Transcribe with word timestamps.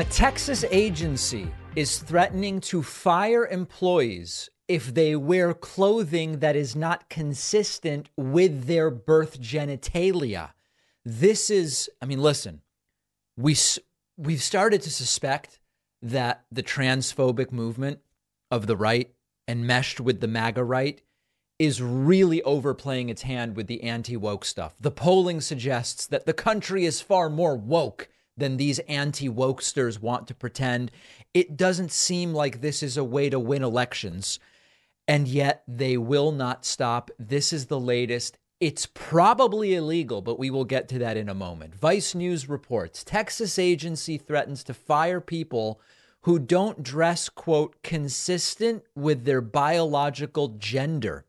A 0.00 0.04
Texas 0.04 0.64
agency 0.70 1.46
is 1.76 1.98
threatening 1.98 2.58
to 2.62 2.82
fire 2.82 3.46
employees 3.46 4.48
if 4.66 4.94
they 4.94 5.14
wear 5.14 5.52
clothing 5.52 6.38
that 6.38 6.56
is 6.56 6.74
not 6.74 7.10
consistent 7.10 8.08
with 8.16 8.64
their 8.64 8.90
birth 8.90 9.42
genitalia. 9.42 10.52
This 11.04 11.50
is, 11.50 11.90
I 12.00 12.06
mean, 12.06 12.22
listen, 12.22 12.62
we 13.36 13.54
we've 14.16 14.42
started 14.42 14.80
to 14.80 14.90
suspect 14.90 15.58
that 16.00 16.46
the 16.50 16.62
transphobic 16.62 17.52
movement 17.52 17.98
of 18.50 18.66
the 18.66 18.78
right 18.78 19.12
and 19.46 19.66
meshed 19.66 20.00
with 20.00 20.22
the 20.22 20.28
MAGA 20.28 20.64
right 20.64 21.02
is 21.58 21.82
really 21.82 22.40
overplaying 22.44 23.10
its 23.10 23.20
hand 23.20 23.54
with 23.54 23.66
the 23.66 23.82
anti 23.82 24.16
woke 24.16 24.46
stuff. 24.46 24.72
The 24.80 24.90
polling 24.90 25.42
suggests 25.42 26.06
that 26.06 26.24
the 26.24 26.32
country 26.32 26.86
is 26.86 27.02
far 27.02 27.28
more 27.28 27.54
woke 27.54 28.08
than 28.40 28.56
these 28.56 28.80
anti 28.80 29.28
wokesters 29.28 30.00
want 30.00 30.26
to 30.28 30.34
pretend. 30.34 30.90
It 31.32 31.56
doesn't 31.56 31.92
seem 31.92 32.34
like 32.34 32.60
this 32.60 32.82
is 32.82 32.96
a 32.96 33.04
way 33.04 33.30
to 33.30 33.38
win 33.38 33.62
elections. 33.62 34.40
And 35.06 35.28
yet 35.28 35.62
they 35.68 35.96
will 35.96 36.32
not 36.32 36.64
stop. 36.64 37.10
This 37.18 37.52
is 37.52 37.66
the 37.66 37.80
latest. 37.80 38.38
It's 38.60 38.86
probably 38.86 39.74
illegal, 39.74 40.20
but 40.20 40.38
we 40.38 40.50
will 40.50 40.64
get 40.64 40.88
to 40.88 40.98
that 40.98 41.16
in 41.16 41.28
a 41.28 41.34
moment. 41.34 41.74
Vice 41.74 42.14
News 42.14 42.48
reports 42.48 43.02
Texas 43.02 43.58
agency 43.58 44.18
threatens 44.18 44.62
to 44.64 44.74
fire 44.74 45.20
people 45.20 45.80
who 46.22 46.38
don't 46.38 46.82
dress, 46.82 47.28
quote, 47.28 47.82
consistent 47.82 48.82
with 48.94 49.24
their 49.24 49.40
biological 49.40 50.48
gender. 50.58 51.24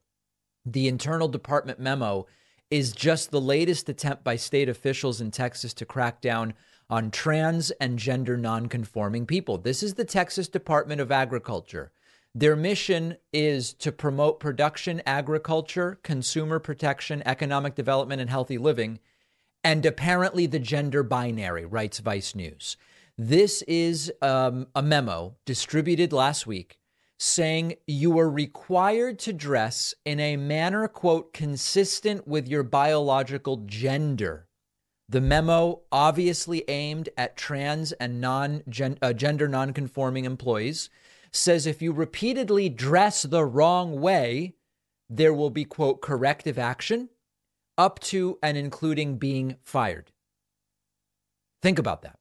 The 0.66 0.88
internal 0.88 1.30
department 1.30 1.80
memo 1.80 2.28
is 2.70 2.92
just 2.92 3.32
the 3.32 3.42
latest 3.42 3.90
attempt 3.90 4.24
by 4.24 4.36
state 4.36 4.70
officials 4.70 5.22
in 5.22 5.32
Texas 5.32 5.74
to 5.76 5.86
crack 5.86 6.22
down 6.22 6.54
on 6.92 7.10
trans 7.10 7.72
and 7.72 7.98
gender 7.98 8.38
nonconforming 8.38 9.26
people. 9.26 9.58
This 9.58 9.82
is 9.82 9.94
the 9.94 10.04
Texas 10.04 10.50
Department 10.50 11.00
of 11.00 11.12
Agriculture. 11.12 11.94
Their 12.36 12.58
mission 12.58 13.18
is 13.32 13.74
to 13.76 13.92
promote 13.94 14.42
production, 14.42 15.02
agriculture, 15.06 16.00
consumer 16.04 16.60
protection, 16.60 17.24
economic 17.26 17.76
development, 17.76 18.20
and 18.20 18.30
healthy 18.30 18.58
living, 18.58 19.00
and 19.64 19.86
apparently 19.86 20.46
the 20.46 20.60
gender 20.60 21.02
binary, 21.02 21.66
writes 21.66 22.00
Vice 22.00 22.36
News. 22.36 22.76
This 23.18 23.62
is 23.64 24.12
um, 24.22 24.68
a 24.76 24.82
memo 24.82 25.36
distributed 25.46 26.12
last 26.12 26.46
week 26.46 26.78
saying 27.20 27.76
you 27.86 28.18
are 28.18 28.30
required 28.30 29.20
to 29.20 29.32
dress 29.32 29.94
in 30.06 30.20
a 30.20 30.36
manner, 30.36 30.88
quote, 30.88 31.32
consistent 31.34 32.28
with 32.28 32.48
your 32.48 32.64
biological 32.64 33.58
gender. 33.68 34.48
The 35.12 35.20
memo, 35.20 35.82
obviously 35.92 36.64
aimed 36.70 37.10
at 37.18 37.36
trans 37.36 37.92
and 37.92 38.22
non 38.22 38.64
uh, 39.02 39.12
gender 39.12 39.50
nonconforming 39.50 40.24
employees, 40.24 40.90
says 41.34 41.68
if 41.68 41.82
you 41.82 41.92
repeatedly 41.92 42.70
dress 42.70 43.24
the 43.24 43.44
wrong 43.44 44.00
way, 44.00 44.54
there 45.10 45.34
will 45.34 45.50
be, 45.50 45.66
quote, 45.66 46.02
corrective 46.02 46.58
action 46.58 47.10
up 47.78 48.00
to 48.00 48.40
and 48.42 48.58
including 48.58 49.18
being 49.18 49.58
fired. 49.64 50.14
Think 51.62 51.78
about 51.78 52.04
that. 52.04 52.18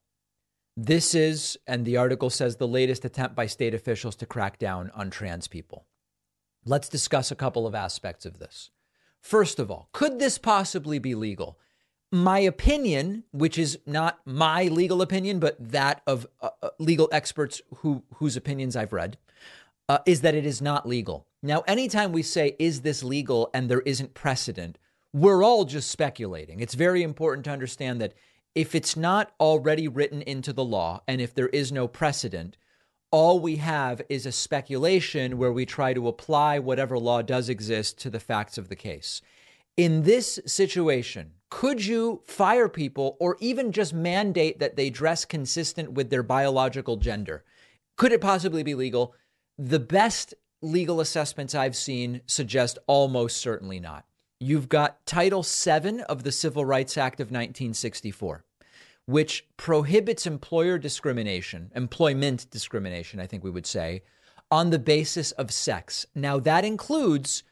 This 0.75 1.15
is, 1.15 1.57
and 1.65 1.85
the 1.85 1.95
article 1.95 2.29
says, 2.29 2.57
the 2.57 2.67
latest 2.67 3.05
attempt 3.05 3.37
by 3.37 3.45
state 3.45 3.73
officials 3.73 4.17
to 4.17 4.25
crack 4.25 4.59
down 4.59 4.91
on 4.93 5.09
trans 5.09 5.47
people. 5.47 5.85
Let's 6.65 6.89
discuss 6.89 7.31
a 7.31 7.35
couple 7.35 7.65
of 7.65 7.73
aspects 7.73 8.25
of 8.25 8.39
this. 8.39 8.69
First 9.21 9.59
of 9.59 9.71
all, 9.71 9.87
could 9.93 10.19
this 10.19 10.37
possibly 10.37 10.99
be 10.99 11.15
legal? 11.15 11.57
My 12.11 12.39
opinion, 12.39 13.23
which 13.31 13.57
is 13.57 13.79
not 13.85 14.19
my 14.25 14.63
legal 14.63 15.01
opinion, 15.01 15.39
but 15.39 15.55
that 15.71 16.01
of 16.05 16.27
uh, 16.41 16.49
uh 16.61 16.69
legal 16.77 17.07
experts 17.11 17.61
who, 17.77 18.03
whose 18.15 18.35
opinions 18.35 18.75
I've 18.75 18.91
read, 18.91 19.17
uh, 19.87 19.99
is 20.05 20.21
that 20.21 20.35
it 20.35 20.45
is 20.45 20.61
not 20.61 20.87
legal. 20.87 21.25
Now, 21.41 21.61
anytime 21.67 22.11
we 22.11 22.23
say, 22.23 22.55
is 22.59 22.81
this 22.81 23.03
legal, 23.03 23.49
and 23.53 23.69
there 23.69 23.81
isn't 23.81 24.13
precedent, 24.13 24.77
we're 25.13 25.43
all 25.43 25.65
just 25.65 25.89
speculating. 25.89 26.59
It's 26.59 26.75
very 26.75 27.03
important 27.03 27.45
to 27.45 27.51
understand 27.51 27.99
that 28.01 28.13
if 28.55 28.75
it's 28.75 28.95
not 28.97 29.31
already 29.39 29.87
written 29.87 30.21
into 30.21 30.53
the 30.53 30.63
law 30.63 31.01
and 31.07 31.21
if 31.21 31.33
there 31.33 31.49
is 31.49 31.71
no 31.71 31.87
precedent, 31.87 32.57
all 33.11 33.39
we 33.39 33.57
have 33.57 34.01
is 34.09 34.25
a 34.25 34.31
speculation 34.31 35.37
where 35.37 35.51
we 35.51 35.65
try 35.65 35.93
to 35.93 36.07
apply 36.07 36.59
whatever 36.59 36.97
law 36.97 37.21
does 37.21 37.49
exist 37.49 37.97
to 37.99 38.09
the 38.09 38.19
facts 38.19 38.57
of 38.57 38.69
the 38.69 38.75
case. 38.75 39.21
In 39.75 40.03
this 40.03 40.39
situation, 40.45 41.31
could 41.51 41.85
you 41.85 42.23
fire 42.25 42.69
people 42.69 43.17
or 43.19 43.37
even 43.39 43.71
just 43.71 43.93
mandate 43.93 44.57
that 44.57 44.77
they 44.77 44.89
dress 44.89 45.25
consistent 45.25 45.91
with 45.91 46.09
their 46.09 46.23
biological 46.23 46.95
gender? 46.95 47.43
Could 47.97 48.13
it 48.13 48.21
possibly 48.21 48.63
be 48.63 48.73
legal? 48.73 49.13
The 49.59 49.79
best 49.79 50.33
legal 50.61 51.01
assessments 51.01 51.53
I've 51.53 51.75
seen 51.75 52.21
suggest 52.25 52.79
almost 52.87 53.37
certainly 53.37 53.79
not. 53.79 54.05
You've 54.39 54.69
got 54.69 55.05
Title 55.05 55.43
VII 55.43 56.01
of 56.03 56.23
the 56.23 56.31
Civil 56.31 56.65
Rights 56.65 56.97
Act 56.97 57.19
of 57.19 57.27
1964, 57.27 58.43
which 59.05 59.45
prohibits 59.57 60.25
employer 60.25 60.79
discrimination, 60.79 61.69
employment 61.75 62.49
discrimination, 62.49 63.19
I 63.19 63.27
think 63.27 63.43
we 63.43 63.51
would 63.51 63.67
say, 63.67 64.03
on 64.49 64.69
the 64.69 64.79
basis 64.79 65.31
of 65.33 65.51
sex. 65.51 66.05
Now, 66.15 66.39
that 66.39 66.65
includes 66.65 67.43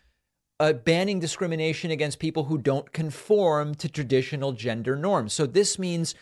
uh, 0.59 0.73
banning 0.73 1.19
discrimination 1.19 1.91
against 1.91 2.19
people 2.19 2.45
who 2.45 2.57
don't 2.57 2.91
conform 2.91 3.75
to 3.75 3.89
traditional 3.89 4.51
gender 4.51 4.95
norms. 4.95 5.33
So, 5.33 5.45
this 5.45 5.79
means 5.79 6.15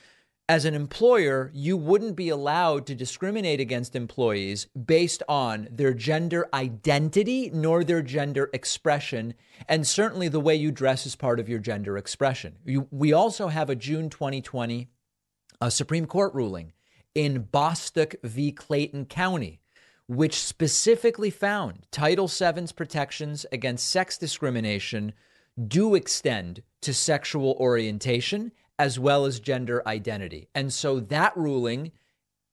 as 0.50 0.64
an 0.64 0.74
employer, 0.74 1.52
you 1.54 1.76
wouldn't 1.76 2.16
be 2.16 2.30
allowed 2.30 2.86
to 2.86 2.96
discriminate 2.96 3.60
against 3.60 3.96
employees 3.96 4.68
based 4.68 5.22
on 5.28 5.68
their 5.70 5.94
gender 5.94 6.48
identity 6.54 7.50
nor 7.54 7.84
their 7.84 8.02
gender 8.02 8.50
expression, 8.54 9.34
and 9.68 9.86
certainly 9.86 10.30
the 10.30 10.40
way 10.40 10.56
you 10.56 10.72
dress 10.72 11.06
is 11.06 11.18
part 11.18 11.40
of 11.40 11.50
your 11.50 11.60
gender 11.60 11.98
expression. 11.98 12.56
You, 12.64 12.88
we 12.92 13.12
also 13.12 13.50
have 13.50 13.70
a 13.70 13.76
June 13.76 14.10
2020 14.10 14.88
a 15.60 15.72
Supreme 15.72 16.06
Court 16.06 16.34
ruling 16.34 16.74
in 17.16 17.44
Bostock 17.52 18.14
v. 18.24 18.52
Clayton 18.52 19.06
County, 19.06 19.60
which 20.08 20.36
specifically 20.36 21.30
found 21.30 21.86
Title 21.92 22.28
VII's 22.28 22.72
protections 22.72 23.46
against 23.52 23.90
sex 23.90 24.18
discrimination 24.18 25.14
do 25.68 25.96
extend 25.96 26.62
to 26.82 26.94
sexual 26.94 27.58
orientation 27.60 28.52
as 28.80 29.00
well 29.00 29.26
as 29.26 29.40
gender 29.40 29.82
identity. 29.88 30.48
And 30.54 30.72
so 30.72 31.00
that 31.00 31.36
ruling, 31.36 31.92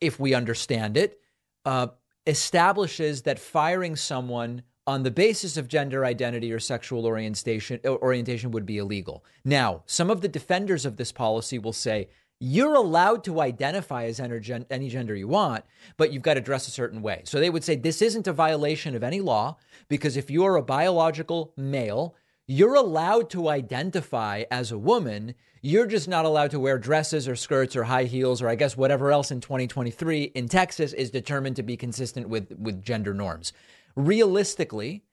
if 0.00 0.18
we 0.18 0.34
understand 0.34 0.96
it, 0.96 1.20
uh, 1.64 1.88
establishes 2.26 3.22
that 3.22 3.38
firing 3.38 3.96
someone 3.96 4.62
on 4.86 5.02
the 5.02 5.10
basis 5.10 5.56
of 5.56 5.68
gender 5.68 6.04
identity 6.04 6.52
or 6.52 6.60
sexual 6.60 7.06
orientation 7.06 7.80
orientation 7.86 8.50
would 8.50 8.66
be 8.66 8.78
illegal. 8.78 9.24
Now, 9.44 9.82
some 9.86 10.10
of 10.10 10.20
the 10.20 10.28
defenders 10.28 10.84
of 10.84 10.96
this 10.96 11.12
policy 11.12 11.58
will 11.58 11.72
say 11.72 12.08
you're 12.40 12.74
allowed 12.74 13.24
to 13.24 13.40
identify 13.40 14.04
as 14.04 14.20
any 14.20 14.88
gender 14.88 15.14
you 15.14 15.28
want, 15.28 15.64
but 15.96 16.12
you've 16.12 16.22
got 16.22 16.34
to 16.34 16.40
dress 16.40 16.68
a 16.68 16.70
certain 16.70 17.00
way. 17.00 17.22
So 17.24 17.40
they 17.40 17.50
would 17.50 17.64
say 17.64 17.76
this 17.76 18.02
isn't 18.02 18.26
a 18.26 18.32
violation 18.32 18.94
of 18.94 19.02
any 19.02 19.20
law 19.20 19.56
because 19.88 20.16
if 20.16 20.30
you're 20.30 20.56
a 20.56 20.62
biological 20.62 21.52
male, 21.56 22.14
you're 22.46 22.74
allowed 22.74 23.30
to 23.30 23.48
identify 23.48 24.44
as 24.50 24.70
a 24.70 24.78
woman. 24.78 25.34
You're 25.62 25.86
just 25.86 26.08
not 26.08 26.26
allowed 26.26 26.50
to 26.50 26.60
wear 26.60 26.76
dresses 26.76 27.26
or 27.26 27.36
skirts 27.36 27.76
or 27.76 27.84
high 27.84 28.04
heels 28.04 28.42
or 28.42 28.48
I 28.48 28.54
guess 28.56 28.76
whatever 28.76 29.10
else 29.10 29.30
in 29.30 29.40
2023 29.40 30.24
in 30.24 30.48
Texas 30.48 30.92
is 30.92 31.10
determined 31.10 31.56
to 31.56 31.62
be 31.62 31.76
consistent 31.76 32.28
with, 32.28 32.52
with 32.58 32.82
gender 32.82 33.14
norms. 33.14 33.52
Realistically, 33.96 35.04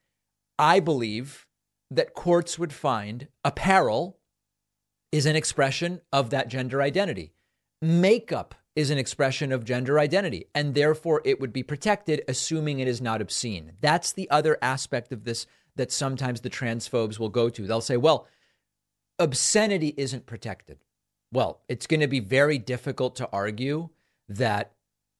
I 0.59 0.79
believe 0.79 1.47
that 1.89 2.13
courts 2.13 2.59
would 2.59 2.73
find 2.73 3.27
apparel 3.43 4.17
is 5.11 5.25
an 5.25 5.35
expression 5.35 6.01
of 6.11 6.29
that 6.29 6.47
gender 6.47 6.81
identity. 6.81 7.33
Makeup 7.81 8.55
is 8.75 8.89
an 8.89 8.97
expression 8.97 9.51
of 9.51 9.65
gender 9.65 9.99
identity, 9.99 10.45
and 10.55 10.73
therefore 10.73 11.21
it 11.25 11.39
would 11.41 11.51
be 11.51 11.63
protected, 11.63 12.23
assuming 12.27 12.79
it 12.79 12.87
is 12.87 13.01
not 13.01 13.21
obscene. 13.21 13.73
That's 13.81 14.13
the 14.13 14.29
other 14.29 14.57
aspect 14.61 15.11
of 15.11 15.25
this 15.25 15.45
that 15.75 15.91
sometimes 15.91 16.41
the 16.41 16.49
transphobes 16.49 17.19
will 17.19 17.29
go 17.29 17.49
to. 17.49 17.67
They'll 17.67 17.81
say, 17.81 17.97
well, 17.97 18.27
obscenity 19.19 19.93
isn't 19.97 20.25
protected. 20.25 20.79
Well, 21.33 21.61
it's 21.67 21.87
going 21.87 22.01
to 22.01 22.07
be 22.07 22.19
very 22.19 22.57
difficult 22.57 23.15
to 23.17 23.29
argue 23.31 23.89
that 24.29 24.73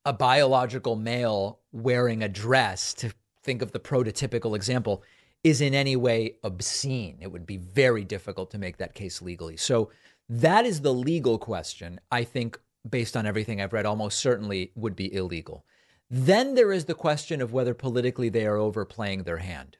a 0.05 0.13
biological 0.13 0.95
male 0.95 1.59
wearing 1.71 2.23
a 2.23 2.29
dress, 2.29 2.93
to 2.95 3.13
think 3.43 3.61
of 3.61 3.71
the 3.71 3.79
prototypical 3.79 4.55
example, 4.55 5.03
is 5.43 5.61
in 5.61 5.73
any 5.73 5.95
way 5.95 6.35
obscene. 6.43 7.17
It 7.19 7.31
would 7.31 7.45
be 7.45 7.57
very 7.57 8.03
difficult 8.03 8.51
to 8.51 8.57
make 8.57 8.77
that 8.77 8.93
case 8.93 9.21
legally. 9.21 9.57
So 9.57 9.91
that 10.29 10.65
is 10.65 10.81
the 10.81 10.93
legal 10.93 11.37
question. 11.37 11.99
I 12.11 12.23
think, 12.23 12.59
based 12.89 13.17
on 13.17 13.25
everything 13.25 13.59
I've 13.59 13.73
read, 13.73 13.85
almost 13.85 14.19
certainly 14.19 14.71
would 14.75 14.95
be 14.95 15.13
illegal. 15.13 15.65
Then 16.09 16.55
there 16.55 16.71
is 16.71 16.85
the 16.85 16.93
question 16.93 17.41
of 17.41 17.53
whether 17.53 17.73
politically 17.73 18.29
they 18.29 18.45
are 18.45 18.57
overplaying 18.57 19.23
their 19.23 19.37
hand. 19.37 19.77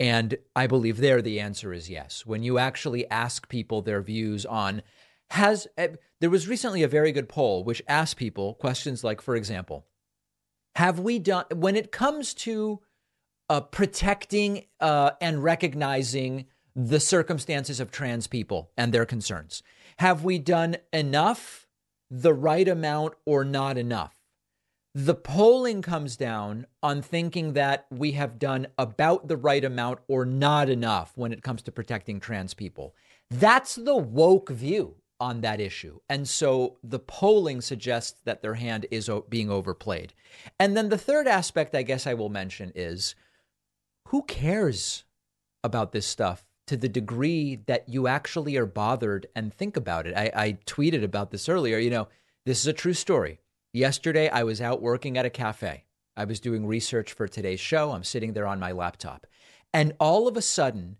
And 0.00 0.36
I 0.56 0.66
believe 0.66 0.96
there 0.96 1.22
the 1.22 1.40
answer 1.40 1.72
is 1.72 1.90
yes. 1.90 2.26
When 2.26 2.42
you 2.42 2.58
actually 2.58 3.08
ask 3.10 3.48
people 3.48 3.82
their 3.82 4.02
views 4.02 4.44
on 4.46 4.82
Has 5.30 5.66
uh, 5.78 5.88
there 6.20 6.30
was 6.30 6.48
recently 6.48 6.82
a 6.82 6.88
very 6.88 7.12
good 7.12 7.28
poll 7.28 7.64
which 7.64 7.82
asked 7.88 8.16
people 8.16 8.54
questions 8.54 9.04
like, 9.04 9.20
for 9.20 9.36
example, 9.36 9.86
have 10.76 10.98
we 10.98 11.18
done 11.18 11.44
when 11.54 11.76
it 11.76 11.92
comes 11.92 12.34
to 12.34 12.80
uh, 13.48 13.60
protecting 13.60 14.64
uh, 14.80 15.12
and 15.20 15.42
recognizing 15.42 16.46
the 16.74 17.00
circumstances 17.00 17.80
of 17.80 17.90
trans 17.90 18.26
people 18.26 18.70
and 18.76 18.92
their 18.92 19.06
concerns? 19.06 19.62
Have 19.98 20.24
we 20.24 20.38
done 20.38 20.76
enough, 20.92 21.66
the 22.10 22.34
right 22.34 22.66
amount, 22.66 23.14
or 23.24 23.44
not 23.44 23.78
enough? 23.78 24.14
The 24.96 25.14
polling 25.14 25.82
comes 25.82 26.16
down 26.16 26.66
on 26.80 27.02
thinking 27.02 27.54
that 27.54 27.86
we 27.90 28.12
have 28.12 28.38
done 28.38 28.68
about 28.78 29.26
the 29.26 29.36
right 29.36 29.64
amount 29.64 29.98
or 30.06 30.24
not 30.24 30.68
enough 30.68 31.12
when 31.16 31.32
it 31.32 31.42
comes 31.42 31.62
to 31.62 31.72
protecting 31.72 32.20
trans 32.20 32.54
people. 32.54 32.94
That's 33.28 33.74
the 33.74 33.96
woke 33.96 34.50
view 34.50 34.94
on 35.18 35.40
that 35.40 35.60
issue. 35.60 35.98
And 36.08 36.28
so 36.28 36.76
the 36.84 37.00
polling 37.00 37.60
suggests 37.60 38.20
that 38.24 38.42
their 38.42 38.54
hand 38.54 38.86
is 38.90 39.10
being 39.28 39.50
overplayed. 39.50 40.12
And 40.60 40.76
then 40.76 40.90
the 40.90 40.98
third 40.98 41.26
aspect 41.26 41.74
I 41.74 41.82
guess 41.82 42.06
I 42.06 42.14
will 42.14 42.28
mention 42.28 42.72
is 42.74 43.14
who 44.08 44.22
cares 44.22 45.04
about 45.62 45.92
this 45.92 46.06
stuff 46.06 46.44
to 46.66 46.76
the 46.76 46.88
degree 46.88 47.56
that 47.66 47.88
you 47.88 48.06
actually 48.06 48.56
are 48.56 48.66
bothered 48.66 49.26
and 49.34 49.52
think 49.52 49.76
about 49.76 50.06
it? 50.06 50.16
I, 50.16 50.30
I 50.34 50.52
tweeted 50.66 51.02
about 51.02 51.30
this 51.30 51.48
earlier. 51.48 51.78
You 51.78 51.90
know, 51.90 52.08
this 52.46 52.60
is 52.60 52.66
a 52.66 52.72
true 52.72 52.94
story. 52.94 53.40
Yesterday, 53.72 54.28
I 54.28 54.44
was 54.44 54.60
out 54.60 54.82
working 54.82 55.18
at 55.18 55.26
a 55.26 55.30
cafe. 55.30 55.84
I 56.16 56.24
was 56.24 56.40
doing 56.40 56.66
research 56.66 57.12
for 57.12 57.26
today's 57.26 57.60
show. 57.60 57.90
I'm 57.92 58.04
sitting 58.04 58.32
there 58.32 58.46
on 58.46 58.60
my 58.60 58.72
laptop. 58.72 59.26
And 59.72 59.94
all 59.98 60.28
of 60.28 60.36
a 60.36 60.42
sudden, 60.42 60.98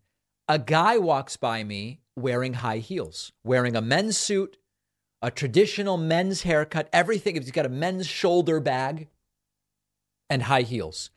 a 0.49 0.59
guy 0.59 0.99
walks 0.99 1.37
by 1.37 1.63
me 1.63 2.01
wearing 2.17 2.55
high 2.55 2.79
heels, 2.79 3.33
wearing 3.45 3.77
a 3.77 3.81
men's 3.81 4.19
suit, 4.19 4.57
a 5.23 5.31
traditional 5.31 5.97
men's 5.97 6.43
haircut, 6.43 6.89
everything. 6.93 7.37
He's 7.37 7.51
got 7.51 7.67
a 7.67 7.71
men's 7.71 8.07
shoulder 8.07 8.61
bag 8.61 9.09
and 10.29 10.43
high 10.43 10.63
heels. 10.63 11.11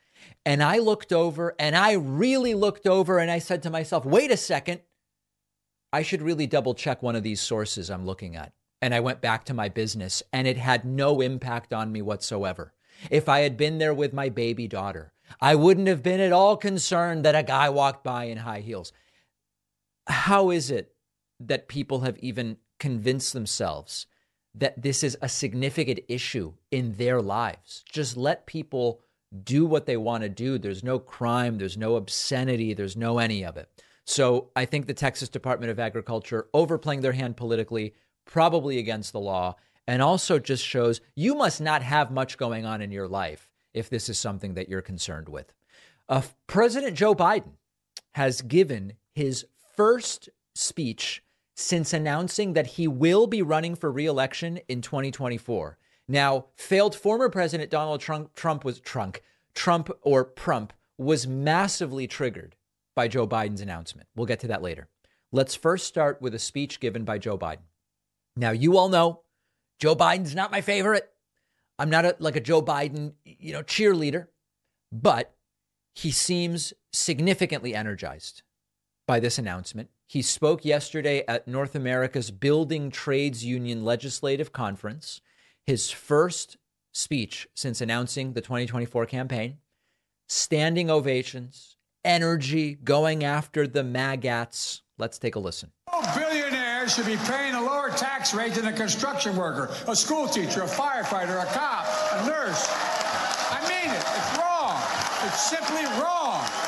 And 0.47 0.63
I 0.63 0.77
looked 0.77 1.11
over 1.11 1.55
and 1.59 1.75
I 1.75 1.91
really 1.93 2.53
looked 2.53 2.87
over 2.87 3.19
and 3.19 3.29
I 3.29 3.39
said 3.39 3.63
to 3.63 3.69
myself, 3.69 4.05
wait 4.05 4.31
a 4.31 4.37
second. 4.37 4.79
I 5.91 6.03
should 6.03 6.21
really 6.21 6.47
double 6.47 6.73
check 6.73 7.03
one 7.03 7.15
of 7.15 7.23
these 7.23 7.41
sources 7.41 7.89
I'm 7.89 8.05
looking 8.05 8.35
at. 8.35 8.53
And 8.81 8.93
I 8.93 9.01
went 9.01 9.21
back 9.21 9.43
to 9.45 9.53
my 9.53 9.67
business 9.67 10.23
and 10.31 10.47
it 10.47 10.57
had 10.57 10.85
no 10.85 11.19
impact 11.21 11.73
on 11.73 11.91
me 11.91 12.01
whatsoever. 12.01 12.73
If 13.11 13.27
I 13.27 13.41
had 13.41 13.57
been 13.57 13.77
there 13.77 13.93
with 13.93 14.13
my 14.13 14.29
baby 14.29 14.67
daughter, 14.67 15.11
I 15.41 15.55
wouldn't 15.55 15.87
have 15.87 16.01
been 16.01 16.21
at 16.21 16.31
all 16.31 16.55
concerned 16.55 17.25
that 17.25 17.35
a 17.35 17.43
guy 17.43 17.69
walked 17.69 18.03
by 18.03 18.25
in 18.25 18.37
high 18.37 18.61
heels 18.61 18.93
how 20.07 20.49
is 20.49 20.71
it 20.71 20.95
that 21.39 21.67
people 21.67 22.01
have 22.01 22.17
even 22.19 22.57
convinced 22.79 23.33
themselves 23.33 24.07
that 24.55 24.81
this 24.81 25.03
is 25.03 25.17
a 25.21 25.29
significant 25.29 25.99
issue 26.07 26.53
in 26.71 26.93
their 26.93 27.21
lives? 27.21 27.83
Just 27.91 28.17
let 28.17 28.47
people 28.47 29.01
do 29.43 29.65
what 29.65 29.85
they 29.85 29.97
want 29.97 30.23
to 30.23 30.29
do. 30.29 30.57
There's 30.57 30.83
no 30.83 30.99
crime, 30.99 31.57
there's 31.57 31.77
no 31.77 31.95
obscenity, 31.95 32.73
there's 32.73 32.95
no 32.95 33.19
any 33.19 33.43
of 33.43 33.57
it. 33.57 33.69
So 34.05 34.49
I 34.55 34.65
think 34.65 34.87
the 34.87 34.93
Texas 34.93 35.29
Department 35.29 35.71
of 35.71 35.79
Agriculture 35.79 36.47
overplaying 36.53 37.01
their 37.01 37.11
hand 37.11 37.35
politically, 37.35 37.93
probably 38.25 38.79
against 38.79 39.11
the 39.11 39.19
law, 39.19 39.55
and 39.85 40.01
also 40.01 40.39
just 40.39 40.63
shows 40.63 41.01
you 41.15 41.35
must 41.35 41.59
not 41.59 41.81
have 41.81 42.11
much 42.11 42.37
going 42.37 42.65
on 42.65 42.81
in 42.81 42.91
your 42.91 43.07
life 43.07 43.49
if 43.73 43.89
this 43.89 44.09
is 44.09 44.17
something 44.17 44.53
that 44.53 44.69
you're 44.69 44.81
concerned 44.81 45.29
with. 45.29 45.53
Uh, 46.09 46.21
President 46.47 46.95
Joe 46.95 47.13
Biden 47.13 47.53
has 48.13 48.41
given 48.41 48.93
his 49.13 49.45
first 49.75 50.29
speech 50.55 51.21
since 51.55 51.91
announcing 51.91 52.53
that 52.53 52.67
he 52.67 52.87
will 52.87 53.27
be 53.27 53.41
running 53.41 53.75
for 53.75 53.91
reelection 53.91 54.59
in 54.67 54.81
2024. 54.81 55.77
Now, 56.07 56.45
failed 56.55 56.95
former 56.95 57.29
President 57.29 57.69
Donald 57.69 57.99
Trump, 57.99 58.33
Trump 58.33 58.63
was 58.63 58.79
Trump, 58.79 59.17
Trump 59.53 59.89
or 60.01 60.23
Prump 60.23 60.71
was 60.97 61.27
massively 61.27 62.07
triggered 62.07 62.55
by 62.95 63.07
Joe 63.07 63.27
Biden's 63.27 63.61
announcement. 63.61 64.07
We'll 64.15 64.25
get 64.25 64.39
to 64.41 64.47
that 64.47 64.61
later. 64.61 64.87
Let's 65.31 65.55
first 65.55 65.85
start 65.85 66.21
with 66.21 66.33
a 66.33 66.39
speech 66.39 66.79
given 66.79 67.03
by 67.03 67.17
Joe 67.17 67.37
Biden. 67.37 67.65
Now, 68.35 68.51
you 68.51 68.77
all 68.77 68.89
know 68.89 69.21
Joe 69.79 69.95
Biden's 69.95 70.33
not 70.33 70.51
my 70.51 70.61
favorite. 70.61 71.09
I'm 71.77 71.89
not 71.89 72.05
a, 72.05 72.15
like 72.19 72.35
a 72.35 72.41
Joe 72.41 72.61
Biden, 72.61 73.13
you 73.23 73.53
know, 73.53 73.61
cheerleader, 73.61 74.27
but 74.91 75.35
he 75.93 76.11
seems 76.11 76.73
significantly 76.91 77.75
energized 77.75 78.43
by 79.05 79.19
this 79.19 79.37
announcement. 79.37 79.89
He 80.07 80.21
spoke 80.21 80.63
yesterday 80.63 81.23
at 81.27 81.47
North 81.47 81.75
America's 81.75 82.31
Building 82.31 82.89
Trades 82.89 83.43
Union 83.43 83.83
Legislative 83.83 84.53
Conference, 84.53 85.21
his 85.67 85.91
first 85.91 86.55
speech 86.93 87.47
since 87.53 87.81
announcing 87.81 88.33
the 88.33 88.41
2024 88.41 89.05
campaign. 89.05 89.57
Standing 90.29 90.89
ovations, 90.89 91.75
energy, 92.03 92.75
going 92.75 93.23
after 93.23 93.67
the 93.67 93.83
magats. 93.83 94.81
Let's 94.97 95.19
take 95.19 95.35
a 95.35 95.39
listen. 95.39 95.71
Billionaires 96.15 96.95
should 96.95 97.05
be 97.05 97.17
paying 97.17 97.53
a 97.53 97.61
lower 97.61 97.89
tax 97.89 98.33
rate 98.33 98.53
than 98.53 98.65
a 98.67 98.73
construction 98.73 99.35
worker, 99.35 99.73
a 99.87 99.95
school 99.95 100.27
teacher, 100.27 100.63
a 100.63 100.67
firefighter, 100.67 101.41
a 101.41 101.45
cop, 101.47 101.85
a 102.13 102.25
nurse. 102.25 102.65
I 103.51 103.61
mean 103.69 103.93
it. 103.93 104.03
It's 104.17 104.37
wrong. 104.39 104.81
It's 105.27 105.49
simply 105.49 105.85
wrong. 106.01 106.66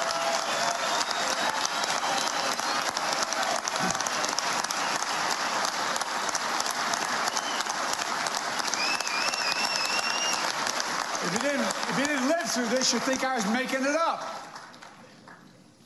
Through 12.59 12.77
this, 12.77 12.91
you 12.91 12.99
think 12.99 13.23
I 13.23 13.35
was 13.35 13.49
making 13.53 13.83
it 13.83 13.95
up. 13.95 14.21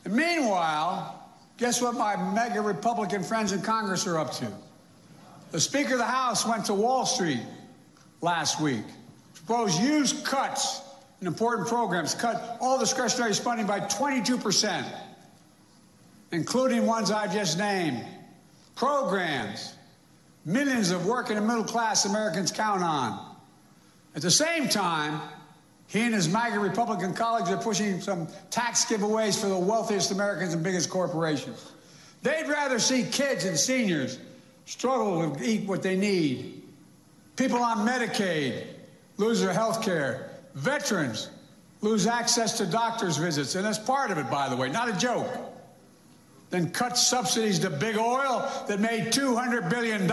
And 0.05 0.15
meanwhile, 0.15 1.29
guess 1.57 1.83
what 1.83 1.93
my 1.93 2.15
MAGA 2.15 2.61
Republican 2.61 3.21
friends 3.21 3.51
in 3.51 3.61
Congress 3.61 4.07
are 4.07 4.17
up 4.17 4.31
to? 4.37 4.51
The 5.51 5.59
Speaker 5.59 5.93
of 5.93 5.99
the 5.99 6.05
House 6.05 6.47
went 6.47 6.65
to 6.65 6.73
Wall 6.73 7.05
Street 7.05 7.41
last 8.21 8.59
week, 8.59 8.81
proposed 9.35 9.79
huge 9.79 10.23
cuts 10.23 10.81
in 11.21 11.27
important 11.27 11.67
programs, 11.67 12.15
cut 12.15 12.57
all 12.59 12.79
discretionary 12.79 13.35
spending 13.35 13.67
by 13.67 13.81
22%, 13.81 14.83
including 16.31 16.87
ones 16.87 17.11
I've 17.11 17.33
just 17.33 17.59
named. 17.59 18.03
Programs 18.73 19.75
millions 20.43 20.89
of 20.89 21.05
working 21.05 21.37
and 21.37 21.45
middle 21.45 21.65
class 21.65 22.05
Americans 22.05 22.51
count 22.51 22.81
on. 22.81 23.37
At 24.15 24.23
the 24.23 24.31
same 24.31 24.67
time, 24.67 25.21
he 25.87 26.01
and 26.01 26.13
his 26.13 26.27
MAGA 26.27 26.59
Republican 26.59 27.13
colleagues 27.13 27.51
are 27.51 27.57
pushing 27.57 28.01
some 28.01 28.27
tax 28.49 28.85
giveaways 28.85 29.39
for 29.39 29.47
the 29.47 29.57
wealthiest 29.57 30.11
Americans 30.11 30.53
and 30.53 30.63
biggest 30.63 30.89
corporations. 30.89 31.71
They'd 32.23 32.47
rather 32.47 32.79
see 32.79 33.03
kids 33.03 33.45
and 33.45 33.57
seniors 33.57 34.17
struggle 34.65 35.35
to 35.35 35.43
eat 35.43 35.67
what 35.67 35.83
they 35.83 35.95
need. 35.95 36.63
People 37.35 37.59
on 37.59 37.85
Medicaid 37.87 38.65
lose 39.17 39.41
their 39.41 39.53
health 39.53 39.83
care. 39.83 40.31
Veterans 40.55 41.29
lose 41.81 42.07
access 42.07 42.57
to 42.57 42.65
doctor's 42.65 43.17
visits. 43.17 43.55
And 43.55 43.65
that's 43.65 43.77
part 43.77 44.09
of 44.09 44.17
it, 44.17 44.29
by 44.31 44.49
the 44.49 44.55
way, 44.55 44.69
not 44.69 44.89
a 44.89 44.97
joke. 44.97 45.27
Then 46.49 46.69
cut 46.69 46.97
subsidies 46.97 47.59
to 47.59 47.69
big 47.69 47.97
oil 47.97 48.49
that 48.67 48.79
made 48.79 49.11
$200 49.11 49.69
billion 49.69 50.09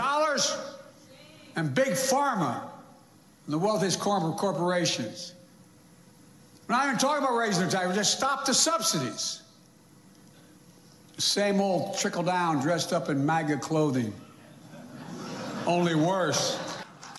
and 1.55 1.75
big 1.75 1.89
pharma 1.93 2.61
and 3.45 3.53
the 3.53 3.57
wealthiest 3.57 3.99
corporate 3.99 4.37
corporations. 4.37 5.33
We're 6.67 6.75
not 6.75 6.87
even 6.87 6.97
talking 6.97 7.23
about 7.23 7.35
raising 7.35 7.65
the 7.65 7.71
tax. 7.71 7.87
We 7.87 7.95
just 7.95 8.17
stop 8.17 8.45
the 8.45 8.53
subsidies. 8.53 9.41
Same 11.17 11.61
old 11.61 11.97
trickle 11.97 12.23
down, 12.23 12.61
dressed 12.61 12.93
up 12.93 13.09
in 13.09 13.25
MAGA 13.25 13.57
clothing. 13.57 14.13
Only 15.67 15.95
worse. 15.95 16.59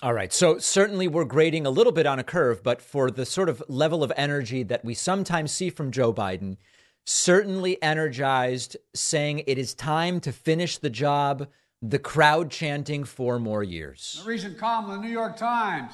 All 0.01 0.13
right. 0.13 0.33
So 0.33 0.57
certainly 0.57 1.07
we're 1.07 1.23
grading 1.23 1.65
a 1.65 1.69
little 1.69 1.93
bit 1.93 2.05
on 2.05 2.19
a 2.19 2.23
curve, 2.23 2.61
but 2.61 2.81
for 2.81 3.09
the 3.09 3.25
sort 3.25 3.47
of 3.47 3.63
level 3.69 4.03
of 4.03 4.11
energy 4.17 4.63
that 4.63 4.83
we 4.83 4.93
sometimes 4.93 5.51
see 5.51 5.69
from 5.69 5.91
Joe 5.91 6.13
Biden, 6.13 6.57
certainly 7.05 7.81
energized, 7.81 8.75
saying 8.93 9.43
it 9.47 9.57
is 9.57 9.73
time 9.73 10.19
to 10.21 10.33
finish 10.33 10.77
the 10.77 10.89
job, 10.89 11.47
the 11.81 11.99
crowd 11.99 12.51
chanting 12.51 13.05
four 13.05 13.39
more 13.39 13.63
years. 13.63 14.21
A 14.25 14.27
recent 14.27 14.57
column 14.57 14.91
in 14.91 15.01
the 15.01 15.07
New 15.07 15.13
York 15.13 15.37
Times 15.37 15.93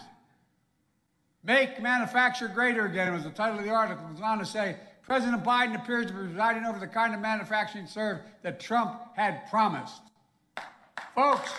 Make 1.49 1.81
manufacture 1.81 2.47
greater 2.47 2.85
again 2.85 3.11
was 3.11 3.23
the 3.23 3.31
title 3.31 3.57
of 3.57 3.65
the 3.65 3.71
article. 3.71 4.05
It 4.05 4.11
was 4.11 4.21
on 4.21 4.37
to 4.37 4.45
say 4.45 4.75
President 5.01 5.43
Biden 5.43 5.75
appears 5.75 6.05
to 6.05 6.13
be 6.13 6.19
presiding 6.27 6.63
over 6.63 6.77
the 6.77 6.85
kind 6.85 7.15
of 7.15 7.21
manufacturing 7.21 7.87
serve 7.87 8.19
that 8.43 8.59
Trump 8.59 9.01
had 9.15 9.49
promised. 9.49 9.99
Folks, 11.15 11.51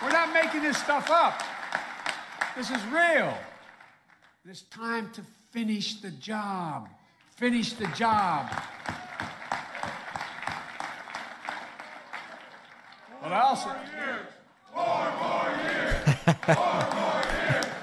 we're 0.00 0.12
not 0.12 0.32
making 0.32 0.62
this 0.62 0.78
stuff 0.78 1.10
up. 1.10 1.42
This 2.56 2.70
is 2.70 2.80
real. 2.86 3.36
It's 4.48 4.62
time 4.62 5.10
to 5.14 5.22
finish 5.50 6.00
the 6.00 6.12
job. 6.12 6.88
Finish 7.32 7.72
the 7.72 7.88
job. 7.88 8.48
But 13.20 13.32
I 13.32 13.40
more 14.74 15.52
years. 15.64 17.66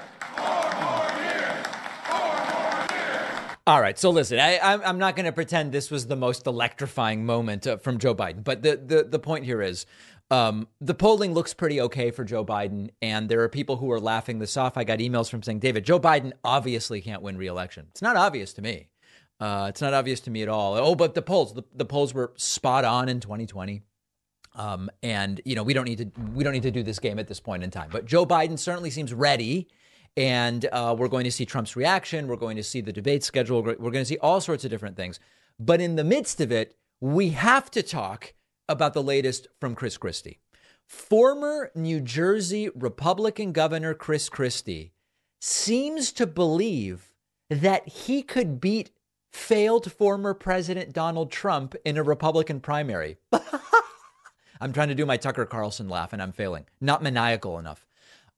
All 3.68 3.82
right, 3.82 3.98
so 3.98 4.08
listen, 4.08 4.38
I, 4.38 4.78
am 4.88 4.98
not 4.98 5.14
going 5.14 5.26
to 5.26 5.32
pretend 5.32 5.72
this 5.72 5.90
was 5.90 6.06
the 6.06 6.16
most 6.16 6.46
electrifying 6.46 7.26
moment 7.26 7.66
uh, 7.66 7.76
from 7.76 7.98
Joe 7.98 8.14
Biden, 8.14 8.42
but 8.42 8.62
the, 8.62 8.76
the, 8.76 9.02
the 9.02 9.18
point 9.18 9.44
here 9.44 9.60
is 9.60 9.84
um, 10.30 10.68
the 10.80 10.94
polling 10.94 11.34
looks 11.34 11.52
pretty 11.52 11.78
okay 11.82 12.10
for 12.10 12.24
Joe 12.24 12.46
Biden, 12.46 12.88
and 13.02 13.28
there 13.28 13.42
are 13.42 13.48
people 13.50 13.76
who 13.76 13.92
are 13.92 14.00
laughing 14.00 14.38
this 14.38 14.56
off. 14.56 14.78
I 14.78 14.84
got 14.84 15.00
emails 15.00 15.28
from 15.28 15.42
saying, 15.42 15.58
David, 15.58 15.84
Joe 15.84 16.00
Biden 16.00 16.32
obviously 16.42 17.02
can't 17.02 17.20
win 17.20 17.36
re-election. 17.36 17.88
It's 17.90 18.00
not 18.00 18.16
obvious 18.16 18.54
to 18.54 18.62
me. 18.62 18.88
Uh, 19.38 19.66
it's 19.68 19.82
not 19.82 19.92
obvious 19.92 20.20
to 20.20 20.30
me 20.30 20.42
at 20.42 20.48
all. 20.48 20.74
Oh, 20.76 20.94
but 20.94 21.14
the 21.14 21.20
polls, 21.20 21.52
the, 21.52 21.64
the 21.74 21.84
polls 21.84 22.14
were 22.14 22.32
spot 22.36 22.86
on 22.86 23.10
in 23.10 23.20
2020. 23.20 23.82
Um, 24.58 24.90
and 25.02 25.40
you 25.44 25.54
know 25.54 25.62
we 25.62 25.72
don't 25.72 25.84
need 25.84 25.98
to 25.98 26.10
we 26.34 26.44
don't 26.44 26.52
need 26.52 26.64
to 26.64 26.70
do 26.70 26.82
this 26.82 26.98
game 26.98 27.18
at 27.18 27.28
this 27.28 27.40
point 27.40 27.62
in 27.62 27.70
time. 27.70 27.88
But 27.90 28.04
Joe 28.04 28.26
Biden 28.26 28.58
certainly 28.58 28.90
seems 28.90 29.14
ready, 29.14 29.68
and 30.16 30.68
uh, 30.72 30.94
we're 30.98 31.08
going 31.08 31.24
to 31.24 31.30
see 31.30 31.46
Trump's 31.46 31.76
reaction. 31.76 32.26
We're 32.26 32.36
going 32.36 32.56
to 32.56 32.64
see 32.64 32.80
the 32.80 32.92
debate 32.92 33.22
schedule. 33.22 33.62
We're 33.62 33.76
going 33.76 33.92
to 33.92 34.04
see 34.04 34.18
all 34.18 34.40
sorts 34.40 34.64
of 34.64 34.70
different 34.70 34.96
things. 34.96 35.20
But 35.60 35.80
in 35.80 35.96
the 35.96 36.04
midst 36.04 36.40
of 36.40 36.52
it, 36.52 36.76
we 37.00 37.30
have 37.30 37.70
to 37.70 37.82
talk 37.82 38.34
about 38.68 38.94
the 38.94 39.02
latest 39.02 39.46
from 39.60 39.74
Chris 39.74 39.96
Christie. 39.96 40.40
Former 40.86 41.70
New 41.74 42.00
Jersey 42.00 42.70
Republican 42.74 43.52
Governor 43.52 43.94
Chris 43.94 44.28
Christie 44.28 44.92
seems 45.40 46.12
to 46.12 46.26
believe 46.26 47.12
that 47.50 47.88
he 47.88 48.22
could 48.22 48.60
beat 48.60 48.90
failed 49.30 49.92
former 49.92 50.34
President 50.34 50.92
Donald 50.92 51.30
Trump 51.30 51.74
in 51.84 51.96
a 51.96 52.02
Republican 52.02 52.60
primary. 52.60 53.18
I'm 54.60 54.72
trying 54.72 54.88
to 54.88 54.94
do 54.94 55.06
my 55.06 55.16
Tucker 55.16 55.46
Carlson 55.46 55.88
laugh 55.88 56.12
and 56.12 56.22
I'm 56.22 56.32
failing. 56.32 56.66
Not 56.80 57.02
maniacal 57.02 57.58
enough. 57.58 57.86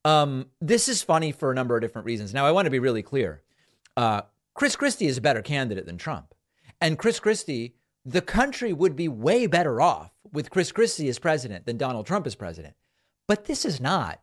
Um, 0.04 0.46
this 0.60 0.88
is 0.88 1.02
funny 1.02 1.32
for 1.32 1.50
a 1.50 1.54
number 1.54 1.76
of 1.76 1.82
different 1.82 2.06
reasons. 2.06 2.32
Now, 2.32 2.46
I 2.46 2.52
want 2.52 2.66
to 2.66 2.70
be 2.70 2.78
really 2.78 3.02
clear. 3.02 3.42
Uh, 3.96 4.22
Chris 4.54 4.76
Christie 4.76 5.06
is 5.06 5.18
a 5.18 5.22
better 5.22 5.42
candidate 5.42 5.86
than 5.86 5.98
Trump. 5.98 6.34
And 6.80 6.98
Chris 6.98 7.20
Christie, 7.20 7.74
the 8.04 8.22
country 8.22 8.72
would 8.72 8.96
be 8.96 9.08
way 9.08 9.46
better 9.46 9.80
off 9.80 10.12
with 10.32 10.50
Chris 10.50 10.72
Christie 10.72 11.08
as 11.08 11.18
president 11.18 11.66
than 11.66 11.76
Donald 11.76 12.06
Trump 12.06 12.26
as 12.26 12.34
president. 12.34 12.74
But 13.26 13.44
this 13.44 13.64
is 13.64 13.80
not 13.80 14.20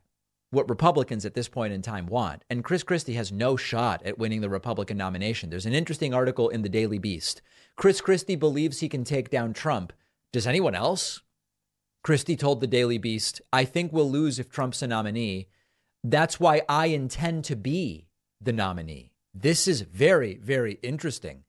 what 0.49 0.69
Republicans 0.69 1.25
at 1.25 1.33
this 1.33 1.49
point 1.49 1.73
in 1.73 1.81
time 1.81 2.07
want. 2.07 2.43
And 2.49 2.63
Chris 2.63 2.83
Christie 2.83 3.13
has 3.13 3.31
no 3.31 3.55
shot 3.55 4.01
at 4.03 4.17
winning 4.17 4.41
the 4.41 4.49
Republican 4.49 4.97
nomination. 4.97 5.49
There's 5.49 5.65
an 5.65 5.73
interesting 5.73 6.13
article 6.13 6.49
in 6.49 6.61
the 6.61 6.69
Daily 6.69 6.97
Beast. 6.97 7.41
Chris 7.75 8.01
Christie 8.01 8.35
believes 8.35 8.79
he 8.79 8.89
can 8.89 9.03
take 9.03 9.29
down 9.29 9.53
Trump. 9.53 9.93
Does 10.31 10.47
anyone 10.47 10.75
else? 10.75 11.21
Christie 12.07 12.37
told 12.37 12.61
the 12.61 12.67
Daily 12.67 12.97
Beast, 12.97 13.41
I 13.51 13.65
think 13.65 13.91
we'll 13.91 14.09
lose 14.09 14.39
if 14.39 14.49
Trump's 14.49 14.81
a 14.81 14.87
nominee. 14.87 15.49
That's 16.05 16.39
why 16.39 16.61
I 16.69 16.85
intend 16.85 17.43
to 17.43 17.55
be 17.57 18.07
the 18.39 18.53
nominee. 18.53 19.11
This 19.33 19.67
is 19.67 19.81
very, 19.81 20.37
very 20.37 20.79
interesting. 20.81 21.43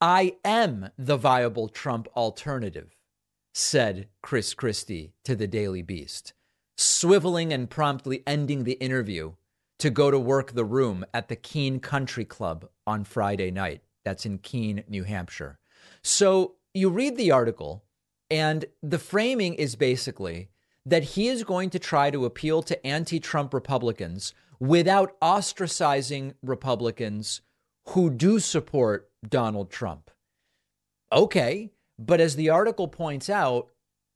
I 0.00 0.36
am 0.44 0.90
the 0.96 1.16
viable 1.16 1.68
Trump 1.68 2.06
alternative, 2.16 2.94
said 3.54 4.06
Chris 4.22 4.54
Christie 4.54 5.14
to 5.24 5.34
the 5.34 5.48
Daily 5.48 5.82
Beast, 5.82 6.32
swiveling 6.78 7.52
and 7.52 7.68
promptly 7.68 8.22
ending 8.24 8.62
the 8.62 8.74
interview 8.74 9.32
to 9.80 9.90
go 9.90 10.12
to 10.12 10.18
work 10.20 10.52
the 10.52 10.64
room 10.64 11.04
at 11.12 11.26
the 11.26 11.34
Keene 11.34 11.80
Country 11.80 12.24
Club 12.24 12.68
on 12.86 13.02
Friday 13.02 13.50
night. 13.50 13.82
That's 14.04 14.24
in 14.24 14.38
Keene, 14.38 14.84
New 14.86 15.02
Hampshire. 15.02 15.58
So 16.04 16.54
you 16.72 16.88
read 16.88 17.16
the 17.16 17.32
article 17.32 17.83
and 18.34 18.64
the 18.82 18.98
framing 18.98 19.54
is 19.54 19.76
basically 19.76 20.48
that 20.84 21.04
he 21.04 21.28
is 21.28 21.44
going 21.44 21.70
to 21.70 21.78
try 21.78 22.10
to 22.10 22.24
appeal 22.24 22.62
to 22.62 22.84
anti 22.84 23.20
Trump 23.20 23.54
Republicans 23.54 24.34
without 24.58 25.18
ostracizing 25.20 26.34
Republicans 26.42 27.42
who 27.90 28.10
do 28.10 28.40
support 28.40 29.08
Donald 29.28 29.70
Trump. 29.70 30.10
Okay, 31.12 31.70
but 31.96 32.20
as 32.20 32.34
the 32.34 32.50
article 32.50 32.88
points 32.88 33.30
out, 33.30 33.68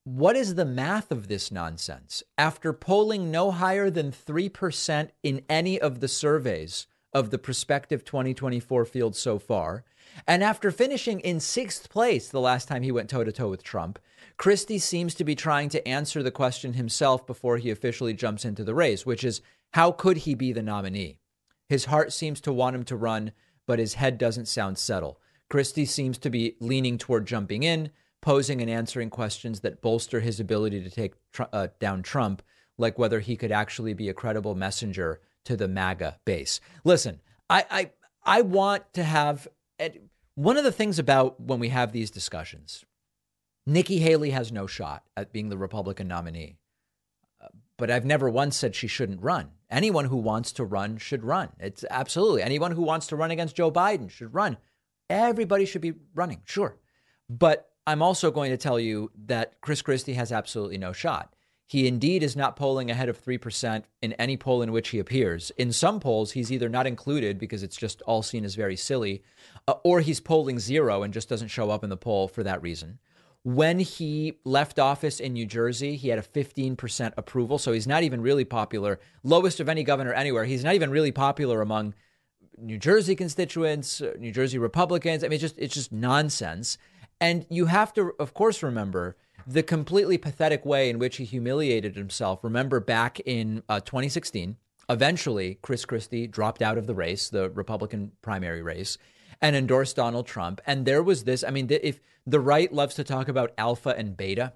what 0.02 0.34
is 0.34 0.56
the 0.56 0.64
math 0.64 1.12
of 1.12 1.28
this 1.28 1.52
nonsense? 1.52 2.24
After 2.36 2.72
polling 2.72 3.30
no 3.30 3.52
higher 3.52 3.88
than 3.88 4.10
3% 4.10 5.10
in 5.22 5.42
any 5.48 5.80
of 5.80 6.00
the 6.00 6.08
surveys 6.08 6.88
of 7.12 7.30
the 7.30 7.38
prospective 7.38 8.04
2024 8.04 8.84
field 8.84 9.14
so 9.14 9.38
far, 9.38 9.84
and 10.26 10.42
after 10.42 10.70
finishing 10.70 11.20
in 11.20 11.40
sixth 11.40 11.90
place 11.90 12.28
the 12.28 12.40
last 12.40 12.68
time 12.68 12.82
he 12.82 12.92
went 12.92 13.10
toe 13.10 13.24
to 13.24 13.32
toe 13.32 13.48
with 13.48 13.62
Trump, 13.62 13.98
Christie 14.36 14.78
seems 14.78 15.14
to 15.16 15.24
be 15.24 15.34
trying 15.34 15.68
to 15.70 15.86
answer 15.86 16.22
the 16.22 16.30
question 16.30 16.74
himself 16.74 17.26
before 17.26 17.56
he 17.58 17.70
officially 17.70 18.14
jumps 18.14 18.44
into 18.44 18.64
the 18.64 18.74
race, 18.74 19.04
which 19.04 19.24
is 19.24 19.40
how 19.72 19.92
could 19.92 20.18
he 20.18 20.34
be 20.34 20.52
the 20.52 20.62
nominee? 20.62 21.18
His 21.68 21.86
heart 21.86 22.12
seems 22.12 22.40
to 22.42 22.52
want 22.52 22.76
him 22.76 22.84
to 22.84 22.96
run, 22.96 23.32
but 23.66 23.78
his 23.78 23.94
head 23.94 24.16
doesn't 24.16 24.46
sound 24.46 24.78
settle. 24.78 25.20
Christie 25.50 25.84
seems 25.84 26.18
to 26.18 26.30
be 26.30 26.56
leaning 26.60 26.98
toward 26.98 27.26
jumping 27.26 27.62
in, 27.62 27.90
posing 28.20 28.60
and 28.60 28.70
answering 28.70 29.10
questions 29.10 29.60
that 29.60 29.82
bolster 29.82 30.20
his 30.20 30.40
ability 30.40 30.82
to 30.82 30.90
take 30.90 31.14
uh, 31.52 31.68
down 31.78 32.02
Trump, 32.02 32.42
like 32.76 32.98
whether 32.98 33.20
he 33.20 33.36
could 33.36 33.52
actually 33.52 33.94
be 33.94 34.08
a 34.08 34.14
credible 34.14 34.54
messenger 34.54 35.20
to 35.44 35.56
the 35.56 35.68
MAGA 35.68 36.18
base. 36.24 36.60
Listen, 36.84 37.20
I 37.48 37.64
I, 37.70 37.90
I 38.24 38.42
want 38.42 38.92
to 38.94 39.04
have 39.04 39.48
one 40.34 40.56
of 40.56 40.64
the 40.64 40.72
things 40.72 40.98
about 40.98 41.40
when 41.40 41.58
we 41.58 41.68
have 41.68 41.92
these 41.92 42.10
discussions, 42.10 42.84
Nikki 43.66 43.98
Haley 43.98 44.30
has 44.30 44.50
no 44.50 44.66
shot 44.66 45.04
at 45.16 45.32
being 45.32 45.48
the 45.48 45.58
Republican 45.58 46.08
nominee. 46.08 46.58
But 47.76 47.90
I've 47.90 48.04
never 48.04 48.28
once 48.28 48.56
said 48.56 48.74
she 48.74 48.88
shouldn't 48.88 49.22
run. 49.22 49.50
Anyone 49.70 50.06
who 50.06 50.16
wants 50.16 50.52
to 50.52 50.64
run 50.64 50.96
should 50.96 51.22
run. 51.22 51.50
It's 51.60 51.84
absolutely 51.90 52.42
anyone 52.42 52.72
who 52.72 52.82
wants 52.82 53.06
to 53.08 53.16
run 53.16 53.30
against 53.30 53.56
Joe 53.56 53.70
Biden 53.70 54.10
should 54.10 54.34
run. 54.34 54.56
Everybody 55.08 55.64
should 55.64 55.82
be 55.82 55.94
running, 56.14 56.40
sure. 56.44 56.76
But 57.30 57.70
I'm 57.86 58.02
also 58.02 58.30
going 58.30 58.50
to 58.50 58.56
tell 58.56 58.80
you 58.80 59.10
that 59.26 59.60
Chris 59.60 59.82
Christie 59.82 60.14
has 60.14 60.32
absolutely 60.32 60.78
no 60.78 60.92
shot. 60.92 61.34
He 61.68 61.86
indeed 61.86 62.22
is 62.22 62.34
not 62.34 62.56
polling 62.56 62.90
ahead 62.90 63.10
of 63.10 63.22
3% 63.22 63.84
in 64.00 64.14
any 64.14 64.38
poll 64.38 64.62
in 64.62 64.72
which 64.72 64.88
he 64.88 64.98
appears. 64.98 65.50
In 65.58 65.70
some 65.70 66.00
polls, 66.00 66.32
he's 66.32 66.50
either 66.50 66.70
not 66.70 66.86
included 66.86 67.38
because 67.38 67.62
it's 67.62 67.76
just 67.76 68.00
all 68.02 68.22
seen 68.22 68.46
as 68.46 68.54
very 68.54 68.74
silly, 68.74 69.22
uh, 69.68 69.74
or 69.84 70.00
he's 70.00 70.18
polling 70.18 70.58
zero 70.58 71.02
and 71.02 71.12
just 71.12 71.28
doesn't 71.28 71.48
show 71.48 71.68
up 71.68 71.84
in 71.84 71.90
the 71.90 71.96
poll 71.98 72.26
for 72.26 72.42
that 72.42 72.62
reason. 72.62 72.98
When 73.42 73.80
he 73.80 74.38
left 74.44 74.78
office 74.78 75.20
in 75.20 75.34
New 75.34 75.44
Jersey, 75.44 75.96
he 75.96 76.08
had 76.08 76.18
a 76.18 76.22
15% 76.22 77.12
approval. 77.18 77.58
So 77.58 77.72
he's 77.72 77.86
not 77.86 78.02
even 78.02 78.22
really 78.22 78.46
popular, 78.46 78.98
lowest 79.22 79.60
of 79.60 79.68
any 79.68 79.84
governor 79.84 80.14
anywhere. 80.14 80.46
He's 80.46 80.64
not 80.64 80.74
even 80.74 80.90
really 80.90 81.12
popular 81.12 81.60
among 81.60 81.94
New 82.56 82.78
Jersey 82.78 83.14
constituents, 83.14 84.00
uh, 84.00 84.14
New 84.18 84.32
Jersey 84.32 84.56
Republicans. 84.56 85.22
I 85.22 85.28
mean, 85.28 85.34
it's 85.34 85.42
just, 85.42 85.58
it's 85.58 85.74
just 85.74 85.92
nonsense. 85.92 86.78
And 87.20 87.44
you 87.50 87.66
have 87.66 87.92
to, 87.92 88.12
of 88.18 88.32
course, 88.32 88.62
remember 88.62 89.16
the 89.48 89.62
completely 89.62 90.18
pathetic 90.18 90.66
way 90.66 90.90
in 90.90 90.98
which 90.98 91.16
he 91.16 91.24
humiliated 91.24 91.96
himself. 91.96 92.44
Remember 92.44 92.80
back 92.80 93.18
in 93.20 93.62
uh, 93.66 93.80
2016, 93.80 94.56
eventually 94.90 95.58
Chris 95.62 95.86
Christie 95.86 96.26
dropped 96.26 96.60
out 96.60 96.76
of 96.76 96.86
the 96.86 96.94
race, 96.94 97.30
the 97.30 97.48
Republican 97.48 98.12
primary 98.20 98.60
race, 98.60 98.98
and 99.40 99.56
endorsed 99.56 99.96
Donald 99.96 100.26
Trump. 100.26 100.60
And 100.66 100.84
there 100.84 101.02
was 101.02 101.24
this 101.24 101.42
I 101.42 101.50
mean, 101.50 101.66
if 101.70 101.98
the 102.26 102.40
right 102.40 102.70
loves 102.70 102.94
to 102.96 103.04
talk 103.04 103.28
about 103.28 103.54
alpha 103.56 103.94
and 103.96 104.14
beta, 104.14 104.52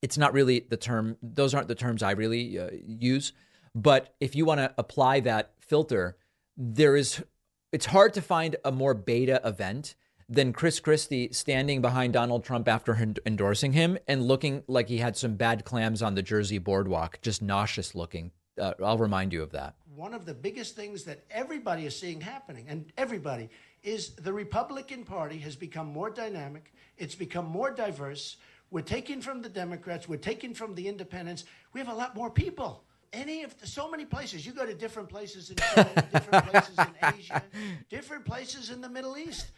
it's 0.00 0.16
not 0.16 0.32
really 0.32 0.60
the 0.60 0.78
term, 0.78 1.18
those 1.22 1.52
aren't 1.52 1.68
the 1.68 1.74
terms 1.74 2.02
I 2.02 2.12
really 2.12 2.58
uh, 2.58 2.70
use. 2.86 3.34
But 3.74 4.14
if 4.18 4.34
you 4.34 4.46
want 4.46 4.60
to 4.60 4.72
apply 4.78 5.20
that 5.20 5.52
filter, 5.58 6.16
there 6.56 6.96
is, 6.96 7.22
it's 7.70 7.86
hard 7.86 8.14
to 8.14 8.22
find 8.22 8.56
a 8.64 8.72
more 8.72 8.94
beta 8.94 9.42
event 9.44 9.94
than 10.28 10.52
Chris 10.52 10.80
Christie 10.80 11.28
standing 11.32 11.80
behind 11.80 12.12
Donald 12.12 12.44
Trump 12.44 12.68
after 12.68 12.94
endorsing 13.26 13.72
him 13.72 13.96
and 14.08 14.22
looking 14.22 14.62
like 14.66 14.88
he 14.88 14.98
had 14.98 15.16
some 15.16 15.36
bad 15.36 15.64
clams 15.64 16.02
on 16.02 16.14
the 16.14 16.22
Jersey 16.22 16.58
boardwalk, 16.58 17.20
just 17.22 17.42
nauseous 17.42 17.94
looking. 17.94 18.32
Uh, 18.60 18.72
I'll 18.82 18.98
remind 18.98 19.32
you 19.32 19.42
of 19.42 19.52
that. 19.52 19.76
One 19.94 20.14
of 20.14 20.26
the 20.26 20.34
biggest 20.34 20.74
things 20.74 21.04
that 21.04 21.24
everybody 21.30 21.86
is 21.86 21.98
seeing 21.98 22.20
happening, 22.20 22.66
and 22.68 22.92
everybody, 22.96 23.48
is 23.82 24.10
the 24.10 24.32
Republican 24.32 25.04
Party 25.04 25.38
has 25.38 25.56
become 25.56 25.86
more 25.86 26.10
dynamic, 26.10 26.72
it's 26.98 27.14
become 27.14 27.46
more 27.46 27.70
diverse. 27.70 28.36
We're 28.70 28.82
taking 28.82 29.20
from 29.20 29.42
the 29.42 29.48
Democrats, 29.48 30.08
we're 30.08 30.16
taking 30.16 30.52
from 30.52 30.74
the 30.74 30.88
independents. 30.88 31.44
We 31.72 31.80
have 31.80 31.88
a 31.88 31.94
lot 31.94 32.16
more 32.16 32.30
people 32.30 32.82
any 33.12 33.42
of 33.42 33.58
the, 33.58 33.66
so 33.66 33.90
many 33.90 34.04
places. 34.04 34.46
You 34.46 34.52
go 34.52 34.66
to 34.66 34.74
different 34.74 35.08
places 35.08 35.50
in 35.50 35.56
China, 35.56 36.08
different 36.12 36.46
places 36.46 36.78
in 36.78 36.94
Asia, 37.18 37.42
different 37.88 38.24
places 38.24 38.70
in 38.70 38.80
the 38.80 38.88
Middle 38.88 39.16
East. 39.16 39.48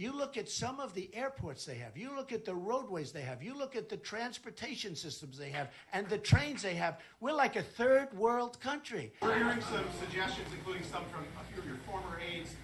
You 0.00 0.16
look 0.16 0.38
at 0.38 0.48
some 0.48 0.80
of 0.80 0.94
the 0.94 1.14
airports 1.14 1.66
they 1.66 1.74
have, 1.74 1.94
you 1.94 2.16
look 2.16 2.32
at 2.32 2.46
the 2.46 2.54
roadways 2.54 3.12
they 3.12 3.20
have, 3.20 3.42
you 3.42 3.54
look 3.54 3.76
at 3.76 3.90
the 3.90 3.98
transportation 3.98 4.96
systems 4.96 5.36
they 5.36 5.50
have, 5.50 5.68
and 5.92 6.08
the 6.08 6.16
trains 6.16 6.62
they 6.62 6.74
have. 6.74 7.00
We're 7.20 7.34
like 7.34 7.56
a 7.56 7.62
third 7.62 8.10
world 8.16 8.58
country. 8.60 9.12
We're 9.20 9.36
hearing 9.36 9.60
some 9.60 9.84
suggestions, 10.00 10.48
including 10.56 10.84
some 10.84 11.04
from 11.12 11.26
a 11.38 11.52
few 11.52 11.60
of 11.60 11.68
your 11.68 11.76
former 11.86 12.18
aides, 12.18 12.54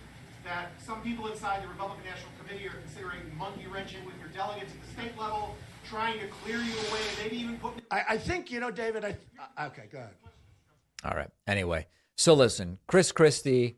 that 0.45 0.71
some 0.83 1.03
people 1.03 1.27
inside 1.27 1.63
the 1.63 1.69
Republican 1.69 2.07
National 2.07 2.31
Committee 2.41 2.69
are 2.69 2.81
considering 2.81 3.21
monkey 3.37 3.67
wrenching 3.67 4.03
with 4.07 4.15
your 4.19 4.29
delegates 4.29 4.73
at 4.73 4.83
the 4.83 5.03
state 5.03 5.19
level 5.19 5.57
trying 5.85 6.19
to 6.21 6.29
clear 6.29 6.57
you 6.57 6.73
away, 6.89 7.01
maybe 7.23 7.37
even 7.37 7.59
put. 7.59 7.75
I, 7.91 8.03
I 8.09 8.17
think 8.17 8.51
you 8.51 8.61
know, 8.61 8.71
David. 8.71 9.05
I 9.05 9.15
uh, 9.59 9.67
okay, 9.67 9.89
go 9.93 9.99
ahead. 9.99 10.15
All 11.05 11.15
right. 11.15 11.29
Anyway, 11.47 11.87
so 12.17 12.33
listen, 12.33 12.79
Chris 12.87 13.13
Christie 13.13 13.77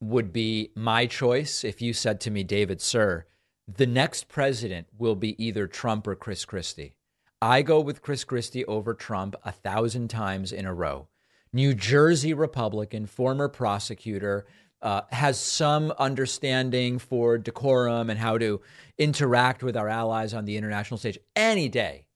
would 0.00 0.32
be 0.32 0.70
my 0.74 1.06
choice 1.06 1.62
if 1.62 1.82
you 1.82 1.92
said 1.92 2.20
to 2.20 2.30
me, 2.30 2.42
David, 2.42 2.80
sir, 2.80 3.26
the 3.68 3.86
next 3.86 4.28
president 4.28 4.88
will 4.98 5.14
be 5.14 5.42
either 5.42 5.66
Trump 5.66 6.06
or 6.06 6.16
Chris 6.16 6.44
Christie. 6.44 6.94
I 7.42 7.62
go 7.62 7.80
with 7.80 8.02
Chris 8.02 8.24
Christie 8.24 8.64
over 8.64 8.94
Trump 8.94 9.36
a 9.44 9.52
thousand 9.52 10.08
times 10.08 10.52
in 10.52 10.66
a 10.66 10.74
row. 10.74 11.08
New 11.52 11.74
Jersey 11.74 12.34
Republican, 12.34 13.06
former 13.06 13.48
prosecutor, 13.48 14.46
uh, 14.82 15.02
has 15.10 15.38
some 15.38 15.92
understanding 15.98 16.98
for 16.98 17.38
decorum 17.38 18.08
and 18.08 18.18
how 18.18 18.38
to 18.38 18.60
interact 18.98 19.62
with 19.62 19.76
our 19.76 19.88
allies 19.88 20.32
on 20.32 20.44
the 20.44 20.56
international 20.56 20.98
stage 20.98 21.18
any 21.36 21.68
day. 21.68 22.06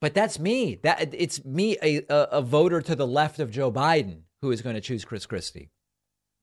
But 0.00 0.14
that's 0.14 0.38
me. 0.38 0.80
That 0.82 1.14
it's 1.14 1.44
me, 1.44 1.76
a, 1.82 2.02
a, 2.08 2.28
a 2.32 2.42
voter 2.42 2.82
to 2.82 2.96
the 2.96 3.06
left 3.06 3.38
of 3.38 3.50
Joe 3.50 3.70
Biden, 3.70 4.22
who 4.42 4.50
is 4.50 4.60
going 4.62 4.74
to 4.74 4.80
choose 4.80 5.04
Chris 5.04 5.26
Christie. 5.26 5.70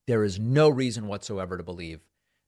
There 0.10 0.24
is 0.24 0.40
no 0.40 0.70
reason 0.70 1.06
whatsoever 1.06 1.56
to 1.56 1.62
believe 1.62 2.00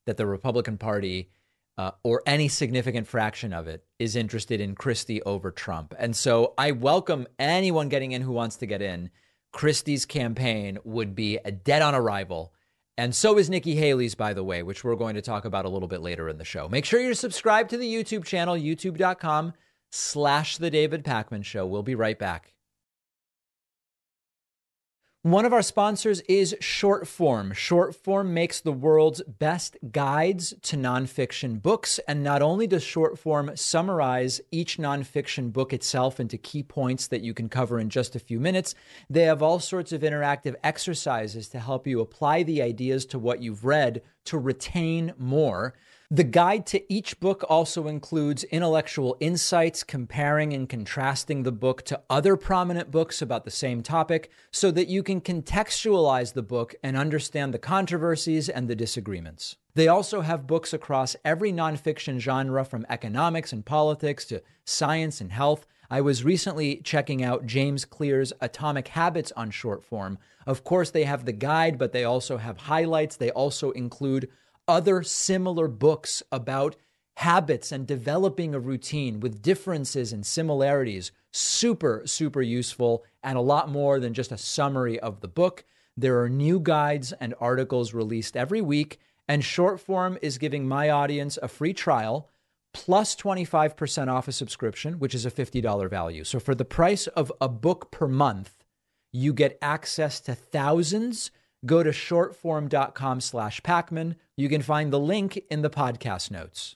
that 0.07 0.17
the 0.17 0.25
Republican 0.25 0.79
Party 0.79 1.29
uh, 1.77 1.91
or 2.01 2.23
any 2.25 2.47
significant 2.47 3.05
fraction 3.05 3.53
of 3.53 3.67
it 3.67 3.85
is 3.99 4.15
interested 4.15 4.59
in 4.59 4.73
Christie 4.73 5.21
over 5.21 5.51
Trump. 5.51 5.93
And 5.99 6.15
so 6.15 6.55
I 6.57 6.71
welcome 6.71 7.27
anyone 7.37 7.87
getting 7.87 8.13
in 8.13 8.23
who 8.23 8.31
wants 8.31 8.55
to 8.55 8.65
get 8.65 8.81
in. 8.81 9.11
Christie's 9.51 10.07
campaign 10.07 10.79
would 10.83 11.13
be 11.13 11.37
a 11.45 11.51
dead 11.51 11.83
on 11.83 11.93
arrival. 11.93 12.51
And 12.97 13.13
so 13.13 13.37
is 13.37 13.47
Nikki 13.47 13.75
Haley's, 13.75 14.15
by 14.15 14.33
the 14.33 14.43
way, 14.43 14.63
which 14.63 14.83
we're 14.83 14.95
going 14.95 15.13
to 15.13 15.21
talk 15.21 15.45
about 15.45 15.65
a 15.65 15.69
little 15.69 15.87
bit 15.87 16.01
later 16.01 16.29
in 16.29 16.39
the 16.39 16.43
show. 16.43 16.67
Make 16.67 16.85
sure 16.85 16.99
you're 16.99 17.13
subscribed 17.13 17.69
to 17.69 17.77
the 17.77 17.93
YouTube 17.93 18.25
channel, 18.25 18.55
youtube.com 18.55 19.53
slash 19.91 20.57
The 20.57 20.71
David 20.71 21.03
Pakman 21.03 21.45
Show. 21.45 21.67
We'll 21.67 21.83
be 21.83 21.93
right 21.93 22.17
back. 22.17 22.53
One 25.23 25.45
of 25.45 25.53
our 25.53 25.61
sponsors 25.61 26.21
is 26.21 26.55
Shortform. 26.61 27.53
Shortform 27.53 28.29
makes 28.29 28.59
the 28.59 28.71
world's 28.71 29.21
best 29.21 29.77
guides 29.91 30.55
to 30.63 30.75
nonfiction 30.75 31.61
books. 31.61 31.99
And 32.07 32.23
not 32.23 32.41
only 32.41 32.65
does 32.65 32.83
Shortform 32.83 33.55
summarize 33.55 34.41
each 34.49 34.79
nonfiction 34.79 35.53
book 35.53 35.73
itself 35.73 36.19
into 36.19 36.39
key 36.39 36.63
points 36.63 37.05
that 37.05 37.21
you 37.21 37.35
can 37.35 37.49
cover 37.49 37.79
in 37.79 37.91
just 37.91 38.15
a 38.15 38.19
few 38.19 38.39
minutes, 38.39 38.73
they 39.11 39.21
have 39.21 39.43
all 39.43 39.59
sorts 39.59 39.91
of 39.91 40.01
interactive 40.01 40.55
exercises 40.63 41.49
to 41.49 41.59
help 41.59 41.85
you 41.85 42.01
apply 42.01 42.41
the 42.41 42.63
ideas 42.63 43.05
to 43.05 43.19
what 43.19 43.43
you've 43.43 43.63
read 43.63 44.01
to 44.25 44.39
retain 44.39 45.13
more. 45.19 45.75
The 46.13 46.25
guide 46.25 46.65
to 46.67 46.93
each 46.93 47.21
book 47.21 47.41
also 47.47 47.87
includes 47.87 48.43
intellectual 48.43 49.15
insights, 49.21 49.81
comparing 49.81 50.51
and 50.51 50.67
contrasting 50.67 51.43
the 51.43 51.53
book 51.53 51.83
to 51.83 52.01
other 52.09 52.35
prominent 52.35 52.91
books 52.91 53.21
about 53.21 53.45
the 53.45 53.49
same 53.49 53.81
topic 53.81 54.29
so 54.51 54.71
that 54.71 54.89
you 54.89 55.03
can 55.03 55.21
contextualize 55.21 56.33
the 56.33 56.41
book 56.43 56.75
and 56.83 56.97
understand 56.97 57.53
the 57.53 57.59
controversies 57.59 58.49
and 58.49 58.67
the 58.67 58.75
disagreements. 58.75 59.55
They 59.73 59.87
also 59.87 60.19
have 60.19 60.47
books 60.47 60.73
across 60.73 61.15
every 61.23 61.53
nonfiction 61.53 62.19
genre 62.19 62.65
from 62.65 62.85
economics 62.89 63.53
and 63.53 63.65
politics 63.65 64.25
to 64.25 64.43
science 64.65 65.21
and 65.21 65.31
health. 65.31 65.65
I 65.89 66.01
was 66.01 66.25
recently 66.25 66.81
checking 66.83 67.23
out 67.23 67.45
James 67.45 67.85
Clear's 67.85 68.33
Atomic 68.41 68.89
Habits 68.89 69.31
on 69.37 69.49
Shortform. 69.49 70.17
Of 70.45 70.65
course, 70.65 70.91
they 70.91 71.05
have 71.05 71.23
the 71.23 71.31
guide, 71.31 71.77
but 71.77 71.93
they 71.93 72.03
also 72.03 72.35
have 72.35 72.57
highlights. 72.57 73.15
They 73.15 73.31
also 73.31 73.71
include 73.71 74.27
other 74.71 75.03
similar 75.03 75.67
books 75.67 76.23
about 76.31 76.77
habits 77.17 77.73
and 77.73 77.85
developing 77.85 78.55
a 78.55 78.59
routine 78.59 79.19
with 79.19 79.41
differences 79.41 80.13
and 80.13 80.25
similarities. 80.25 81.11
Super, 81.31 82.03
super 82.05 82.41
useful 82.41 83.03
and 83.21 83.37
a 83.37 83.41
lot 83.41 83.69
more 83.69 83.99
than 83.99 84.13
just 84.13 84.31
a 84.31 84.37
summary 84.37 84.97
of 84.97 85.19
the 85.19 85.27
book. 85.27 85.65
There 85.97 86.21
are 86.21 86.29
new 86.29 86.59
guides 86.59 87.11
and 87.11 87.35
articles 87.39 87.93
released 87.93 88.37
every 88.37 88.61
week, 88.61 88.97
and 89.27 89.43
Shortform 89.43 90.17
is 90.21 90.37
giving 90.37 90.65
my 90.67 90.89
audience 90.89 91.37
a 91.43 91.49
free 91.49 91.73
trial 91.73 92.29
plus 92.73 93.13
25% 93.17 94.07
off 94.07 94.29
a 94.29 94.31
subscription, 94.31 94.93
which 94.99 95.13
is 95.13 95.25
a 95.25 95.31
$50 95.31 95.89
value. 95.89 96.23
So 96.23 96.39
for 96.39 96.55
the 96.55 96.63
price 96.63 97.07
of 97.07 97.29
a 97.41 97.49
book 97.49 97.91
per 97.91 98.07
month, 98.07 98.63
you 99.11 99.33
get 99.33 99.57
access 99.61 100.21
to 100.21 100.33
thousands 100.33 101.29
go 101.65 101.83
to 101.83 101.91
shortform.com 101.91 103.21
slash 103.21 103.61
Pakman. 103.61 104.15
You 104.35 104.49
can 104.49 104.61
find 104.61 104.91
the 104.91 104.99
link 104.99 105.41
in 105.49 105.61
the 105.61 105.69
podcast 105.69 106.31
notes. 106.31 106.75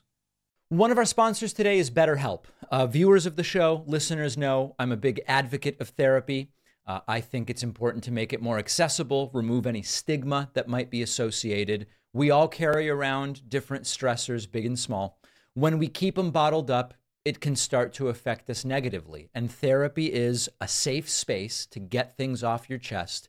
One 0.68 0.90
of 0.90 0.98
our 0.98 1.04
sponsors 1.04 1.52
today 1.52 1.78
is 1.78 1.90
BetterHelp. 1.90 2.44
Uh, 2.70 2.86
viewers 2.86 3.26
of 3.26 3.36
the 3.36 3.44
show, 3.44 3.84
listeners 3.86 4.36
know 4.36 4.74
I'm 4.78 4.92
a 4.92 4.96
big 4.96 5.20
advocate 5.28 5.80
of 5.80 5.90
therapy. 5.90 6.50
Uh, 6.86 7.00
I 7.06 7.20
think 7.20 7.50
it's 7.50 7.62
important 7.62 8.04
to 8.04 8.12
make 8.12 8.32
it 8.32 8.42
more 8.42 8.58
accessible, 8.58 9.30
remove 9.32 9.66
any 9.66 9.82
stigma 9.82 10.50
that 10.54 10.68
might 10.68 10.90
be 10.90 11.02
associated. 11.02 11.86
We 12.12 12.30
all 12.30 12.48
carry 12.48 12.88
around 12.88 13.48
different 13.48 13.84
stressors, 13.84 14.50
big 14.50 14.66
and 14.66 14.78
small. 14.78 15.18
When 15.54 15.78
we 15.78 15.88
keep 15.88 16.16
them 16.16 16.30
bottled 16.30 16.70
up, 16.70 16.94
it 17.24 17.40
can 17.40 17.56
start 17.56 17.92
to 17.94 18.08
affect 18.08 18.48
us 18.50 18.64
negatively. 18.64 19.30
And 19.34 19.50
therapy 19.50 20.12
is 20.12 20.48
a 20.60 20.68
safe 20.68 21.08
space 21.08 21.66
to 21.66 21.80
get 21.80 22.16
things 22.16 22.44
off 22.44 22.70
your 22.70 22.78
chest 22.78 23.28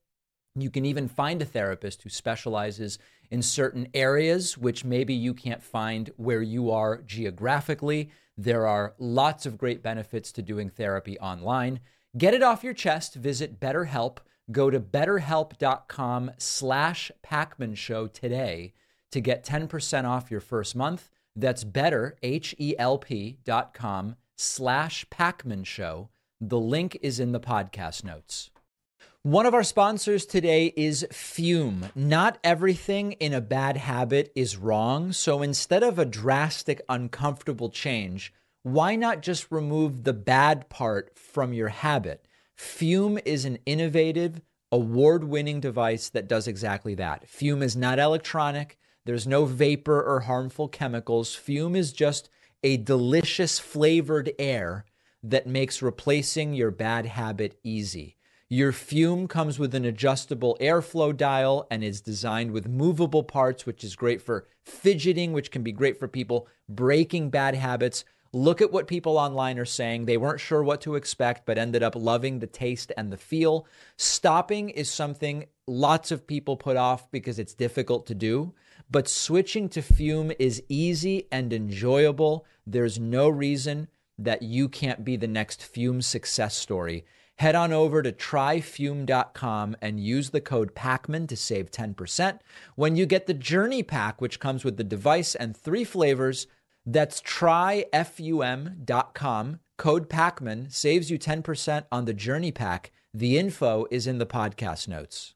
You 0.55 0.69
can 0.69 0.85
even 0.85 1.07
find 1.07 1.41
a 1.41 1.45
therapist 1.45 2.03
who 2.03 2.09
specializes 2.09 2.99
in 3.29 3.41
certain 3.41 3.87
areas, 3.93 4.57
which 4.57 4.83
maybe 4.83 5.13
you 5.13 5.33
can't 5.33 5.63
find 5.63 6.11
where 6.17 6.41
you 6.41 6.71
are 6.71 7.01
geographically. 7.01 8.11
There 8.37 8.67
are 8.67 8.93
lots 8.99 9.45
of 9.45 9.57
great 9.57 9.81
benefits 9.81 10.31
to 10.33 10.41
doing 10.41 10.69
therapy 10.69 11.17
online. 11.19 11.79
Get 12.17 12.33
it 12.33 12.43
off 12.43 12.63
your 12.63 12.73
chest. 12.73 13.15
Visit 13.15 13.59
BetterHelp. 13.59 14.17
Go 14.51 14.69
to 14.69 14.79
betterhelp.com 14.79 16.31
slash 16.37 17.11
Pakman 17.23 17.77
Show 17.77 18.07
today 18.07 18.73
to 19.11 19.21
get 19.21 19.45
10% 19.45 20.03
off 20.03 20.29
your 20.29 20.41
first 20.41 20.75
month. 20.75 21.09
That's 21.35 21.63
better, 21.63 22.17
H-E-L-P 22.21 23.37
dot 23.45 23.73
com 23.73 24.15
slash 24.37 25.05
Pakman 25.09 25.65
Show. 25.65 26.09
The 26.41 26.59
link 26.59 26.97
is 27.01 27.19
in 27.19 27.31
the 27.31 27.39
podcast 27.39 28.03
notes. 28.03 28.50
One 29.23 29.45
of 29.45 29.53
our 29.53 29.61
sponsors 29.63 30.25
today 30.25 30.73
is 30.75 31.05
Füm. 31.11 31.95
Not 31.95 32.39
everything 32.43 33.11
in 33.11 33.35
a 33.35 33.39
bad 33.39 33.77
habit 33.77 34.31
is 34.35 34.57
wrong. 34.57 35.11
So 35.11 35.43
instead 35.43 35.83
of 35.83 35.99
a 35.99 36.05
drastic, 36.05 36.81
uncomfortable 36.89 37.69
change, 37.69 38.33
why 38.63 38.95
not 38.95 39.21
just 39.21 39.51
remove 39.51 40.05
the 40.05 40.13
bad 40.13 40.69
part 40.69 41.19
from 41.19 41.53
your 41.53 41.67
habit? 41.67 42.25
Füm 42.57 43.21
is 43.23 43.45
an 43.45 43.59
innovative, 43.67 44.41
award 44.71 45.23
winning 45.23 45.59
device 45.59 46.09
that 46.09 46.27
does 46.27 46.47
exactly 46.47 46.95
that. 46.95 47.27
Füm 47.27 47.61
is 47.61 47.75
not 47.75 47.99
electronic, 47.99 48.79
there's 49.05 49.27
no 49.27 49.45
vapor 49.45 50.01
or 50.01 50.21
harmful 50.21 50.67
chemicals. 50.67 51.35
Füm 51.35 51.77
is 51.77 51.93
just 51.93 52.27
a 52.63 52.77
delicious 52.77 53.59
flavored 53.59 54.31
air 54.39 54.83
that 55.21 55.45
makes 55.45 55.83
replacing 55.83 56.55
your 56.55 56.71
bad 56.71 57.05
habit 57.05 57.59
easy. 57.63 58.17
Your 58.53 58.73
Füm 58.73 59.29
comes 59.29 59.57
with 59.57 59.73
an 59.75 59.85
adjustable 59.85 60.57
airflow 60.59 61.15
dial 61.15 61.65
and 61.71 61.85
is 61.85 62.01
designed 62.01 62.51
with 62.51 62.67
movable 62.67 63.23
parts, 63.23 63.65
which 63.65 63.81
is 63.81 63.95
great 63.95 64.21
for 64.21 64.45
fidgeting, 64.65 65.31
which 65.31 65.51
can 65.51 65.63
be 65.63 65.71
great 65.71 65.97
for 65.97 66.09
people 66.09 66.49
breaking 66.67 67.29
bad 67.29 67.55
habits. 67.55 68.03
Look 68.33 68.61
at 68.61 68.73
what 68.73 68.89
people 68.89 69.17
online 69.17 69.57
are 69.57 69.63
saying. 69.63 70.03
They 70.03 70.17
weren't 70.17 70.41
sure 70.41 70.61
what 70.61 70.81
to 70.81 70.95
expect, 70.95 71.45
but 71.45 71.57
ended 71.57 71.81
up 71.81 71.95
loving 71.95 72.39
the 72.39 72.45
taste 72.45 72.91
and 72.97 73.09
the 73.09 73.15
feel. 73.15 73.65
Stopping 73.95 74.67
is 74.67 74.91
something 74.91 75.45
lots 75.65 76.11
of 76.11 76.27
people 76.27 76.57
put 76.57 76.75
off 76.75 77.09
because 77.09 77.39
it's 77.39 77.53
difficult 77.53 78.05
to 78.07 78.15
do, 78.15 78.53
but 78.89 79.07
switching 79.07 79.69
to 79.69 79.81
Füm 79.81 80.35
is 80.39 80.61
easy 80.67 81.25
and 81.31 81.53
enjoyable. 81.53 82.45
There's 82.67 82.99
no 82.99 83.29
reason 83.29 83.87
that 84.17 84.41
you 84.41 84.67
can't 84.67 85.05
be 85.05 85.15
the 85.15 85.25
next 85.25 85.61
Füm 85.61 86.03
success 86.03 86.57
story 86.57 87.05
head 87.41 87.55
on 87.55 87.73
over 87.73 88.03
to 88.03 88.11
tryfum.com 88.11 89.75
and 89.81 89.99
use 89.99 90.29
the 90.29 90.39
code 90.39 90.75
PAKMAN 90.75 91.27
to 91.27 91.35
save 91.35 91.71
10%. 91.71 92.37
When 92.75 92.95
you 92.95 93.07
get 93.07 93.25
the 93.25 93.33
Journey 93.33 93.81
Pack, 93.81 94.21
which 94.21 94.39
comes 94.39 94.63
with 94.63 94.77
the 94.77 94.83
device 94.83 95.33
and 95.33 95.57
three 95.57 95.83
flavors, 95.83 96.45
that's 96.85 97.19
tryfum.com, 97.19 97.89
Code 99.79 100.07
PAKMAN 100.07 100.71
saves 100.71 101.09
you 101.09 101.17
10% 101.17 101.85
on 101.91 102.05
the 102.05 102.13
Journey 102.13 102.51
Pack. 102.51 102.91
The 103.11 103.39
info 103.39 103.87
is 103.89 104.05
in 104.05 104.19
the 104.19 104.27
podcast 104.27 104.87
notes. 104.87 105.33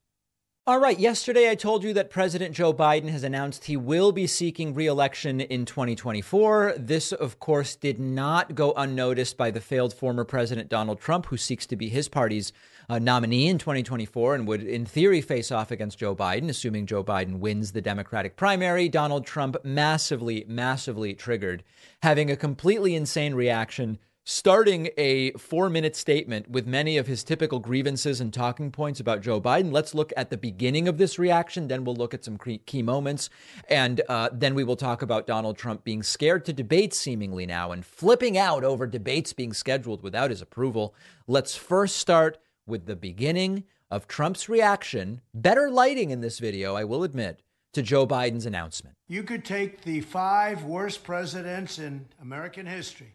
All 0.68 0.80
right, 0.80 1.00
yesterday 1.00 1.48
I 1.48 1.54
told 1.54 1.84
you 1.84 1.94
that 1.94 2.10
President 2.10 2.56
Joe 2.56 2.74
Biden 2.74 3.10
has 3.10 3.24
announced 3.24 3.66
he 3.66 3.78
will 3.78 4.12
be 4.12 4.26
seeking 4.26 4.74
reelection 4.74 5.40
in 5.40 5.64
2024. 5.64 6.74
This, 6.80 7.12
of 7.12 7.40
course, 7.40 7.76
did 7.76 8.00
not 8.00 8.56
go 8.56 8.74
unnoticed 8.76 9.38
by 9.38 9.52
the 9.52 9.62
failed 9.62 9.94
former 9.94 10.24
President 10.24 10.68
Donald 10.68 11.00
Trump, 11.00 11.28
who 11.28 11.38
seeks 11.38 11.68
to 11.68 11.76
be 11.76 11.88
his 11.90 12.10
party's 12.10 12.52
uh, 12.90 12.98
nominee 12.98 13.48
in 13.48 13.60
2024 13.60 14.34
and 14.34 14.48
would, 14.48 14.64
in 14.64 14.88
theory, 14.88 15.22
face 15.22 15.52
off 15.52 15.70
against 15.70 16.00
Joe 16.00 16.16
Biden, 16.16 16.50
assuming 16.50 16.88
Joe 16.88 17.04
Biden 17.04 17.38
wins 17.38 17.74
the 17.74 17.82
Democratic 17.82 18.36
primary. 18.36 18.90
Donald 18.90 19.28
Trump 19.28 19.58
massively, 19.64 20.46
massively 20.48 21.14
triggered, 21.14 21.64
having 22.02 22.32
a 22.32 22.36
completely 22.36 22.96
insane 22.96 23.36
reaction 23.36 24.00
starting 24.28 24.90
a 24.98 25.32
four 25.34 25.70
minute 25.70 25.96
statement 25.96 26.50
with 26.50 26.66
many 26.66 26.98
of 26.98 27.06
his 27.06 27.24
typical 27.24 27.60
grievances 27.60 28.20
and 28.20 28.34
talking 28.34 28.72
points 28.72 29.00
about 29.00 29.22
Joe 29.22 29.40
Biden. 29.40 29.72
Let's 29.72 29.94
look 29.94 30.12
at 30.18 30.32
the 30.32 30.38
beginning 30.38 30.88
of 30.88 30.98
this 30.98 31.20
reaction. 31.20 31.68
Then 31.68 31.84
we'll 31.84 31.96
look 31.96 32.16
at 32.16 32.26
some 32.26 32.38
key 32.38 32.82
moments. 32.82 33.30
And 33.70 34.02
uh, 34.10 34.30
then 34.34 34.56
we 34.56 34.64
will 34.64 34.76
talk 34.76 35.04
about 35.04 35.28
Donald 35.28 35.58
Trump 35.58 35.84
being 35.84 36.02
scared 36.02 36.44
to 36.46 36.54
debate 36.54 36.94
seemingly 36.96 37.46
now 37.46 37.72
and 37.72 37.86
flipping 37.86 38.36
out 38.36 38.64
over 38.64 38.88
debates 38.88 39.32
being 39.32 39.54
scheduled 39.54 40.02
without 40.02 40.32
his 40.32 40.42
approval. 40.42 40.96
Let's 41.28 41.56
first 41.56 41.98
start 41.98 42.40
with 42.66 42.88
the 42.88 42.96
beginning 42.96 43.64
of 43.92 44.08
Trump's 44.08 44.50
reaction. 44.50 45.22
Better 45.36 45.70
lighting 45.70 46.10
in 46.10 46.22
this 46.22 46.40
video, 46.40 46.76
I 46.76 46.84
will 46.84 47.04
admit. 47.04 47.42
To 47.74 47.82
Joe 47.82 48.08
Biden's 48.08 48.46
announcement. 48.46 48.96
You 49.10 49.22
could 49.22 49.44
take 49.44 49.82
the 49.82 50.00
five 50.00 50.64
worst 50.64 51.04
presidents 51.04 51.78
in 51.78 52.06
American 52.22 52.66
history 52.66 53.14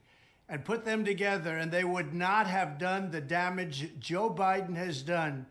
and 0.50 0.64
put 0.64 0.84
them 0.84 1.04
together, 1.04 1.56
and 1.56 1.70
they 1.70 1.84
would 1.84 2.12
not 2.12 2.48
have 2.48 2.76
done 2.76 3.10
the 3.10 3.20
damage 3.20 3.88
Joe 4.00 4.28
Biden 4.28 4.76
has 4.76 5.00
done 5.00 5.46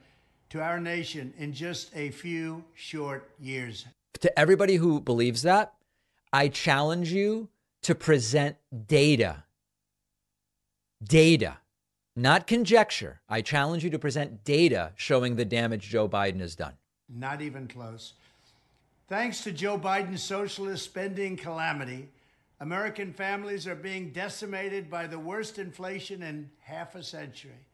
to 0.50 0.62
our 0.62 0.80
nation 0.80 1.34
in 1.38 1.54
just 1.54 1.96
a 1.96 2.12
few 2.12 2.66
short 2.76 3.32
years. 3.40 3.86
To 4.20 4.38
everybody 4.38 4.76
who 4.76 5.00
believes 5.00 5.44
that, 5.44 5.74
I 6.34 6.50
challenge 6.50 7.14
you 7.14 7.48
to 7.84 7.96
present 7.96 8.58
data. 8.88 9.46
Data, 11.02 11.60
not 12.16 12.46
conjecture. 12.46 13.22
I 13.30 13.42
challenge 13.42 13.86
you 13.86 13.90
to 13.92 14.00
present 14.00 14.44
data 14.44 14.92
showing 14.98 15.38
the 15.38 15.46
damage 15.46 15.88
Joe 15.88 16.10
Biden 16.10 16.42
has 16.42 16.56
done. 16.56 16.74
Not 17.08 17.42
even 17.42 17.68
close. 17.68 18.14
Thanks 19.08 19.44
to 19.44 19.54
Joe 19.54 19.80
Biden's 19.80 20.22
socialist 20.22 20.84
spending 20.84 21.38
calamity, 21.38 22.10
American 22.62 23.14
families 23.14 23.68
are 23.68 23.76
being 23.76 24.12
decimated 24.12 24.90
by 24.90 25.08
the 25.08 25.20
worst 25.20 25.60
inflation 25.60 26.24
in 26.24 26.50
half 26.60 26.94
a 26.94 27.04
century. 27.04 27.66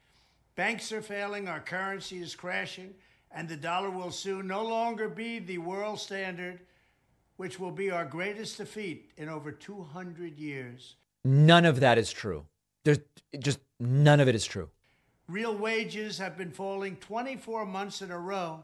Banks 0.56 0.92
are 0.92 1.02
failing, 1.02 1.48
our 1.48 1.60
currency 1.60 2.20
is 2.20 2.36
crashing, 2.36 2.94
and 3.32 3.50
the 3.50 3.58
dollar 3.58 3.90
will 3.90 4.12
soon 4.12 4.48
no 4.48 4.64
longer 4.64 5.10
be 5.10 5.40
the 5.40 5.58
world 5.58 6.00
standard, 6.00 6.60
which 7.38 7.60
will 7.60 7.72
be 7.72 7.90
our 7.90 8.06
greatest 8.06 8.58
defeat 8.58 9.12
in 9.18 9.28
over 9.28 9.52
200 9.52 10.38
years. 10.38 10.96
None 11.24 11.66
of 11.66 11.80
that 11.80 11.98
is 11.98 12.12
true. 12.12 12.46
There's 12.84 13.00
just 13.40 13.60
none 13.80 14.20
of 14.20 14.28
it 14.28 14.36
is 14.36 14.46
true. 14.46 14.70
Real 15.28 15.58
wages 15.58 16.20
have 16.20 16.38
been 16.38 16.52
falling 16.52 16.98
24 16.98 17.66
months 17.66 18.04
in 18.04 18.12
a 18.12 18.20
row. 18.20 18.64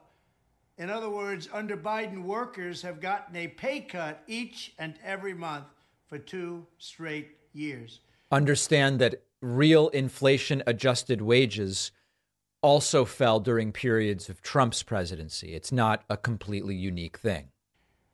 In 0.77 0.91
other 0.91 1.09
words, 1.09 1.49
under 1.51 1.75
Biden, 1.75 2.23
workers 2.23 2.83
have 2.83 3.01
gotten 3.01 3.35
a 3.35 3.47
pay 3.47 3.81
cut 3.81 4.23
each 4.27 4.73
and 4.77 4.93
every 5.03 5.33
month 5.33 5.65
for 6.11 6.19
two 6.19 6.67
straight 6.77 7.37
years. 7.53 8.01
Understand 8.33 8.99
that 8.99 9.23
real 9.41 9.87
inflation 9.89 10.61
adjusted 10.67 11.21
wages 11.21 11.93
also 12.61 13.05
fell 13.05 13.39
during 13.39 13.71
periods 13.71 14.27
of 14.27 14.41
Trump's 14.41 14.83
presidency. 14.83 15.53
It's 15.53 15.71
not 15.71 16.03
a 16.09 16.17
completely 16.17 16.75
unique 16.75 17.17
thing. 17.17 17.47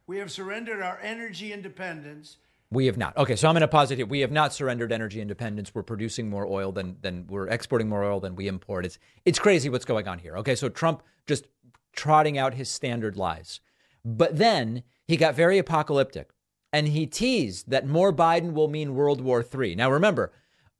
We 0.05 0.19
have 0.19 0.31
surrendered 0.31 0.83
our 0.83 0.99
energy 1.01 1.51
independence. 1.51 2.37
We 2.69 2.85
have 2.85 2.97
not. 2.97 3.17
Okay, 3.17 3.35
so 3.35 3.47
I'm 3.47 3.55
going 3.55 3.61
to 3.61 3.67
pause 3.67 3.89
it 3.89 3.97
here. 3.97 4.05
We 4.05 4.19
have 4.19 4.31
not 4.31 4.53
surrendered 4.53 4.91
energy 4.91 5.19
independence. 5.19 5.73
We're 5.73 5.81
producing 5.81 6.29
more 6.29 6.45
oil 6.45 6.71
than 6.71 6.97
than 7.01 7.25
we're 7.27 7.47
exporting 7.47 7.89
more 7.89 8.03
oil 8.03 8.19
than 8.19 8.35
we 8.35 8.47
import. 8.47 8.85
It's 8.85 8.99
it's 9.25 9.39
crazy 9.39 9.69
what's 9.69 9.85
going 9.85 10.07
on 10.07 10.19
here. 10.19 10.37
Okay, 10.37 10.53
so 10.53 10.69
Trump 10.69 11.01
just 11.25 11.47
trotting 11.95 12.37
out 12.37 12.53
his 12.53 12.69
standard 12.69 13.17
lies. 13.17 13.59
But 14.05 14.37
then 14.37 14.83
he 15.07 15.17
got 15.17 15.33
very 15.33 15.57
apocalyptic 15.57 16.29
and 16.77 16.89
he 16.89 17.07
teased 17.07 17.71
that 17.71 17.87
more 17.87 18.13
Biden 18.13 18.53
will 18.53 18.67
mean 18.67 18.93
World 18.93 19.19
War 19.19 19.43
III. 19.43 19.73
Now, 19.73 19.89
remember, 19.89 20.31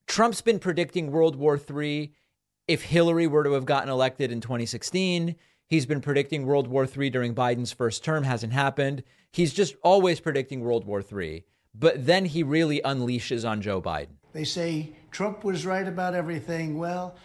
Trump's 0.06 0.42
been 0.42 0.60
predicting 0.60 1.12
World 1.12 1.36
War 1.36 1.60
III 1.60 2.14
if 2.68 2.84
Hillary 2.84 3.26
were 3.26 3.44
to 3.44 3.54
have 3.54 3.66
gotten 3.66 3.90
elected 3.90 4.32
in 4.32 4.40
2016. 4.40 5.36
He's 5.66 5.88
been 5.88 6.00
predicting 6.00 6.46
World 6.46 6.68
War 6.68 6.86
III 6.86 7.10
during 7.10 7.34
Biden's 7.34 7.72
first 7.72 8.04
term, 8.04 8.26
hasn't 8.26 8.54
happened. 8.54 9.02
He's 9.32 9.56
just 9.56 9.76
always 9.82 10.20
predicting 10.20 10.62
World 10.62 10.86
War 10.86 11.02
III. 11.02 11.44
But 11.74 12.06
then 12.06 12.26
he 12.26 12.44
really 12.44 12.80
unleashes 12.86 13.50
on 13.50 13.64
Joe 13.64 13.82
Biden. 13.82 14.18
They 14.34 14.44
say 14.44 14.92
Trump 15.10 15.44
was 15.44 15.66
right 15.66 15.88
about 15.88 16.14
everything. 16.14 16.78
Well, 16.78 17.16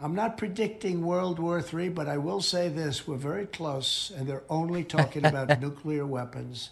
I'm 0.00 0.14
not 0.14 0.38
predicting 0.38 1.04
World 1.04 1.38
War 1.38 1.62
III, 1.62 1.90
but 1.90 2.08
I 2.08 2.16
will 2.16 2.40
say 2.40 2.70
this 2.70 3.06
we're 3.06 3.16
very 3.16 3.44
close, 3.44 4.10
and 4.16 4.26
they're 4.26 4.44
only 4.48 4.82
talking 4.82 5.26
about 5.26 5.60
nuclear 5.60 6.06
weapons. 6.06 6.70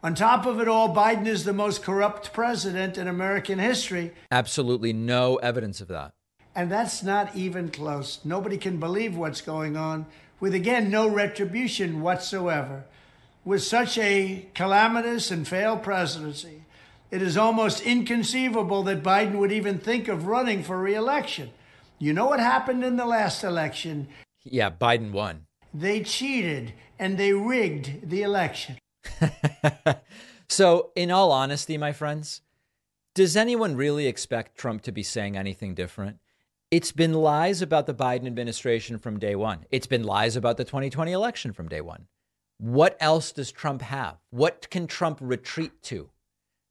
On 0.00 0.14
top 0.14 0.46
of 0.46 0.60
it 0.60 0.68
all, 0.68 0.94
Biden 0.94 1.26
is 1.26 1.44
the 1.44 1.52
most 1.52 1.82
corrupt 1.82 2.32
president 2.32 2.96
in 2.96 3.08
American 3.08 3.58
history. 3.58 4.12
Absolutely 4.30 4.92
no 4.92 5.36
evidence 5.36 5.80
of 5.80 5.88
that. 5.88 6.12
And 6.54 6.70
that's 6.70 7.02
not 7.02 7.34
even 7.34 7.70
close. 7.70 8.20
Nobody 8.24 8.58
can 8.58 8.78
believe 8.78 9.16
what's 9.16 9.40
going 9.40 9.76
on, 9.76 10.06
with 10.38 10.54
again, 10.54 10.88
no 10.88 11.08
retribution 11.08 12.00
whatsoever. 12.00 12.84
With 13.44 13.64
such 13.64 13.98
a 13.98 14.46
calamitous 14.54 15.32
and 15.32 15.48
failed 15.48 15.82
presidency, 15.82 16.62
it 17.10 17.20
is 17.20 17.36
almost 17.36 17.80
inconceivable 17.80 18.84
that 18.84 19.02
Biden 19.02 19.38
would 19.38 19.50
even 19.50 19.78
think 19.78 20.06
of 20.06 20.26
running 20.26 20.62
for 20.62 20.78
reelection. 20.78 21.50
You 21.98 22.12
know 22.12 22.26
what 22.26 22.38
happened 22.38 22.84
in 22.84 22.96
the 22.96 23.06
last 23.06 23.42
election? 23.42 24.06
Yeah, 24.44 24.70
Biden 24.70 25.10
won. 25.10 25.46
They 25.74 26.02
cheated 26.02 26.72
and 27.00 27.18
they 27.18 27.32
rigged 27.32 28.08
the 28.08 28.22
election. 28.22 28.78
so, 30.48 30.90
in 30.94 31.10
all 31.10 31.30
honesty, 31.32 31.78
my 31.78 31.92
friends, 31.92 32.42
does 33.14 33.36
anyone 33.36 33.76
really 33.76 34.06
expect 34.06 34.56
Trump 34.56 34.82
to 34.82 34.92
be 34.92 35.02
saying 35.02 35.36
anything 35.36 35.74
different? 35.74 36.18
It's 36.70 36.92
been 36.92 37.14
lies 37.14 37.62
about 37.62 37.86
the 37.86 37.94
Biden 37.94 38.26
administration 38.26 38.98
from 38.98 39.18
day 39.18 39.34
one. 39.34 39.64
It's 39.70 39.86
been 39.86 40.04
lies 40.04 40.36
about 40.36 40.56
the 40.56 40.64
2020 40.64 41.12
election 41.12 41.52
from 41.52 41.68
day 41.68 41.80
one. 41.80 42.06
What 42.58 42.96
else 43.00 43.32
does 43.32 43.50
Trump 43.50 43.82
have? 43.82 44.18
What 44.30 44.68
can 44.70 44.86
Trump 44.86 45.18
retreat 45.20 45.82
to? 45.84 46.10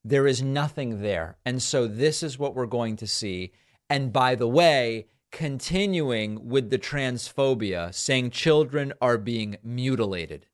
There 0.03 0.27
is 0.27 0.41
nothing 0.41 1.01
there. 1.01 1.37
And 1.45 1.61
so 1.61 1.87
this 1.87 2.21
is 2.21 2.37
what 2.37 2.55
we're 2.55 2.65
going 2.65 2.95
to 2.97 3.07
see. 3.07 3.51
And 3.89 4.13
by 4.13 4.35
the 4.35 4.47
way, 4.47 5.07
continuing 5.31 6.47
with 6.47 6.69
the 6.69 6.77
transphobia, 6.77 7.93
saying 7.93 8.31
children 8.31 8.93
are 9.01 9.17
being 9.17 9.57
mutilated. 9.63 10.45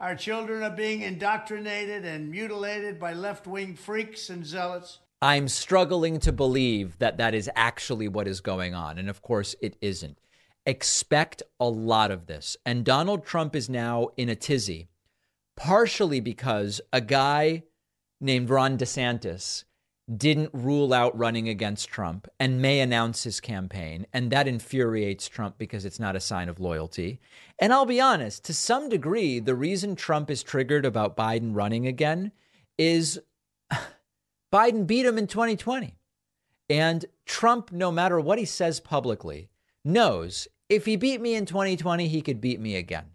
Our 0.00 0.14
children 0.14 0.62
are 0.62 0.70
being 0.70 1.02
indoctrinated 1.02 2.06
and 2.06 2.30
mutilated 2.30 2.98
by 2.98 3.12
left 3.12 3.46
wing 3.46 3.76
freaks 3.76 4.30
and 4.30 4.46
zealots. 4.46 5.00
I'm 5.20 5.46
struggling 5.46 6.18
to 6.20 6.32
believe 6.32 6.98
that 7.00 7.18
that 7.18 7.34
is 7.34 7.50
actually 7.54 8.08
what 8.08 8.26
is 8.26 8.40
going 8.40 8.74
on. 8.74 8.96
And 8.96 9.10
of 9.10 9.20
course, 9.20 9.54
it 9.60 9.76
isn't. 9.82 10.18
Expect 10.64 11.42
a 11.60 11.68
lot 11.68 12.10
of 12.10 12.24
this. 12.24 12.56
And 12.64 12.82
Donald 12.82 13.26
Trump 13.26 13.54
is 13.54 13.68
now 13.68 14.08
in 14.16 14.30
a 14.30 14.34
tizzy, 14.34 14.88
partially 15.54 16.20
because 16.20 16.80
a 16.94 17.02
guy 17.02 17.64
named 18.22 18.48
Ron 18.48 18.78
DeSantis 18.78 19.64
didn't 20.16 20.50
rule 20.52 20.92
out 20.92 21.16
running 21.16 21.48
against 21.48 21.88
Trump 21.88 22.26
and 22.40 22.60
may 22.60 22.80
announce 22.80 23.22
his 23.22 23.40
campaign. 23.40 24.06
And 24.12 24.30
that 24.30 24.48
infuriates 24.48 25.28
Trump 25.28 25.56
because 25.56 25.84
it's 25.84 26.00
not 26.00 26.16
a 26.16 26.20
sign 26.20 26.48
of 26.48 26.58
loyalty. 26.58 27.20
And 27.58 27.72
I'll 27.72 27.86
be 27.86 28.00
honest, 28.00 28.44
to 28.44 28.54
some 28.54 28.88
degree, 28.88 29.38
the 29.38 29.54
reason 29.54 29.94
Trump 29.94 30.30
is 30.30 30.42
triggered 30.42 30.84
about 30.84 31.16
Biden 31.16 31.54
running 31.54 31.86
again 31.86 32.32
is 32.76 33.20
Biden 34.52 34.86
beat 34.86 35.06
him 35.06 35.18
in 35.18 35.26
2020. 35.26 35.96
And 36.68 37.04
Trump, 37.26 37.70
no 37.72 37.92
matter 37.92 38.18
what 38.18 38.38
he 38.38 38.44
says 38.44 38.80
publicly, 38.80 39.50
knows 39.84 40.48
if 40.68 40.86
he 40.86 40.96
beat 40.96 41.20
me 41.20 41.34
in 41.34 41.46
2020, 41.46 42.08
he 42.08 42.22
could 42.22 42.40
beat 42.40 42.60
me 42.60 42.76
again. 42.76 43.06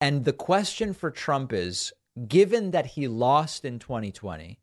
And 0.00 0.24
the 0.24 0.32
question 0.32 0.92
for 0.92 1.10
Trump 1.10 1.52
is 1.52 1.92
given 2.26 2.72
that 2.72 2.86
he 2.86 3.08
lost 3.08 3.64
in 3.64 3.78
2020, 3.78 4.58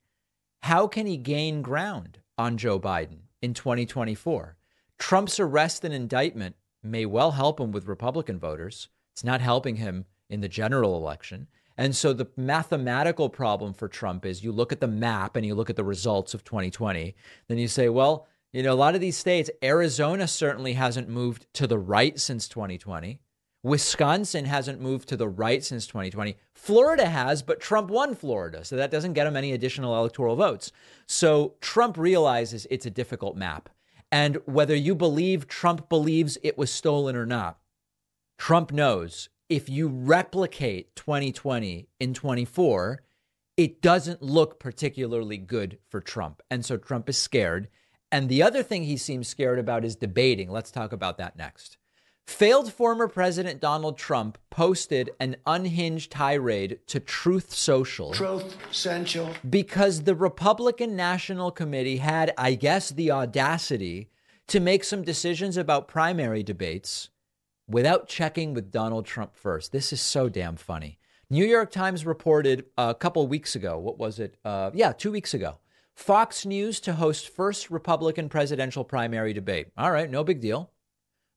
how 0.61 0.87
can 0.87 1.05
he 1.05 1.17
gain 1.17 1.61
ground 1.61 2.19
on 2.37 2.57
Joe 2.57 2.79
Biden 2.79 3.19
in 3.41 3.53
2024? 3.53 4.55
Trump's 4.97 5.39
arrest 5.39 5.83
and 5.83 5.93
indictment 5.93 6.55
may 6.83 7.05
well 7.05 7.31
help 7.31 7.59
him 7.59 7.71
with 7.71 7.87
Republican 7.87 8.39
voters. 8.39 8.89
It's 9.13 9.23
not 9.23 9.41
helping 9.41 9.77
him 9.77 10.05
in 10.29 10.41
the 10.41 10.49
general 10.49 10.95
election. 10.97 11.47
And 11.77 11.95
so 11.95 12.11
the 12.11 12.27
mathematical 12.35 13.29
problem 13.29 13.73
for 13.73 13.87
Trump 13.87 14.25
is 14.25 14.43
you 14.43 14.51
look 14.51 14.73
at 14.73 14.81
the 14.81 14.87
map 14.87 15.37
and 15.37 15.45
you 15.45 15.55
look 15.55 15.69
at 15.69 15.77
the 15.77 15.83
results 15.83 16.33
of 16.33 16.43
2020, 16.43 17.15
then 17.47 17.57
you 17.57 17.67
say, 17.69 17.87
well, 17.87 18.27
You 18.51 18.63
know, 18.63 18.73
a 18.73 18.75
lot 18.75 18.95
of 18.95 19.01
these 19.01 19.17
states, 19.17 19.51
Arizona 19.63 20.27
certainly 20.27 20.73
hasn't 20.73 21.07
moved 21.07 21.45
to 21.53 21.67
the 21.67 21.77
right 21.77 22.19
since 22.19 22.47
2020. 22.47 23.19
Wisconsin 23.61 24.45
hasn't 24.45 24.81
moved 24.81 25.09
to 25.09 25.17
the 25.17 25.27
right 25.27 25.63
since 25.63 25.85
2020. 25.85 26.37
Florida 26.53 27.07
has, 27.07 27.41
but 27.41 27.59
Trump 27.59 27.89
won 27.89 28.15
Florida, 28.15 28.63
so 28.63 28.77
that 28.77 28.91
doesn't 28.91 29.13
get 29.13 29.27
him 29.27 29.35
any 29.35 29.51
additional 29.51 29.97
electoral 29.97 30.35
votes. 30.35 30.71
So 31.05 31.55
Trump 31.59 31.97
realizes 31.97 32.67
it's 32.69 32.85
a 32.85 32.91
difficult 32.91 33.35
map. 33.35 33.69
And 34.11 34.37
whether 34.45 34.75
you 34.75 34.95
believe 34.95 35.47
Trump 35.47 35.89
believes 35.89 36.37
it 36.41 36.57
was 36.57 36.71
stolen 36.71 37.15
or 37.15 37.25
not, 37.25 37.59
Trump 38.37 38.71
knows 38.71 39.29
if 39.49 39.67
you 39.67 39.87
replicate 39.87 40.95
2020 40.95 41.89
in 41.99 42.13
24, 42.13 43.03
it 43.57 43.81
doesn't 43.81 44.21
look 44.21 44.59
particularly 44.59 45.37
good 45.37 45.79
for 45.89 45.99
Trump. 45.99 46.41
And 46.49 46.63
so 46.63 46.77
Trump 46.77 47.09
is 47.09 47.17
scared. 47.17 47.67
And 48.11 48.29
the 48.29 48.41
other 48.41 48.63
thing 48.63 48.83
he 48.83 48.95
seems 48.95 49.27
scared 49.27 49.59
about 49.59 49.83
is 49.83 49.95
debating. 49.95 50.49
Let's 50.49 50.71
talk 50.71 50.93
about 50.93 51.17
that 51.17 51.35
next. 51.35 51.78
Failed 52.29 52.71
former 52.71 53.07
President 53.07 53.59
Donald 53.59 53.97
Trump 53.97 54.37
posted 54.51 55.09
an 55.19 55.37
unhinged 55.47 56.11
tirade 56.11 56.79
to 56.85 56.99
Truth 56.99 57.55
Social. 57.55 58.13
Truth 58.13 58.55
Central. 58.71 59.31
Because 59.49 60.03
the 60.03 60.13
Republican 60.13 60.95
National 60.95 61.49
Committee 61.49 61.97
had, 61.97 62.31
I 62.37 62.53
guess, 62.53 62.91
the 62.91 63.09
audacity 63.09 64.11
to 64.45 64.59
make 64.59 64.83
some 64.83 65.01
decisions 65.01 65.57
about 65.57 65.87
primary 65.87 66.43
debates 66.43 67.09
without 67.67 68.07
checking 68.07 68.53
with 68.53 68.71
Donald 68.71 69.07
Trump 69.07 69.35
first. 69.35 69.71
This 69.71 69.91
is 69.91 69.99
so 69.99 70.29
damn 70.29 70.55
funny. 70.55 70.99
New 71.31 71.45
York 71.45 71.71
Times 71.71 72.05
reported 72.05 72.65
a 72.77 72.93
couple 72.93 73.25
weeks 73.27 73.55
ago, 73.55 73.79
what 73.79 73.97
was 73.97 74.19
it? 74.19 74.37
Uh, 74.45 74.69
yeah, 74.75 74.93
two 74.93 75.11
weeks 75.11 75.33
ago. 75.33 75.57
Fox 75.95 76.45
News 76.45 76.79
to 76.81 76.93
host 76.93 77.27
first 77.27 77.71
Republican 77.71 78.29
presidential 78.29 78.83
primary 78.83 79.33
debate. 79.33 79.69
All 79.75 79.91
right, 79.91 80.09
no 80.09 80.23
big 80.23 80.39
deal. 80.39 80.71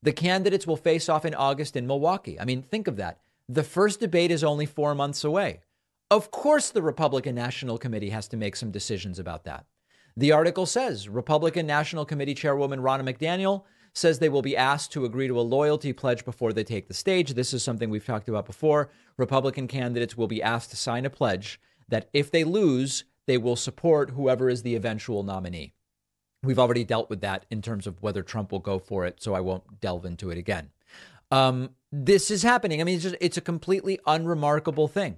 The 0.03 0.13
candidates 0.13 0.67
will 0.67 0.77
face 0.77 1.09
off 1.09 1.25
in 1.25 1.35
August 1.35 1.77
in 1.77 1.87
Milwaukee. 1.87 2.39
I 2.41 2.45
mean, 2.45 2.63
think 2.63 2.89
of 2.89 2.97
that. 2.97 3.19
The 3.49 3.63
first 3.63 4.01
debate 4.01 4.31
is 4.31 4.43
only 4.43 4.67
four 4.67 4.95
months 4.95 5.25
away. 5.25 5.61
Of 6.11 6.31
course, 6.31 6.71
the 6.71 6.83
Republican 6.83 7.35
National 7.35 7.79
Committee 7.79 8.11
has 8.11 8.29
to 8.29 8.37
make 8.37 8.57
some 8.57 8.71
decisions 8.71 9.19
about 9.19 9.45
that. 9.45 9.65
The 10.17 10.33
article 10.33 10.67
says 10.67 11.09
Republican 11.09 11.67
National 11.67 12.05
Committee 12.05 12.35
Chairwoman 12.35 12.81
Ronna 12.81 13.03
McDaniel 13.03 13.63
says 13.95 14.19
they 14.19 14.29
will 14.29 14.43
be 14.43 14.57
asked 14.57 14.93
to 14.93 15.05
agree 15.05 15.29
to 15.29 15.39
a 15.39 15.43
loyalty 15.43 15.93
pledge 15.93 16.25
before 16.25 16.53
they 16.53 16.65
take 16.65 16.89
the 16.89 16.95
stage. 16.95 17.35
This 17.35 17.55
is 17.55 17.63
something 17.63 17.89
we've 17.91 18.05
talked 18.05 18.29
about 18.29 18.47
before. 18.47 18.91
Republican 19.17 19.69
candidates 19.69 20.17
will 20.17 20.29
be 20.29 20.43
asked 20.43 20.71
to 20.71 20.77
sign 20.77 21.05
a 21.05 21.11
pledge 21.11 21.61
that 21.89 22.09
if 22.13 22.31
they 22.31 22.45
lose, 22.45 23.05
they 23.27 23.39
will 23.39 23.57
support 23.57 24.11
whoever 24.11 24.49
is 24.49 24.63
the 24.63 24.75
eventual 24.75 25.23
nominee. 25.23 25.75
We've 26.45 26.59
already 26.59 26.85
dealt 26.85 27.09
with 27.09 27.21
that 27.21 27.47
in 27.51 27.63
terms 27.63 27.87
of 27.87 28.03
whether 28.03 28.23
Trump 28.23 28.51
will 28.51 28.59
go 28.59 28.79
for 28.79 29.07
it, 29.07 29.23
so 29.23 29.35
I 29.35 29.41
won't 29.41 29.81
delve 29.81 30.05
into 30.05 30.31
it 30.31 30.39
again. 30.39 30.71
Um, 31.31 31.71
this 31.93 32.31
is 32.31 32.43
happening. 32.43 32.81
I 32.81 32.85
mean, 32.85 32.97
it's 32.97 33.05
just 33.05 33.17
it's 33.21 33.37
a 33.37 33.43
completely 33.43 34.01
unremarkable 34.07 34.89
thing. 34.89 35.17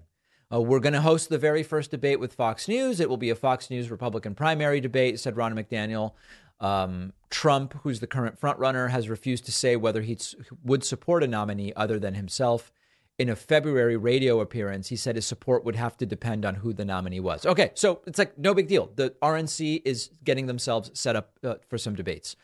Uh, 0.52 0.60
we're 0.60 0.80
going 0.80 0.92
to 0.92 1.00
host 1.00 1.30
the 1.30 1.38
very 1.38 1.62
first 1.62 1.90
debate 1.90 2.20
with 2.20 2.34
Fox 2.34 2.68
News. 2.68 3.00
It 3.00 3.08
will 3.08 3.16
be 3.16 3.30
a 3.30 3.34
Fox 3.34 3.70
News 3.70 3.90
Republican 3.90 4.34
primary 4.34 4.80
debate, 4.80 5.18
said 5.18 5.34
Ronna 5.34 5.58
McDaniel. 5.58 6.12
Um, 6.60 7.12
Trump, 7.30 7.74
who's 7.82 8.00
the 8.00 8.06
current 8.06 8.40
frontrunner, 8.40 8.90
has 8.90 9.08
refused 9.08 9.46
to 9.46 9.52
say 9.52 9.76
whether 9.76 10.02
he 10.02 10.18
would 10.62 10.84
support 10.84 11.24
a 11.24 11.26
nominee 11.26 11.72
other 11.74 11.98
than 11.98 12.14
himself. 12.14 12.70
In 13.16 13.29
a 13.29 13.37
February 13.37 13.96
radio 13.96 14.40
appearance, 14.40 14.88
he 14.88 14.96
said 14.96 15.14
his 15.14 15.27
support 15.27 15.64
would 15.64 15.77
have 15.77 15.96
to 15.98 16.07
depend 16.07 16.44
on 16.44 16.57
who 16.57 16.72
the 16.72 16.85
nominee 16.85 17.20
was. 17.20 17.46
Okay, 17.46 17.70
so 17.74 18.00
it's 18.07 18.18
like 18.18 18.37
no 18.37 18.55
big 18.55 18.66
deal. 18.66 18.90
The 18.94 19.11
RNC 19.22 19.83
is 19.85 20.11
getting 20.24 20.46
themselves 20.46 20.90
set 20.94 21.14
up 21.14 21.38
uh, 21.44 21.55
for 21.68 21.79
some 21.79 21.94
debates. 21.94 22.35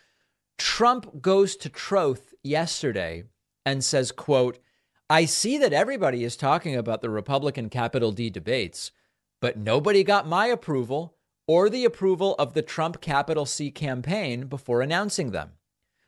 Trump 0.59 1.20
goes 1.20 1.56
to 1.56 1.68
Troth 1.68 2.35
yesterday 2.44 3.24
and 3.66 3.83
says, 3.83 4.12
quote, 4.12 4.59
I 5.09 5.24
see 5.24 5.59
that 5.59 5.72
everybody 5.72 6.22
is 6.22 6.37
talking 6.37 6.76
about 6.76 7.02
the 7.02 7.11
Republican 7.11 7.68
capital 7.68 8.12
D 8.12 8.30
debates, 8.30 8.92
but 9.40 9.56
nobody 9.56 10.04
got 10.04 10.28
my 10.28 10.46
approval 10.46 11.16
or 11.48 11.68
the 11.68 11.85
approval 11.85 12.37
of 12.38 12.54
the 12.54 12.62
Trump 12.62 13.00
capital 13.00 13.44
C 13.44 13.72
campaign 13.72 14.46
before 14.46 14.83
announcing 14.83 15.33
them. 15.33 15.50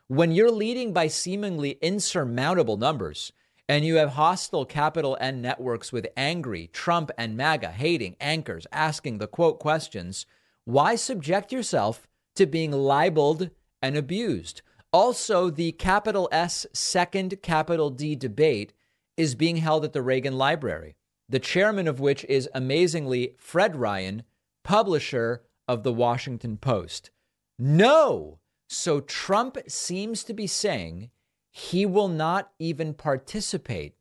When 0.07 0.31
you're 0.31 0.53
leading 0.53 0.92
by 0.92 1.09
seemingly 1.09 1.79
insurmountable 1.83 2.77
numbers, 2.77 3.33
and 3.68 3.85
you 3.85 3.96
have 3.96 4.11
hostile 4.11 4.64
capital 4.64 5.16
N 5.20 5.40
networks 5.40 5.92
with 5.92 6.07
angry 6.16 6.68
Trump 6.72 7.11
and 7.16 7.37
MAGA 7.37 7.70
hating 7.70 8.16
anchors 8.20 8.66
asking 8.72 9.18
the 9.18 9.27
quote 9.27 9.59
questions, 9.59 10.27
why 10.64 10.94
subject 10.94 11.53
yourself 11.53 12.07
to 12.37 12.46
being 12.46 12.72
libeled 12.72 13.51
and 13.81 13.96
abused? 13.96 14.62
Also, 14.92 15.48
the 15.48 15.72
capital 15.72 16.29
S 16.31 16.66
second 16.72 17.40
capital 17.42 17.90
D 17.90 18.14
debate 18.14 18.72
is 19.16 19.35
being 19.35 19.57
held 19.57 19.85
at 19.85 19.92
the 19.92 20.03
Reagan 20.03 20.37
Library, 20.37 20.96
the 21.29 21.38
chairman 21.38 21.88
of 21.88 22.01
which 22.01 22.25
is 22.25 22.48
amazingly 22.55 23.35
Fred 23.38 23.77
Ryan, 23.77 24.22
publisher 24.64 25.42
of 25.66 25.83
the 25.83 25.92
Washington 25.92 26.57
Post. 26.59 27.11
No! 27.59 28.38
So 28.68 29.01
Trump 29.01 29.59
seems 29.68 30.25
to 30.25 30.35
be 30.35 30.46
saying 30.46 31.11
he 31.53 31.87
will 31.87 32.09
not 32.09 32.51
even 32.59 32.95
participate 32.95 33.95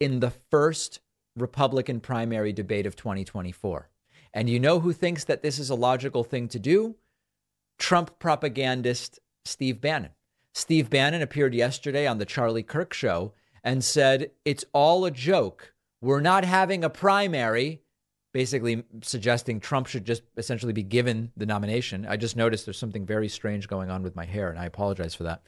in 0.00 0.20
the 0.20 0.32
first 0.50 1.00
Republican 1.36 2.00
primary 2.00 2.52
debate 2.52 2.84
of 2.84 2.96
2024. 2.96 3.88
And 4.34 4.50
you 4.50 4.58
know 4.58 4.80
who 4.80 4.92
thinks 4.92 5.24
that 5.24 5.42
this 5.42 5.58
is 5.58 5.70
a 5.70 5.74
logical 5.74 6.24
thing 6.24 6.48
to 6.48 6.58
do? 6.58 6.96
Trump 7.78 8.18
propagandist 8.18 9.20
Steve 9.44 9.80
Bannon. 9.80 10.10
Steve 10.52 10.90
Bannon 10.90 11.22
appeared 11.22 11.54
yesterday 11.54 12.06
on 12.06 12.18
the 12.18 12.24
Charlie 12.24 12.62
Kirk 12.62 12.92
show 12.92 13.32
and 13.62 13.84
said, 13.84 14.30
It's 14.44 14.64
all 14.72 15.04
a 15.04 15.10
joke. 15.10 15.74
We're 16.00 16.20
not 16.20 16.44
having 16.44 16.82
a 16.82 16.90
primary, 16.90 17.82
basically 18.32 18.84
suggesting 19.02 19.60
Trump 19.60 19.86
should 19.86 20.04
just 20.04 20.22
essentially 20.36 20.72
be 20.72 20.82
given 20.82 21.30
the 21.36 21.46
nomination. 21.46 22.06
I 22.08 22.16
just 22.16 22.36
noticed 22.36 22.66
there's 22.66 22.78
something 22.78 23.06
very 23.06 23.28
strange 23.28 23.68
going 23.68 23.90
on 23.90 24.02
with 24.02 24.16
my 24.16 24.24
hair, 24.24 24.50
and 24.50 24.58
I 24.58 24.66
apologize 24.66 25.14
for 25.14 25.24
that. 25.24 25.42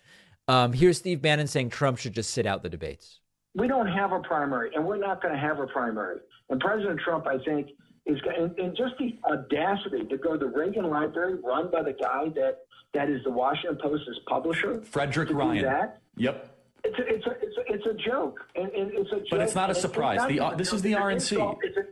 Um, 0.49 0.73
here's 0.73 0.97
Steve 0.97 1.21
Bannon 1.21 1.47
saying 1.47 1.71
Trump 1.71 1.99
should 1.99 2.15
just 2.15 2.31
sit 2.31 2.47
out 2.47 2.63
the 2.63 2.71
debates. 2.71 3.21
We 3.55 3.69
don't 3.69 3.87
have 3.87 4.13
a 4.13 4.21
primary, 4.21 4.71
and 4.75 4.85
we're 4.85 4.97
not 4.97 5.23
going 5.23 5.35
to 5.35 5.41
have 5.41 5.61
a 5.61 5.67
primary. 5.67 6.21
And 6.49 6.59
President 6.59 7.01
Trump, 7.01 7.27
I 7.27 7.39
think, 7.45 7.69
is 8.07 8.19
and, 8.37 8.59
and 8.59 8.75
just 8.77 8.95
the 8.99 9.19
audacity 9.31 10.07
to 10.07 10.17
go 10.17 10.33
to 10.33 10.39
the 10.39 10.47
Reagan 10.47 10.89
Library, 10.89 11.35
run 11.45 11.71
by 11.71 11.83
the 11.83 11.93
guy 11.93 12.29
that 12.35 12.61
that 12.95 13.11
is 13.11 13.23
the 13.25 13.31
Washington 13.31 13.79
Post's 13.81 14.19
publisher, 14.27 14.81
Frederick 14.83 15.31
Ryan. 15.31 15.65
That, 15.65 16.01
yep. 16.17 16.55
It's 16.85 16.99
a, 16.99 17.03
it's 17.03 17.27
a, 17.27 17.31
it's 17.43 17.57
a, 17.59 17.75
it's 17.75 17.87
a 17.87 18.09
joke, 18.09 18.39
and, 18.55 18.71
and 18.73 18.91
it's 18.93 19.13
a 19.13 19.17
joke. 19.17 19.27
But 19.31 19.41
it's 19.41 19.55
not 19.55 19.69
a 19.69 19.75
surprise. 19.75 20.27
The, 20.29 20.41
uh, 20.41 20.55
this 20.55 20.73
is 20.73 20.81
the 20.81 20.93
RNC. 20.93 21.33
Insult. 21.33 21.59
It's 21.63 21.77
a, 21.77 21.83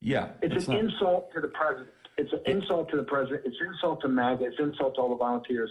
yeah, 0.00 0.30
it's, 0.42 0.54
it's 0.54 0.66
an 0.66 0.74
not. 0.74 0.84
insult 0.84 1.32
to 1.34 1.40
the 1.40 1.48
president. 1.48 1.88
It's 2.18 2.32
an 2.32 2.40
insult 2.44 2.90
to 2.90 2.96
the 2.96 3.04
president. 3.04 3.42
It's 3.46 3.56
an 3.60 3.68
insult 3.72 4.02
to 4.02 4.08
MAGA. 4.08 4.44
It's 4.44 4.58
an 4.58 4.70
insult 4.70 4.96
to 4.96 5.00
all 5.00 5.08
the 5.08 5.16
volunteers. 5.16 5.70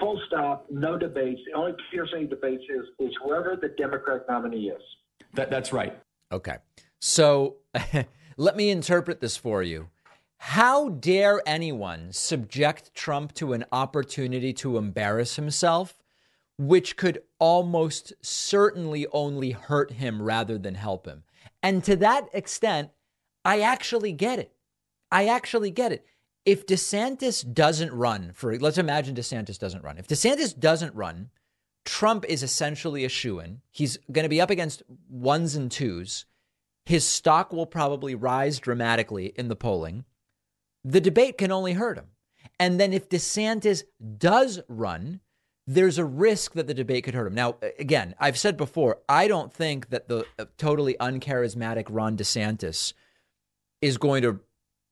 Full 0.00 0.20
stop. 0.26 0.66
No 0.70 0.98
debates. 0.98 1.40
The 1.46 1.56
only 1.56 1.72
piercing 1.90 2.28
debates 2.28 2.64
is 2.68 2.86
is 2.98 3.14
whoever 3.22 3.56
the 3.60 3.68
Democrat 3.68 4.22
nominee 4.28 4.68
is. 4.68 4.82
That 5.34 5.50
that's 5.50 5.72
right. 5.72 5.98
Okay. 6.32 6.56
So 7.00 7.56
let 8.36 8.56
me 8.56 8.70
interpret 8.70 9.20
this 9.20 9.36
for 9.36 9.62
you. 9.62 9.88
How 10.38 10.90
dare 10.90 11.40
anyone 11.46 12.12
subject 12.12 12.94
Trump 12.94 13.32
to 13.34 13.52
an 13.52 13.64
opportunity 13.72 14.52
to 14.54 14.76
embarrass 14.76 15.36
himself, 15.36 16.02
which 16.58 16.96
could 16.96 17.22
almost 17.38 18.12
certainly 18.20 19.06
only 19.12 19.52
hurt 19.52 19.92
him 19.92 20.20
rather 20.22 20.58
than 20.58 20.74
help 20.74 21.06
him? 21.06 21.24
And 21.62 21.82
to 21.84 21.96
that 21.96 22.28
extent, 22.32 22.90
I 23.44 23.60
actually 23.60 24.12
get 24.12 24.38
it. 24.38 24.52
I 25.10 25.26
actually 25.26 25.70
get 25.70 25.92
it. 25.92 26.04
If 26.46 26.64
DeSantis 26.64 27.52
doesn't 27.52 27.92
run 27.92 28.30
for, 28.32 28.56
let's 28.58 28.78
imagine 28.78 29.16
DeSantis 29.16 29.58
doesn't 29.58 29.82
run. 29.82 29.98
If 29.98 30.06
DeSantis 30.06 30.58
doesn't 30.58 30.94
run, 30.94 31.30
Trump 31.84 32.24
is 32.28 32.42
essentially 32.42 33.04
a 33.04 33.08
shoe 33.08 33.40
in. 33.40 33.60
He's 33.72 33.98
going 34.10 34.22
to 34.22 34.28
be 34.28 34.40
up 34.40 34.50
against 34.50 34.84
ones 35.08 35.56
and 35.56 35.70
twos. 35.70 36.24
His 36.84 37.04
stock 37.04 37.52
will 37.52 37.66
probably 37.66 38.14
rise 38.14 38.60
dramatically 38.60 39.34
in 39.36 39.48
the 39.48 39.56
polling. 39.56 40.04
The 40.84 41.00
debate 41.00 41.36
can 41.36 41.50
only 41.50 41.72
hurt 41.72 41.98
him. 41.98 42.06
And 42.60 42.78
then 42.78 42.92
if 42.92 43.08
DeSantis 43.08 43.82
does 44.18 44.60
run, 44.68 45.20
there's 45.66 45.98
a 45.98 46.04
risk 46.04 46.52
that 46.52 46.68
the 46.68 46.74
debate 46.74 47.04
could 47.04 47.14
hurt 47.14 47.26
him. 47.26 47.34
Now, 47.34 47.56
again, 47.78 48.14
I've 48.20 48.38
said 48.38 48.56
before, 48.56 49.00
I 49.08 49.26
don't 49.26 49.52
think 49.52 49.90
that 49.90 50.08
the 50.08 50.24
uh, 50.38 50.44
totally 50.58 50.96
uncharismatic 51.00 51.86
Ron 51.90 52.16
DeSantis 52.16 52.92
is 53.82 53.98
going 53.98 54.22
to 54.22 54.40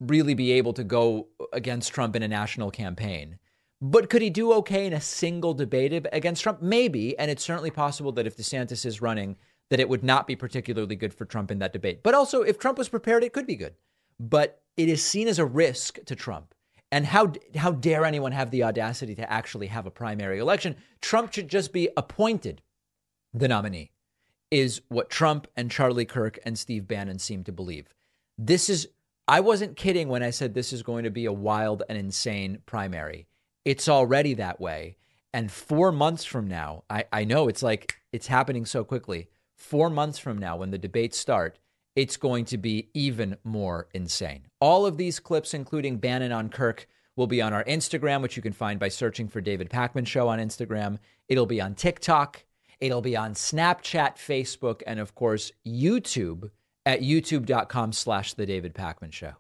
really 0.07 0.35
be 0.35 0.53
able 0.53 0.73
to 0.75 0.85
go 0.85 1.29
against 1.53 1.93
Trump 1.93 2.17
in 2.17 2.23
a 2.23 2.29
national 2.29 2.71
campaign. 2.71 3.39
But 3.81 4.09
could 4.09 4.23
he 4.23 4.31
do 4.31 4.53
okay 4.55 4.87
in 4.87 4.93
a 4.93 5.01
single 5.01 5.53
debate 5.53 6.07
against 6.13 6.43
Trump? 6.43 6.63
Maybe. 6.63 7.19
And 7.19 7.31
it's 7.31 7.45
certainly 7.45 7.71
possible 7.71 8.13
that 8.13 8.27
if 8.27 8.37
DeSantis 8.37 8.87
is 8.87 9.03
running, 9.03 9.37
that 9.71 9.81
it 9.81 9.89
would 9.89 10.05
not 10.05 10.27
be 10.27 10.37
particularly 10.37 10.97
good 10.97 11.13
for 11.13 11.25
Trump 11.25 11.51
in 11.51 11.59
that 11.59 11.73
debate. 11.73 12.03
But 12.03 12.15
also, 12.15 12.43
if 12.43 12.59
Trump 12.59 12.79
was 12.79 12.89
prepared, 12.89 13.25
it 13.25 13.33
could 13.33 13.47
be 13.47 13.57
good. 13.57 13.75
But 14.19 14.63
it 14.77 14.89
is 14.89 15.05
seen 15.05 15.29
as 15.29 15.39
a 15.39 15.45
risk 15.45 16.03
to 16.07 16.15
Trump. 16.15 16.55
And 16.93 17.07
how 17.07 17.33
how 17.57 17.73
dare 17.73 18.05
anyone 18.05 18.33
have 18.33 18.51
the 18.51 18.63
audacity 18.63 19.15
to 19.17 19.31
actually 19.31 19.67
have 19.67 19.85
a 19.85 19.91
primary 19.91 20.39
election? 20.39 20.77
Trump 21.01 21.33
should 21.33 21.49
just 21.49 21.73
be 21.73 21.89
appointed 21.97 22.63
the 23.33 23.49
nominee. 23.49 23.91
Is 24.51 24.81
what 24.89 25.11
Trump 25.11 25.49
and 25.57 25.71
Charlie 25.71 26.05
Kirk 26.05 26.39
and 26.45 26.57
Steve 26.57 26.87
Bannon 26.87 27.19
seem 27.19 27.43
to 27.45 27.53
believe. 27.53 27.89
This 28.39 28.69
is 28.69 28.89
I 29.27 29.41
wasn't 29.41 29.77
kidding 29.77 30.09
when 30.09 30.23
I 30.23 30.31
said 30.31 30.53
this 30.53 30.73
is 30.73 30.83
going 30.83 31.05
to 31.05 31.11
be 31.11 31.25
a 31.25 31.33
wild 31.33 31.83
and 31.89 31.97
insane 31.97 32.59
primary. 32.67 33.27
It's 33.65 33.89
already 33.89 34.35
that 34.35 34.61
way. 34.61 34.97
And 35.33 35.51
four 35.51 35.91
months 35.93 36.25
from 36.25 36.47
now, 36.47 36.85
I, 36.91 37.05
I 37.11 37.25
know 37.25 37.49
it's 37.49 37.63
like 37.63 37.97
it's 38.13 38.27
happening 38.27 38.67
so 38.67 38.85
quickly. 38.85 39.29
Four 39.57 39.89
months 39.89 40.19
from 40.19 40.39
now, 40.39 40.57
when 40.57 40.71
the 40.71 40.79
debates 40.79 41.19
start, 41.19 41.59
it's 41.97 42.19
going 42.19 42.45
to 42.47 42.59
be 42.59 42.91
even 42.93 43.39
more 43.45 43.89
insane. 43.95 44.47
All 44.61 44.85
of 44.85 44.99
these 44.99 45.21
clips, 45.21 45.55
including 45.55 45.99
Bannon 45.99 46.33
on 46.33 46.51
Kirk, 46.51 46.87
will 47.17 47.27
be 47.27 47.41
on 47.41 47.53
our 47.53 47.65
Instagram, 47.65 48.21
which 48.21 48.37
you 48.37 48.43
can 48.43 48.53
find 48.53 48.79
by 48.79 48.89
searching 48.89 49.29
for 49.29 49.41
David 49.41 49.71
Pakman 49.71 50.07
Show 50.07 50.29
on 50.29 50.39
Instagram. 50.39 50.99
It'll 51.29 51.47
be 51.47 51.61
on 51.61 51.75
TikTok. 51.75 52.45
It'll 52.79 53.01
be 53.01 53.17
on 53.17 53.33
Snapchat, 53.33 54.17
Facebook, 54.17 54.83
and 54.87 55.01
of 55.01 55.15
course, 55.15 55.53
YouTube 55.67 56.51
at 56.87 57.01
youtube.com 57.01 57.93
slash 57.93 58.35
The 58.35 58.47
David 58.47 58.75
Pakman 58.75 59.13
Show. 59.13 59.35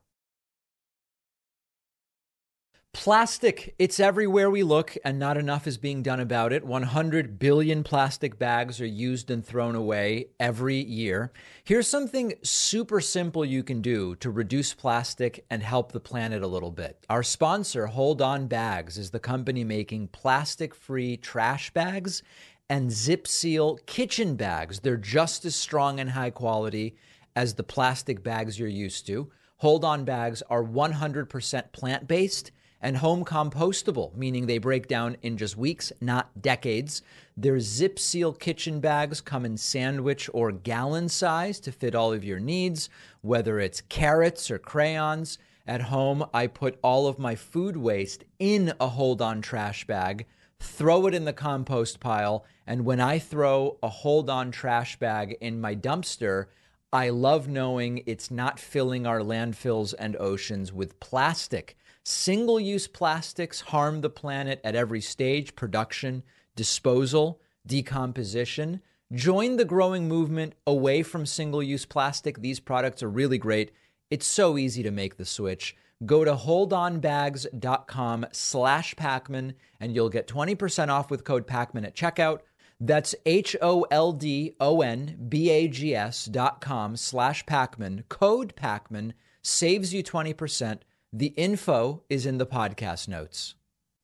Plastic, 2.94 3.74
it's 3.76 3.98
everywhere 3.98 4.48
we 4.48 4.62
look, 4.62 4.96
and 5.04 5.18
not 5.18 5.36
enough 5.36 5.66
is 5.66 5.78
being 5.78 6.00
done 6.00 6.20
about 6.20 6.52
it. 6.52 6.64
100 6.64 7.40
billion 7.40 7.82
plastic 7.82 8.38
bags 8.38 8.80
are 8.80 8.86
used 8.86 9.32
and 9.32 9.44
thrown 9.44 9.74
away 9.74 10.28
every 10.38 10.76
year. 10.76 11.32
Here's 11.64 11.88
something 11.88 12.34
super 12.44 13.00
simple 13.00 13.44
you 13.44 13.64
can 13.64 13.82
do 13.82 14.14
to 14.16 14.30
reduce 14.30 14.74
plastic 14.74 15.44
and 15.50 15.60
help 15.60 15.90
the 15.90 15.98
planet 15.98 16.44
a 16.44 16.46
little 16.46 16.70
bit. 16.70 17.04
Our 17.10 17.24
sponsor, 17.24 17.86
Hold 17.86 18.22
On 18.22 18.46
Bags, 18.46 18.96
is 18.96 19.10
the 19.10 19.18
company 19.18 19.64
making 19.64 20.08
plastic 20.08 20.72
free 20.72 21.16
trash 21.16 21.72
bags 21.72 22.22
and 22.70 22.92
zip 22.92 23.26
seal 23.26 23.76
kitchen 23.86 24.36
bags. 24.36 24.80
They're 24.80 24.96
just 24.96 25.44
as 25.44 25.56
strong 25.56 25.98
and 25.98 26.10
high 26.10 26.30
quality 26.30 26.94
as 27.36 27.54
the 27.54 27.62
plastic 27.62 28.22
bags 28.22 28.58
you're 28.58 28.68
used 28.68 29.06
to. 29.06 29.30
Hold 29.58 29.84
On 29.84 30.04
bags 30.04 30.42
are 30.50 30.62
100% 30.62 31.72
plant 31.72 32.08
based 32.08 32.50
and 32.84 32.98
home 32.98 33.24
compostable, 33.24 34.14
meaning 34.14 34.46
they 34.46 34.58
break 34.58 34.86
down 34.86 35.16
in 35.22 35.38
just 35.38 35.56
weeks, 35.56 35.90
not 36.02 36.42
decades. 36.42 37.00
Their 37.34 37.58
zip 37.58 37.98
seal 37.98 38.34
kitchen 38.34 38.78
bags 38.80 39.22
come 39.22 39.46
in 39.46 39.56
sandwich 39.56 40.28
or 40.34 40.52
gallon 40.52 41.08
size 41.08 41.60
to 41.60 41.72
fit 41.72 41.94
all 41.94 42.12
of 42.12 42.24
your 42.24 42.38
needs, 42.38 42.90
whether 43.22 43.58
it's 43.58 43.80
carrots 43.80 44.50
or 44.50 44.58
crayons. 44.58 45.38
At 45.66 45.80
home, 45.80 46.26
I 46.34 46.46
put 46.46 46.78
all 46.82 47.06
of 47.06 47.18
my 47.18 47.34
food 47.34 47.78
waste 47.78 48.24
in 48.38 48.74
a 48.78 48.88
hold 48.88 49.22
on 49.22 49.40
trash 49.40 49.86
bag, 49.86 50.26
throw 50.60 51.06
it 51.06 51.14
in 51.14 51.24
the 51.24 51.32
compost 51.32 52.00
pile, 52.00 52.44
and 52.66 52.84
when 52.84 53.00
I 53.00 53.18
throw 53.18 53.78
a 53.82 53.88
hold 53.88 54.28
on 54.28 54.50
trash 54.50 54.98
bag 54.98 55.38
in 55.40 55.58
my 55.58 55.74
dumpster, 55.74 56.48
I 56.94 57.08
love 57.08 57.48
knowing 57.48 58.04
it's 58.06 58.30
not 58.30 58.60
filling 58.60 59.04
our 59.04 59.18
landfills 59.18 59.94
and 59.98 60.14
oceans 60.20 60.72
with 60.72 61.00
plastic. 61.00 61.76
Single 62.04 62.60
use 62.60 62.86
plastics 62.86 63.60
harm 63.62 64.00
the 64.00 64.08
planet 64.08 64.60
at 64.62 64.76
every 64.76 65.00
stage 65.00 65.56
production, 65.56 66.22
disposal, 66.54 67.40
decomposition. 67.66 68.80
Join 69.12 69.56
the 69.56 69.64
growing 69.64 70.06
movement 70.06 70.54
away 70.68 71.02
from 71.02 71.26
single 71.26 71.64
use 71.64 71.84
plastic. 71.84 72.40
These 72.40 72.60
products 72.60 73.02
are 73.02 73.10
really 73.10 73.38
great. 73.38 73.72
It's 74.08 74.24
so 74.26 74.56
easy 74.56 74.84
to 74.84 74.92
make 74.92 75.16
the 75.16 75.24
switch. 75.24 75.74
Go 76.06 76.24
to 76.24 76.36
holdonbags.com 76.36 78.26
slash 78.30 78.94
Pakman 78.94 79.54
and 79.80 79.96
you'll 79.96 80.10
get 80.10 80.28
20% 80.28 80.90
off 80.90 81.10
with 81.10 81.24
code 81.24 81.48
Pakman 81.48 81.84
at 81.84 81.96
checkout. 81.96 82.42
That's 82.86 83.14
H 83.24 83.56
O 83.62 83.86
L 83.90 84.12
D 84.12 84.56
O 84.60 84.82
N 84.82 85.16
B 85.26 85.48
A 85.48 85.68
G 85.68 85.94
S 85.94 86.26
dot 86.26 86.60
com 86.60 86.96
slash 86.96 87.46
Pakman. 87.46 88.06
Code 88.10 88.54
Pakman 88.56 89.12
saves 89.40 89.94
you 89.94 90.02
20%. 90.02 90.80
The 91.10 91.28
info 91.28 92.02
is 92.10 92.26
in 92.26 92.36
the 92.36 92.44
podcast 92.44 93.08
notes. 93.08 93.54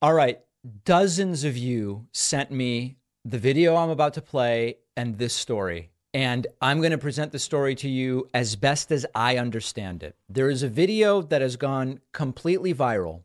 All 0.01 0.15
right. 0.15 0.39
Dozens 0.83 1.43
of 1.43 1.55
you 1.55 2.07
sent 2.11 2.49
me 2.49 2.97
the 3.23 3.37
video 3.37 3.75
I'm 3.75 3.91
about 3.91 4.15
to 4.15 4.21
play 4.21 4.77
and 4.97 5.19
this 5.19 5.35
story. 5.35 5.91
And 6.15 6.47
I'm 6.59 6.79
going 6.79 6.89
to 6.89 6.97
present 6.97 7.31
the 7.31 7.39
story 7.39 7.75
to 7.75 7.87
you 7.87 8.31
as 8.33 8.55
best 8.55 8.91
as 8.91 9.05
I 9.13 9.37
understand 9.37 10.01
it. 10.01 10.15
There 10.27 10.49
is 10.49 10.63
a 10.63 10.67
video 10.67 11.21
that 11.21 11.43
has 11.43 11.55
gone 11.55 11.99
completely 12.13 12.73
viral 12.73 13.21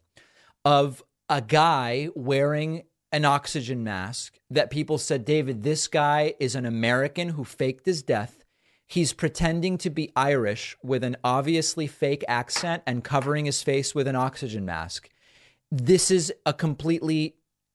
of 0.67 1.03
a 1.31 1.41
guy 1.41 2.11
wearing 2.15 2.83
an 3.13 3.25
oxygen 3.25 3.85
mask 3.85 4.39
that 4.51 4.71
people 4.71 4.99
said, 4.99 5.25
David, 5.25 5.63
this 5.63 5.89
guy 5.89 6.35
is 6.41 6.55
an 6.55 6.67
American 6.67 7.31
who 7.31 7.45
faked 7.45 7.87
his 7.87 8.03
death 8.03 8.45
He's 8.87 9.13
pretending 9.13 9.79
to 9.79 9.91
be 9.91 10.13
Irish 10.15 10.77
with 10.83 11.03
an 11.03 11.17
obviously 11.25 11.89
fake 11.89 12.25
accent 12.29 12.85
and 12.87 13.03
covering 13.03 13.45
his 13.45 13.63
face 13.63 13.95
with 13.95 14.07
an 14.07 14.15
oxygen 14.15 14.65
mask. 14.65 15.11
This 15.73 16.11
is 16.11 16.33
a 16.45 16.53
completely 16.53 17.35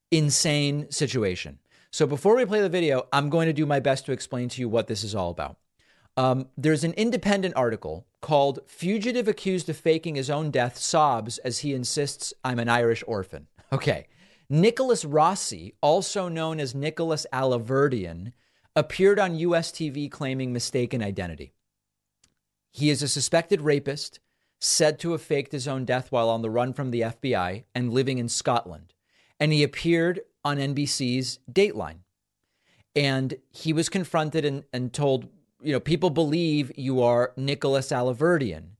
insane 0.09 0.89
situation. 0.89 1.59
So 1.91 2.07
before 2.07 2.37
we 2.37 2.45
play 2.45 2.61
the 2.61 2.69
video, 2.69 3.07
I'm 3.11 3.29
going 3.29 3.47
to 3.47 3.53
do 3.53 3.65
my 3.65 3.81
best 3.81 4.05
to 4.05 4.13
explain 4.13 4.47
to 4.49 4.61
you 4.61 4.69
what 4.69 4.87
this 4.87 5.03
is 5.03 5.13
all 5.13 5.31
about. 5.31 5.57
Um, 6.15 6.47
there's 6.57 6.85
an 6.85 6.93
independent 6.93 7.55
article 7.57 8.05
called 8.21 8.59
Fugitive 8.67 9.27
Accused 9.27 9.67
of 9.67 9.75
Faking 9.75 10.15
His 10.15 10.29
Own 10.29 10.49
Death 10.49 10.77
Sobs 10.77 11.39
as 11.39 11.59
He 11.59 11.73
Insists 11.73 12.33
I'm 12.43 12.59
an 12.59 12.69
Irish 12.69 13.03
Orphan. 13.05 13.47
Okay. 13.73 14.07
Nicholas 14.51 15.05
Rossi, 15.05 15.75
also 15.79 16.27
known 16.27 16.59
as 16.59 16.75
Nicholas 16.75 17.25
Alahverdian, 17.31 18.33
appeared 18.75 19.17
on 19.17 19.39
US 19.39 19.71
TV 19.71 20.11
claiming 20.11 20.51
mistaken 20.51 21.01
identity. 21.01 21.53
He 22.69 22.89
is 22.89 23.01
a 23.01 23.07
suspected 23.07 23.61
rapist, 23.61 24.19
said 24.59 24.99
to 24.99 25.13
have 25.13 25.21
faked 25.21 25.53
his 25.53 25.69
own 25.69 25.85
death 25.85 26.11
while 26.11 26.29
on 26.29 26.41
the 26.41 26.49
run 26.49 26.73
from 26.73 26.91
the 26.91 26.99
FBI 26.99 27.63
and 27.73 27.93
living 27.93 28.17
in 28.17 28.27
Scotland. 28.27 28.93
And 29.39 29.53
he 29.53 29.63
appeared 29.63 30.19
on 30.43 30.57
NBC's 30.57 31.39
Dateline. 31.49 31.99
And 32.93 33.35
he 33.51 33.71
was 33.71 33.87
confronted 33.87 34.43
and, 34.43 34.65
and 34.73 34.91
told, 34.91 35.29
you 35.61 35.71
know, 35.71 35.79
people 35.79 36.09
believe 36.09 36.73
you 36.75 37.01
are 37.01 37.31
Nicholas 37.37 37.87
Alahverdian. 37.87 38.71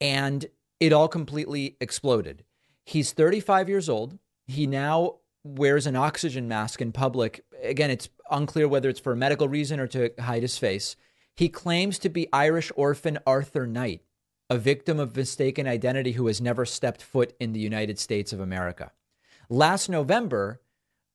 And 0.00 0.46
it 0.78 0.92
all 0.92 1.08
completely 1.08 1.76
exploded. 1.80 2.44
He's 2.84 3.10
35 3.10 3.68
years 3.68 3.88
old. 3.88 4.16
He 4.48 4.66
now 4.66 5.16
wears 5.44 5.86
an 5.86 5.94
oxygen 5.94 6.48
mask 6.48 6.80
in 6.80 6.90
public. 6.90 7.44
Again, 7.62 7.90
it's 7.90 8.08
unclear 8.30 8.66
whether 8.66 8.88
it's 8.88 8.98
for 8.98 9.12
a 9.12 9.16
medical 9.16 9.48
reason 9.48 9.78
or 9.78 9.86
to 9.88 10.10
hide 10.18 10.42
his 10.42 10.58
face. 10.58 10.96
He 11.36 11.48
claims 11.48 11.98
to 12.00 12.08
be 12.08 12.32
Irish 12.32 12.72
orphan 12.74 13.18
Arthur 13.26 13.66
Knight, 13.66 14.02
a 14.50 14.58
victim 14.58 14.98
of 14.98 15.14
mistaken 15.14 15.68
identity 15.68 16.12
who 16.12 16.26
has 16.26 16.40
never 16.40 16.64
stepped 16.64 17.02
foot 17.02 17.34
in 17.38 17.52
the 17.52 17.60
United 17.60 17.98
States 17.98 18.32
of 18.32 18.40
America. 18.40 18.90
Last 19.48 19.88
November, 19.88 20.60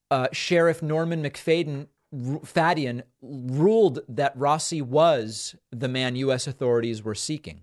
uh, 0.10 0.28
Sheriff 0.32 0.82
Norman 0.82 1.24
McFadden 1.24 1.88
Fadian 2.14 3.02
ruled 3.22 4.00
that 4.08 4.38
Rossi 4.38 4.82
was 4.82 5.56
the 5.72 5.88
man 5.88 6.16
U.S. 6.18 6.46
authorities 6.46 7.04
were 7.04 7.16
seeking. 7.16 7.62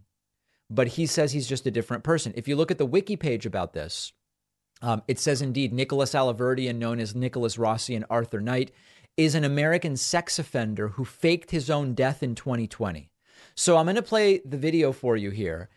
But 0.68 0.88
he 0.88 1.06
says 1.06 1.32
he's 1.32 1.48
just 1.48 1.66
a 1.66 1.70
different 1.70 2.04
person. 2.04 2.32
If 2.36 2.48
you 2.48 2.56
look 2.56 2.70
at 2.70 2.78
the 2.78 2.86
wiki 2.86 3.16
page 3.16 3.46
about 3.46 3.72
this, 3.72 4.12
um, 4.82 5.02
it 5.08 5.18
says 5.18 5.42
indeed 5.42 5.72
Nicholas 5.72 6.14
Alahverdian, 6.14 6.76
known 6.76 7.00
as 7.00 7.14
Nicholas 7.14 7.58
Rossi 7.58 7.94
and 7.94 8.04
Arthur 8.08 8.40
Knight, 8.40 8.72
is 9.16 9.34
an 9.34 9.44
American 9.44 9.96
sex 9.96 10.38
offender 10.38 10.88
who 10.88 11.04
faked 11.04 11.50
his 11.50 11.68
own 11.68 11.94
death 11.94 12.22
in 12.22 12.34
2020. 12.34 13.10
So 13.54 13.76
I'm 13.76 13.86
going 13.86 13.96
to 13.96 14.02
play 14.02 14.40
the 14.44 14.56
video 14.56 14.92
for 14.92 15.16
you 15.16 15.30
here. 15.30 15.68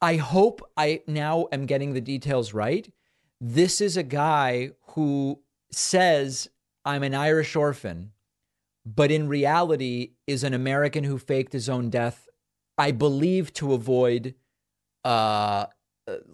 I 0.00 0.16
hope 0.16 0.60
I 0.76 1.00
now 1.06 1.48
am 1.50 1.66
getting 1.66 1.94
the 1.94 2.00
details 2.00 2.52
right. 2.52 2.92
This 3.40 3.80
is 3.80 3.96
a 3.96 4.02
guy 4.02 4.70
who 4.88 5.40
says, 5.72 6.48
I'm 6.84 7.02
an 7.02 7.14
Irish 7.14 7.56
orphan, 7.56 8.12
but 8.84 9.10
in 9.10 9.28
reality 9.28 10.12
is 10.26 10.44
an 10.44 10.54
American 10.54 11.04
who 11.04 11.18
faked 11.18 11.52
his 11.52 11.68
own 11.68 11.90
death, 11.90 12.28
I 12.76 12.92
believe, 12.92 13.52
to 13.54 13.72
avoid 13.72 14.34
uh, 15.04 15.66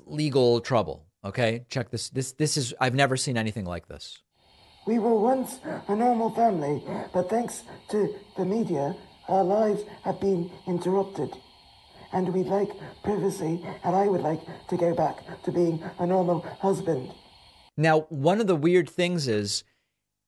legal 0.04 0.60
trouble. 0.60 1.06
Okay, 1.24 1.64
check 1.68 1.90
this. 1.90 2.08
This 2.08 2.32
this 2.32 2.56
is 2.56 2.74
I've 2.80 2.94
never 2.94 3.16
seen 3.16 3.36
anything 3.36 3.66
like 3.66 3.88
this. 3.88 4.18
We 4.86 4.98
were 4.98 5.14
once 5.14 5.60
a 5.88 5.94
normal 5.94 6.30
family, 6.30 6.82
but 7.12 7.28
thanks 7.28 7.62
to 7.90 8.14
the 8.38 8.44
media, 8.46 8.96
our 9.28 9.44
lives 9.44 9.82
have 10.02 10.20
been 10.20 10.50
interrupted. 10.66 11.30
And 12.12 12.32
we'd 12.32 12.46
like 12.46 12.70
privacy, 13.04 13.64
and 13.84 13.94
I 13.94 14.08
would 14.08 14.22
like 14.22 14.40
to 14.68 14.76
go 14.76 14.94
back 14.94 15.42
to 15.44 15.52
being 15.52 15.82
a 15.98 16.06
normal 16.06 16.40
husband. 16.58 17.12
Now, 17.76 18.00
one 18.08 18.40
of 18.40 18.46
the 18.46 18.56
weird 18.56 18.88
things 18.88 19.28
is 19.28 19.62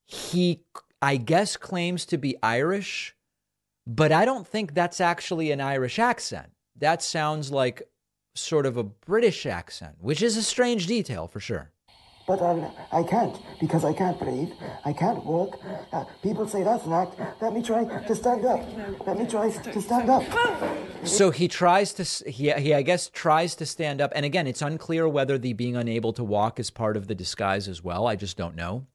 he, 0.06 0.60
I 1.00 1.16
guess, 1.16 1.56
claims 1.56 2.04
to 2.06 2.18
be 2.18 2.36
Irish, 2.42 3.16
but 3.86 4.12
I 4.12 4.24
don't 4.24 4.46
think 4.46 4.74
that's 4.74 5.00
actually 5.00 5.50
an 5.50 5.60
Irish 5.60 5.98
accent. 5.98 6.52
That 6.76 7.02
sounds 7.02 7.50
like 7.50 7.82
sort 8.34 8.66
of 8.66 8.76
a 8.76 8.82
British 8.82 9.46
accent, 9.46 9.96
which 10.00 10.22
is 10.22 10.36
a 10.36 10.42
strange 10.42 10.86
detail 10.86 11.26
for 11.26 11.40
sure. 11.40 11.70
But 12.26 12.40
um, 12.40 12.70
I 12.92 13.02
can't 13.02 13.36
because 13.60 13.84
I 13.84 13.92
can't 13.92 14.18
breathe. 14.18 14.50
I 14.84 14.92
can't 14.92 15.24
walk. 15.24 15.58
Uh, 15.92 16.04
people 16.22 16.46
say 16.46 16.62
that's 16.62 16.86
an 16.86 16.92
act. 16.92 17.20
Let 17.40 17.52
me 17.52 17.62
try 17.62 17.84
to 17.84 18.14
stand 18.14 18.44
up. 18.44 18.64
Let 19.06 19.18
me 19.18 19.26
try 19.26 19.50
to 19.50 19.80
stand 19.82 20.08
up. 20.08 20.22
So 21.04 21.30
he 21.30 21.48
tries 21.48 21.92
to 21.94 22.30
he 22.30 22.52
he 22.52 22.74
I 22.74 22.82
guess 22.82 23.08
tries 23.08 23.56
to 23.56 23.66
stand 23.66 24.00
up 24.00 24.12
and 24.14 24.24
again 24.24 24.46
it's 24.46 24.62
unclear 24.62 25.08
whether 25.08 25.36
the 25.36 25.52
being 25.52 25.74
unable 25.74 26.12
to 26.12 26.22
walk 26.22 26.60
is 26.60 26.70
part 26.70 26.96
of 26.96 27.08
the 27.08 27.14
disguise 27.14 27.66
as 27.66 27.82
well. 27.82 28.06
I 28.06 28.14
just 28.14 28.36
don't 28.36 28.54
know. 28.54 28.86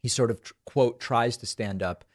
He 0.00 0.08
sort 0.08 0.30
of 0.30 0.40
quote 0.64 0.98
tries 0.98 1.36
to 1.38 1.46
stand 1.46 1.82
up 1.82 2.06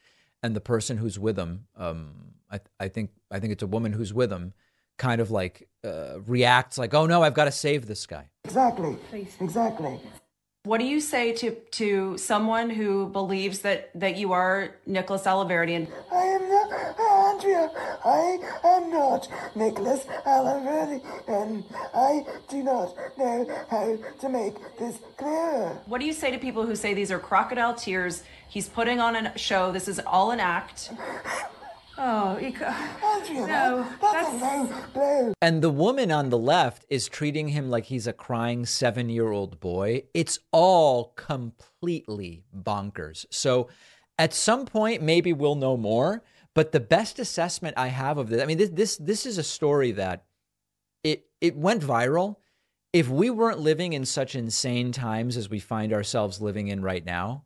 and 0.42 0.56
the 0.56 0.60
person 0.60 0.96
who's 0.96 1.20
with 1.20 1.38
him 1.38 1.66
um 1.76 2.32
I 2.50 2.60
I 2.80 2.88
think 2.88 3.10
I 3.30 3.38
think 3.38 3.52
it's 3.52 3.62
a 3.62 3.68
woman 3.68 3.92
who's 3.92 4.12
with 4.12 4.32
him 4.32 4.54
kind 4.96 5.20
of 5.20 5.30
like 5.30 5.68
uh, 5.88 6.20
reacts 6.26 6.78
like 6.78 6.94
oh 6.94 7.06
no 7.06 7.22
I've 7.22 7.34
got 7.34 7.46
to 7.46 7.52
save 7.52 7.86
this 7.86 8.06
guy. 8.06 8.28
Exactly. 8.44 8.96
Exactly. 9.40 10.00
What 10.64 10.80
do 10.80 10.86
you 10.86 11.00
say 11.00 11.32
to 11.32 11.52
to 11.80 12.18
someone 12.18 12.68
who 12.68 13.08
believes 13.08 13.60
that 13.60 13.90
that 13.94 14.16
you 14.16 14.32
are 14.32 14.76
Nicholas 14.86 15.22
Alahverdian? 15.22 15.86
I 16.12 16.24
am 16.36 16.48
not 16.48 16.68
Andrea. 17.00 17.70
I 18.04 18.38
am 18.64 18.90
not 18.90 19.28
Nicholas 19.54 20.04
Alaverdi, 20.26 21.00
and 21.26 21.64
I 21.94 22.26
do 22.50 22.62
not 22.62 22.94
know 23.16 23.46
how 23.70 23.96
to 24.20 24.28
make 24.28 24.54
this 24.78 24.98
clear. 25.16 25.80
What 25.86 26.00
do 26.00 26.06
you 26.06 26.12
say 26.12 26.30
to 26.30 26.38
people 26.38 26.66
who 26.66 26.76
say 26.76 26.92
these 26.92 27.10
are 27.10 27.18
crocodile 27.18 27.74
tears? 27.74 28.22
He's 28.50 28.68
putting 28.68 29.00
on 29.00 29.16
a 29.16 29.38
show. 29.38 29.72
This 29.72 29.88
is 29.88 30.00
all 30.00 30.32
an 30.32 30.40
act. 30.40 30.90
Oh, 32.00 32.38
you 32.38 32.52
ca- 32.52 32.98
Andrea, 33.02 33.46
No, 33.46 33.82
that- 33.82 34.00
that's, 34.00 34.42
a 34.42 34.72
low 34.72 34.82
blow. 34.94 35.32
And 35.42 35.62
the 35.62 35.70
woman 35.70 36.12
on 36.12 36.30
the 36.30 36.38
left 36.38 36.84
is 36.88 37.08
treating 37.08 37.48
him 37.48 37.68
like 37.70 37.86
he's 37.86 38.06
a 38.06 38.12
crying 38.12 38.64
seven 38.66 39.08
year 39.08 39.30
old 39.32 39.58
boy. 39.60 40.04
It's 40.14 40.38
all 40.52 41.12
completely 41.16 42.44
bonkers. 42.56 43.26
So 43.30 43.68
at 44.18 44.32
some 44.32 44.64
point, 44.64 45.02
maybe 45.02 45.32
we'll 45.32 45.54
know 45.56 45.76
more. 45.76 46.22
But 46.54 46.72
the 46.72 46.80
best 46.80 47.18
assessment 47.18 47.74
I 47.76 47.88
have 47.88 48.18
of 48.18 48.28
this, 48.30 48.42
I 48.42 48.46
mean, 48.46 48.58
this 48.58 48.70
this 48.70 48.96
this 48.96 49.26
is 49.26 49.38
a 49.38 49.42
story 49.44 49.92
that 49.92 50.24
it 51.04 51.26
it 51.40 51.56
went 51.56 51.82
viral. 51.82 52.36
If 52.92 53.08
we 53.08 53.28
weren't 53.30 53.60
living 53.60 53.92
in 53.92 54.04
such 54.04 54.34
insane 54.34 54.92
times 54.92 55.36
as 55.36 55.50
we 55.50 55.60
find 55.60 55.92
ourselves 55.92 56.40
living 56.40 56.68
in 56.68 56.80
right 56.82 57.04
now, 57.04 57.44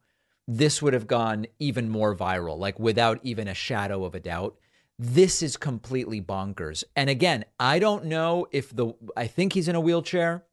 this 0.49 0.83
would 0.83 0.93
have 0.93 1.07
gone 1.07 1.47
even 1.59 1.89
more 1.89 2.17
viral, 2.17 2.59
like 2.59 2.79
without 2.79 3.21
even 3.23 3.49
a 3.49 3.55
shadow 3.55 4.05
of 4.05 4.15
a 4.15 4.21
doubt. 4.21 4.57
This 4.99 5.43
is 5.43 5.57
completely 5.57 6.21
bonkers. 6.21 6.85
And 6.95 7.09
again, 7.09 7.45
I 7.59 7.79
don't 7.79 8.05
know 8.05 8.47
if 8.53 8.75
the, 8.75 8.95
I 9.17 9.27
think 9.27 9.53
he's 9.53 9.69
in 9.69 9.75
a 9.75 9.81
wheelchair, 9.81 10.45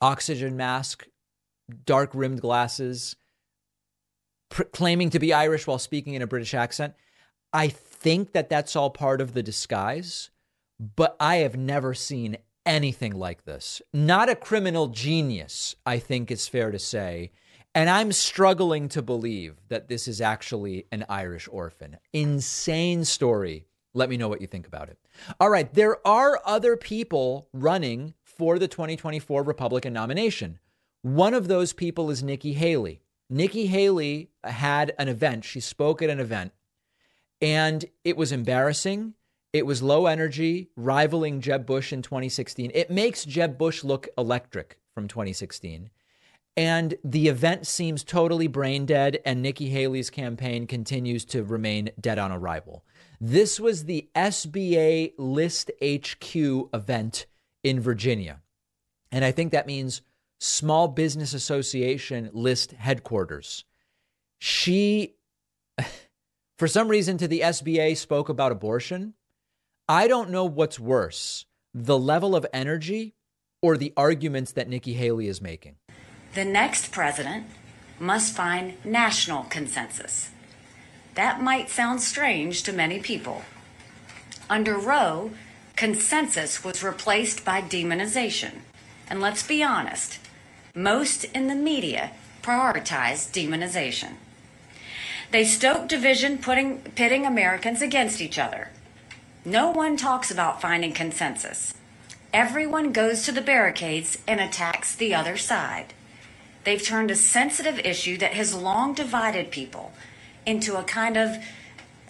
oxygen 0.00 0.56
mask, 0.56 1.06
dark 1.86 2.10
rimmed 2.14 2.40
glasses, 2.40 3.16
pr- 4.48 4.64
claiming 4.64 5.10
to 5.10 5.18
be 5.18 5.32
Irish 5.32 5.66
while 5.66 5.78
speaking 5.78 6.14
in 6.14 6.22
a 6.22 6.26
British 6.26 6.54
accent. 6.54 6.94
I 7.52 7.68
think 7.68 8.32
that 8.32 8.48
that's 8.48 8.76
all 8.76 8.90
part 8.90 9.20
of 9.20 9.34
the 9.34 9.42
disguise, 9.42 10.30
but 10.96 11.16
I 11.20 11.36
have 11.36 11.56
never 11.56 11.94
seen 11.94 12.38
anything 12.66 13.12
like 13.12 13.44
this. 13.44 13.82
Not 13.92 14.28
a 14.28 14.36
criminal 14.36 14.88
genius, 14.88 15.74
I 15.86 15.98
think 15.98 16.30
it's 16.30 16.48
fair 16.48 16.70
to 16.70 16.78
say. 16.78 17.32
And 17.74 17.88
I'm 17.88 18.10
struggling 18.10 18.88
to 18.90 19.02
believe 19.02 19.56
that 19.68 19.88
this 19.88 20.08
is 20.08 20.20
actually 20.20 20.86
an 20.90 21.04
Irish 21.08 21.48
orphan. 21.50 21.98
Insane 22.12 23.04
story. 23.04 23.66
Let 23.94 24.08
me 24.10 24.16
know 24.16 24.28
what 24.28 24.40
you 24.40 24.48
think 24.48 24.66
about 24.66 24.88
it. 24.88 24.98
All 25.38 25.50
right, 25.50 25.72
there 25.72 26.04
are 26.06 26.40
other 26.44 26.76
people 26.76 27.48
running 27.52 28.14
for 28.24 28.58
the 28.58 28.68
2024 28.68 29.42
Republican 29.42 29.92
nomination. 29.92 30.58
One 31.02 31.34
of 31.34 31.48
those 31.48 31.72
people 31.72 32.10
is 32.10 32.22
Nikki 32.22 32.54
Haley. 32.54 33.02
Nikki 33.28 33.66
Haley 33.66 34.30
had 34.42 34.92
an 34.98 35.08
event. 35.08 35.44
She 35.44 35.60
spoke 35.60 36.02
at 36.02 36.10
an 36.10 36.18
event, 36.18 36.52
and 37.40 37.84
it 38.04 38.16
was 38.16 38.32
embarrassing. 38.32 39.14
It 39.52 39.66
was 39.66 39.82
low 39.82 40.06
energy, 40.06 40.70
rivaling 40.76 41.40
Jeb 41.40 41.66
Bush 41.66 41.92
in 41.92 42.02
2016. 42.02 42.72
It 42.74 42.90
makes 42.90 43.24
Jeb 43.24 43.56
Bush 43.56 43.84
look 43.84 44.08
electric 44.18 44.78
from 44.92 45.06
2016. 45.06 45.90
And 46.60 46.96
the 47.02 47.28
event 47.28 47.66
seems 47.66 48.04
totally 48.04 48.46
brain 48.46 48.84
dead, 48.84 49.20
and 49.24 49.40
Nikki 49.40 49.70
Haley's 49.70 50.10
campaign 50.10 50.66
continues 50.66 51.24
to 51.24 51.42
remain 51.42 51.88
dead 51.98 52.18
on 52.18 52.30
arrival. 52.30 52.84
This 53.18 53.58
was 53.58 53.86
the 53.86 54.10
SBA 54.14 55.14
List 55.16 55.70
HQ 55.82 56.34
event 56.74 57.24
in 57.64 57.80
Virginia. 57.80 58.42
And 59.10 59.24
I 59.24 59.32
think 59.32 59.52
that 59.52 59.66
means 59.66 60.02
Small 60.38 60.86
Business 60.88 61.32
Association 61.32 62.28
List 62.34 62.72
headquarters. 62.72 63.64
She, 64.38 65.14
for 66.58 66.68
some 66.68 66.88
reason, 66.88 67.16
to 67.16 67.26
the 67.26 67.40
SBA 67.40 67.96
spoke 67.96 68.28
about 68.28 68.52
abortion. 68.52 69.14
I 69.88 70.08
don't 70.08 70.28
know 70.28 70.44
what's 70.44 70.78
worse 70.78 71.46
the 71.72 71.98
level 71.98 72.36
of 72.36 72.44
energy 72.52 73.14
or 73.62 73.78
the 73.78 73.94
arguments 73.96 74.52
that 74.52 74.68
Nikki 74.68 74.92
Haley 74.92 75.26
is 75.26 75.40
making. 75.40 75.76
The 76.34 76.44
next 76.44 76.92
president 76.92 77.46
must 77.98 78.36
find 78.36 78.74
national 78.84 79.44
consensus. 79.44 80.30
That 81.14 81.42
might 81.42 81.70
sound 81.70 82.00
strange 82.00 82.62
to 82.62 82.72
many 82.72 83.00
people. 83.00 83.42
Under 84.48 84.78
Roe, 84.78 85.32
consensus 85.76 86.62
was 86.62 86.82
replaced 86.82 87.44
by 87.44 87.60
demonization. 87.60 88.60
And 89.08 89.20
let's 89.20 89.42
be 89.42 89.62
honest, 89.62 90.20
most 90.74 91.24
in 91.24 91.48
the 91.48 91.54
media 91.54 92.12
prioritize 92.42 93.28
demonization. 93.30 94.14
They 95.32 95.44
stoke 95.44 95.88
division, 95.88 96.38
putting, 96.38 96.78
pitting 96.78 97.26
Americans 97.26 97.82
against 97.82 98.20
each 98.20 98.38
other. 98.38 98.68
No 99.44 99.70
one 99.70 99.96
talks 99.96 100.30
about 100.30 100.60
finding 100.60 100.92
consensus. 100.92 101.74
Everyone 102.32 102.92
goes 102.92 103.24
to 103.24 103.32
the 103.32 103.40
barricades 103.40 104.18
and 104.28 104.40
attacks 104.40 104.94
the 104.94 105.14
other 105.14 105.36
side. 105.36 105.92
They've 106.64 106.82
turned 106.82 107.10
a 107.10 107.16
sensitive 107.16 107.78
issue 107.78 108.18
that 108.18 108.34
has 108.34 108.54
long 108.54 108.94
divided 108.94 109.50
people 109.50 109.92
into 110.44 110.76
a 110.76 110.82
kind 110.82 111.16
of 111.16 111.36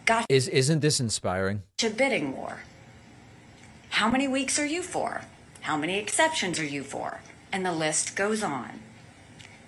gotcha 0.04 0.26
Is 0.28 0.48
isn't 0.48 0.80
this 0.80 1.00
inspiring? 1.00 1.62
To 1.78 1.90
bidding 1.90 2.36
war. 2.36 2.60
How 3.90 4.10
many 4.10 4.26
weeks 4.26 4.58
are 4.58 4.66
you 4.66 4.82
for? 4.82 5.22
How 5.62 5.76
many 5.76 5.98
exceptions 5.98 6.58
are 6.58 6.64
you 6.64 6.82
for? 6.82 7.20
And 7.52 7.64
the 7.64 7.72
list 7.72 8.16
goes 8.16 8.42
on. 8.42 8.80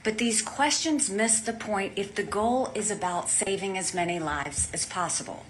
But 0.05 0.19
these 0.19 0.43
questions 0.43 1.11
miss 1.11 1.41
the 1.41 1.53
point 1.53 1.93
if 1.97 2.15
the 2.15 2.25
goal 2.25 2.73
is 2.75 2.91
about 2.91 3.29
saving 3.29 3.79
as 3.79 3.95
many 3.95 4.19
lives 4.19 4.69
as 4.73 4.85
possible. 4.85 5.45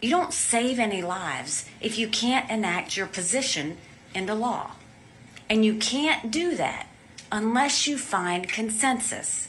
You 0.00 0.08
don't 0.08 0.32
save 0.32 0.78
any 0.78 1.02
lives 1.02 1.66
if 1.80 1.98
you 1.98 2.08
can't 2.08 2.50
enact 2.50 2.96
your 2.96 3.06
position 3.06 3.76
into 4.14 4.34
law. 4.34 4.72
And 5.50 5.62
you 5.62 5.74
can't 5.74 6.30
do 6.30 6.56
that 6.56 6.86
unless 7.32 7.86
you 7.86 7.96
find 7.96 8.48
consensus. 8.48 9.48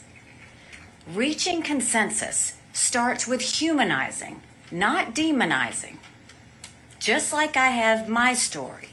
Reaching 1.12 1.62
consensus 1.62 2.56
starts 2.72 3.26
with 3.26 3.40
humanizing, 3.40 4.40
not 4.70 5.14
demonizing. 5.14 5.96
Just 6.98 7.32
like 7.32 7.56
I 7.56 7.70
have 7.70 8.08
my 8.08 8.34
story, 8.34 8.90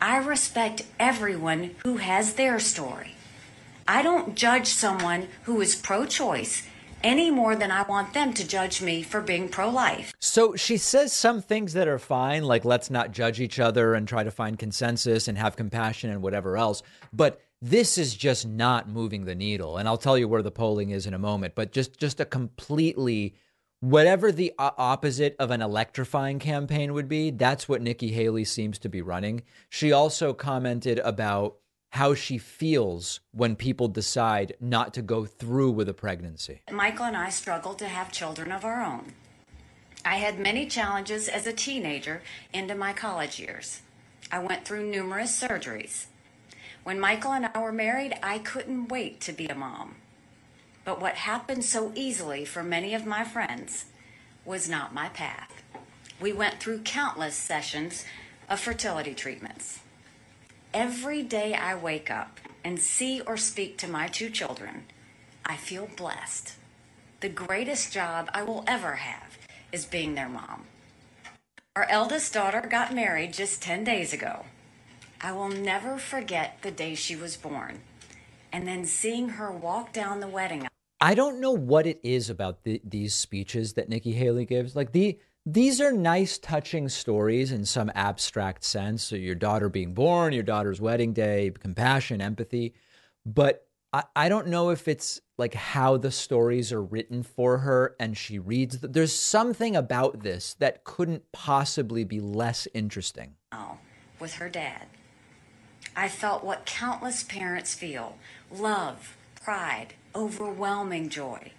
I 0.00 0.18
respect 0.18 0.82
everyone 1.00 1.74
who 1.84 1.96
has 1.96 2.34
their 2.34 2.58
story. 2.58 3.14
I 3.88 4.02
don't 4.02 4.34
judge 4.34 4.66
someone 4.66 5.28
who 5.44 5.60
is 5.60 5.74
pro 5.74 6.04
choice 6.04 6.66
any 7.02 7.30
more 7.30 7.56
than 7.56 7.70
I 7.70 7.82
want 7.82 8.14
them 8.14 8.32
to 8.34 8.46
judge 8.46 8.80
me 8.80 9.02
for 9.02 9.20
being 9.20 9.48
pro 9.48 9.68
life. 9.68 10.12
So 10.20 10.54
she 10.54 10.76
says 10.76 11.12
some 11.12 11.42
things 11.42 11.72
that 11.72 11.88
are 11.88 11.98
fine, 11.98 12.44
like 12.44 12.64
let's 12.64 12.90
not 12.90 13.12
judge 13.12 13.40
each 13.40 13.58
other 13.58 13.94
and 13.94 14.06
try 14.06 14.22
to 14.22 14.30
find 14.30 14.58
consensus 14.58 15.26
and 15.28 15.36
have 15.38 15.56
compassion 15.56 16.10
and 16.10 16.22
whatever 16.22 16.56
else. 16.56 16.82
But 17.12 17.40
this 17.62 17.96
is 17.96 18.14
just 18.14 18.46
not 18.46 18.88
moving 18.88 19.24
the 19.24 19.36
needle. 19.36 19.78
And 19.78 19.88
I'll 19.88 19.96
tell 19.96 20.18
you 20.18 20.26
where 20.26 20.42
the 20.42 20.50
polling 20.50 20.90
is 20.90 21.06
in 21.06 21.14
a 21.14 21.18
moment. 21.18 21.54
But 21.54 21.70
just 21.70 21.96
just 21.96 22.18
a 22.20 22.24
completely 22.24 23.36
whatever 23.80 24.30
the 24.30 24.52
opposite 24.58 25.36
of 25.38 25.50
an 25.50 25.62
electrifying 25.62 26.40
campaign 26.40 26.92
would 26.92 27.08
be, 27.08 27.30
that's 27.30 27.68
what 27.68 27.80
Nikki 27.80 28.10
Haley 28.10 28.44
seems 28.44 28.78
to 28.80 28.88
be 28.88 29.00
running. 29.00 29.42
She 29.70 29.92
also 29.92 30.34
commented 30.34 30.98
about 30.98 31.56
how 31.90 32.14
she 32.14 32.38
feels 32.38 33.20
when 33.32 33.54
people 33.54 33.86
decide 33.86 34.54
not 34.60 34.94
to 34.94 35.02
go 35.02 35.24
through 35.24 35.70
with 35.70 35.88
a 35.88 35.94
pregnancy. 35.94 36.62
Michael 36.70 37.06
and 37.06 37.16
I 37.16 37.28
struggled 37.28 37.78
to 37.80 37.88
have 37.88 38.10
children 38.10 38.50
of 38.50 38.64
our 38.64 38.82
own. 38.82 39.12
I 40.04 40.16
had 40.16 40.38
many 40.38 40.66
challenges 40.66 41.28
as 41.28 41.46
a 41.46 41.52
teenager 41.52 42.22
into 42.52 42.74
my 42.74 42.92
college 42.92 43.38
years. 43.38 43.82
I 44.32 44.38
went 44.38 44.64
through 44.64 44.90
numerous 44.90 45.38
surgeries. 45.38 46.06
When 46.84 46.98
Michael 47.00 47.32
and 47.32 47.46
I 47.54 47.60
were 47.60 47.72
married, 47.72 48.14
I 48.22 48.38
couldn't 48.38 48.88
wait 48.88 49.20
to 49.22 49.32
be 49.32 49.46
a 49.48 49.54
mom. 49.54 49.96
But 50.84 51.00
what 51.00 51.14
happened 51.14 51.64
so 51.64 51.92
easily 51.94 52.44
for 52.44 52.62
many 52.62 52.94
of 52.94 53.06
my 53.06 53.24
friends 53.24 53.84
was 54.44 54.68
not 54.68 54.94
my 54.94 55.08
path. 55.10 55.62
We 56.20 56.32
went 56.32 56.60
through 56.60 56.80
countless 56.80 57.36
sessions 57.36 58.04
of 58.48 58.60
fertility 58.60 59.14
treatments. 59.14 59.80
every 60.74 61.22
day 61.22 61.54
I 61.54 61.74
wake 61.74 62.10
up 62.10 62.40
and 62.64 62.80
see 62.80 63.20
or 63.22 63.36
speak 63.36 63.76
to 63.78 63.88
my 63.88 64.06
two 64.08 64.30
children, 64.30 64.84
I 65.44 65.56
feel 65.56 65.88
blessed. 65.96 66.54
The 67.20 67.28
greatest 67.28 67.92
job 67.92 68.30
I 68.32 68.42
will 68.42 68.64
ever 68.66 68.96
have 68.96 69.38
is 69.72 69.84
being 69.84 70.14
their 70.14 70.28
mom. 70.28 70.64
Our 71.76 71.86
eldest 71.88 72.32
daughter 72.34 72.62
got 72.62 72.94
married 72.94 73.32
just 73.32 73.62
10 73.62 73.84
days 73.84 74.12
ago. 74.12 74.44
I 75.22 75.32
will 75.32 75.48
never 75.48 75.98
forget 75.98 76.58
the 76.62 76.72
day 76.72 76.94
she 76.96 77.14
was 77.14 77.36
born 77.36 77.80
and 78.52 78.66
then 78.66 78.84
seeing 78.84 79.30
her 79.30 79.52
walk 79.52 79.92
down 79.92 80.20
the 80.20 80.28
wedding 80.28 80.66
I 81.00 81.14
don't 81.14 81.40
know 81.40 81.50
what 81.50 81.88
it 81.88 81.98
is 82.04 82.30
about 82.30 82.62
the, 82.62 82.80
these 82.84 83.12
speeches 83.12 83.72
that 83.72 83.88
Nikki 83.88 84.12
Haley 84.12 84.44
gives. 84.44 84.76
Like 84.76 84.92
the 84.92 85.18
these 85.44 85.80
are 85.80 85.90
nice, 85.90 86.38
touching 86.38 86.88
stories 86.88 87.50
in 87.50 87.64
some 87.64 87.90
abstract 87.96 88.62
sense. 88.62 89.02
So 89.02 89.16
your 89.16 89.34
daughter 89.34 89.68
being 89.68 89.94
born, 89.94 90.32
your 90.32 90.44
daughter's 90.44 90.80
wedding 90.80 91.12
day, 91.12 91.50
compassion, 91.58 92.20
empathy. 92.20 92.74
But 93.26 93.66
I, 93.92 94.04
I 94.14 94.28
don't 94.28 94.46
know 94.46 94.70
if 94.70 94.86
it's 94.86 95.20
like 95.38 95.54
how 95.54 95.96
the 95.96 96.12
stories 96.12 96.72
are 96.72 96.82
written 96.82 97.24
for 97.24 97.58
her 97.58 97.96
and 97.98 98.16
she 98.16 98.38
reads. 98.38 98.78
The, 98.78 98.86
there's 98.86 99.12
something 99.12 99.74
about 99.74 100.22
this 100.22 100.54
that 100.60 100.84
couldn't 100.84 101.32
possibly 101.32 102.04
be 102.04 102.20
less 102.20 102.68
interesting. 102.72 103.34
Oh, 103.50 103.78
with 104.20 104.34
her 104.34 104.48
dad. 104.48 104.86
I 105.94 106.08
felt 106.08 106.44
what 106.44 106.66
countless 106.66 107.22
parents 107.22 107.74
feel 107.74 108.16
love, 108.50 109.16
pride, 109.42 109.94
overwhelming 110.14 111.08
joy. 111.08 111.52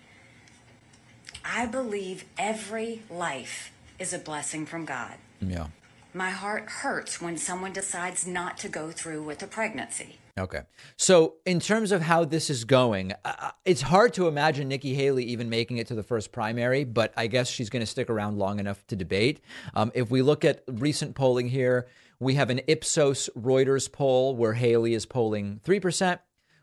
I 1.46 1.66
believe 1.66 2.26
every 2.38 3.02
life 3.10 3.72
is 4.00 4.14
a 4.14 4.20
blessing 4.20 4.66
from 4.66 4.86
God. 4.86 5.16
Yeah. 5.42 5.68
My 6.14 6.30
heart 6.30 6.70
hurts 6.70 7.22
when 7.22 7.38
someone 7.38 7.74
decides 7.74 8.26
not 8.28 8.58
to 8.60 8.70
go 8.70 8.92
through 8.92 9.24
with 9.24 9.42
a 9.42 9.48
pregnancy. 9.48 10.20
Okay. 10.38 10.62
So, 10.98 11.36
in 11.46 11.60
terms 11.60 11.92
of 11.92 12.02
how 12.02 12.26
this 12.26 12.50
is 12.50 12.66
going, 12.66 13.14
uh, 13.24 13.52
it's 13.66 13.82
hard 13.82 14.14
to 14.16 14.28
imagine 14.28 14.68
Nikki 14.68 14.96
Haley 14.96 15.26
even 15.26 15.48
making 15.48 15.78
it 15.78 15.88
to 15.88 15.96
the 15.96 16.02
first 16.02 16.32
primary, 16.32 16.86
but 16.86 17.14
I 17.16 17.28
guess 17.28 17.48
she's 17.48 17.70
going 17.70 17.82
to 17.82 17.86
stick 17.86 18.10
around 18.10 18.40
long 18.40 18.60
enough 18.60 18.86
to 18.88 18.96
debate. 18.96 19.42
Um, 19.76 19.92
if 19.94 20.10
we 20.10 20.24
look 20.24 20.44
at 20.44 20.64
recent 20.68 21.14
polling 21.14 21.50
here, 21.50 21.88
we 22.24 22.36
have 22.36 22.50
an 22.50 22.62
Ipsos 22.68 23.30
Reuters 23.38 23.92
poll 23.92 24.36
where 24.36 24.54
Haley 24.54 24.94
is 24.94 25.06
polling 25.06 25.60
3%. 25.64 26.20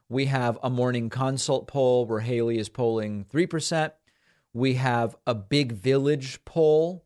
We 0.08 0.26
have 0.26 0.58
a 0.62 0.70
morning 0.70 1.08
consult 1.08 1.68
poll 1.68 2.06
where 2.06 2.20
Haley 2.20 2.58
is 2.58 2.68
polling 2.68 3.24
3%. 3.24 3.92
We 4.52 4.74
have 4.74 5.16
a 5.26 5.34
big 5.34 5.72
village 5.72 6.44
poll 6.44 7.04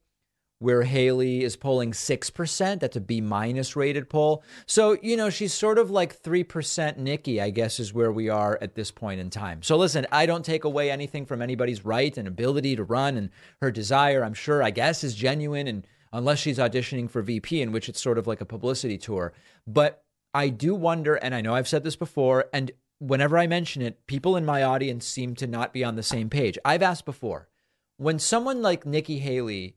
where 0.58 0.82
Haley 0.82 1.44
is 1.44 1.56
polling 1.56 1.92
6%. 1.92 2.80
That's 2.80 2.96
a 2.96 3.00
B 3.00 3.20
minus 3.20 3.76
rated 3.76 4.08
poll. 4.08 4.42
So, 4.66 4.96
you 5.02 5.16
know, 5.16 5.28
she's 5.28 5.52
sort 5.52 5.78
of 5.78 5.90
like 5.90 6.22
3% 6.22 6.96
Nikki, 6.96 7.40
I 7.40 7.50
guess, 7.50 7.78
is 7.78 7.92
where 7.92 8.10
we 8.10 8.30
are 8.30 8.58
at 8.62 8.74
this 8.74 8.90
point 8.90 9.20
in 9.20 9.28
time. 9.28 9.62
So, 9.62 9.76
listen, 9.76 10.06
I 10.10 10.24
don't 10.24 10.44
take 10.44 10.64
away 10.64 10.90
anything 10.90 11.26
from 11.26 11.42
anybody's 11.42 11.84
right 11.84 12.16
and 12.16 12.26
ability 12.26 12.76
to 12.76 12.84
run 12.84 13.18
and 13.18 13.28
her 13.60 13.70
desire, 13.70 14.24
I'm 14.24 14.32
sure, 14.32 14.62
I 14.62 14.70
guess, 14.70 15.04
is 15.04 15.14
genuine. 15.14 15.68
And 15.68 15.86
unless 16.14 16.38
she's 16.38 16.58
auditioning 16.58 17.10
for 17.10 17.22
VP, 17.22 17.60
in 17.60 17.72
which 17.72 17.88
it's 17.88 18.00
sort 18.00 18.18
of 18.18 18.26
like 18.26 18.40
a 18.40 18.46
publicity 18.46 18.96
tour. 18.96 19.32
But 19.66 20.04
I 20.32 20.48
do 20.48 20.74
wonder, 20.74 21.16
and 21.16 21.34
I 21.34 21.40
know 21.40 21.54
I've 21.54 21.68
said 21.68 21.82
this 21.84 21.96
before, 21.96 22.46
and 22.52 22.70
whenever 23.00 23.36
I 23.36 23.48
mention 23.48 23.82
it, 23.82 24.06
people 24.06 24.36
in 24.36 24.44
my 24.44 24.62
audience 24.62 25.06
seem 25.06 25.34
to 25.34 25.46
not 25.46 25.72
be 25.72 25.82
on 25.84 25.96
the 25.96 26.02
same 26.02 26.30
page. 26.30 26.56
I've 26.64 26.82
asked 26.82 27.04
before 27.04 27.48
when 27.96 28.18
someone 28.18 28.62
like 28.62 28.86
Nikki 28.86 29.18
Haley 29.18 29.76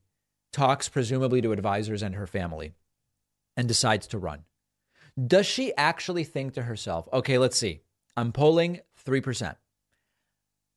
talks, 0.54 0.88
presumably 0.90 1.42
to 1.42 1.52
advisors 1.52 2.04
and 2.04 2.16
her 2.16 2.28
family, 2.28 2.74
and 3.56 3.68
decides 3.68 4.06
to 4.08 4.20
run, 4.20 4.44
does 5.26 5.48
she 5.48 5.76
actually 5.76 6.24
think 6.24 6.54
to 6.54 6.64
herself, 6.64 7.10
okay, 7.12 7.40
let's 7.40 7.58
see, 7.58 7.82
I'm 8.16 8.32
polling 8.32 8.82
3%. 9.06 9.56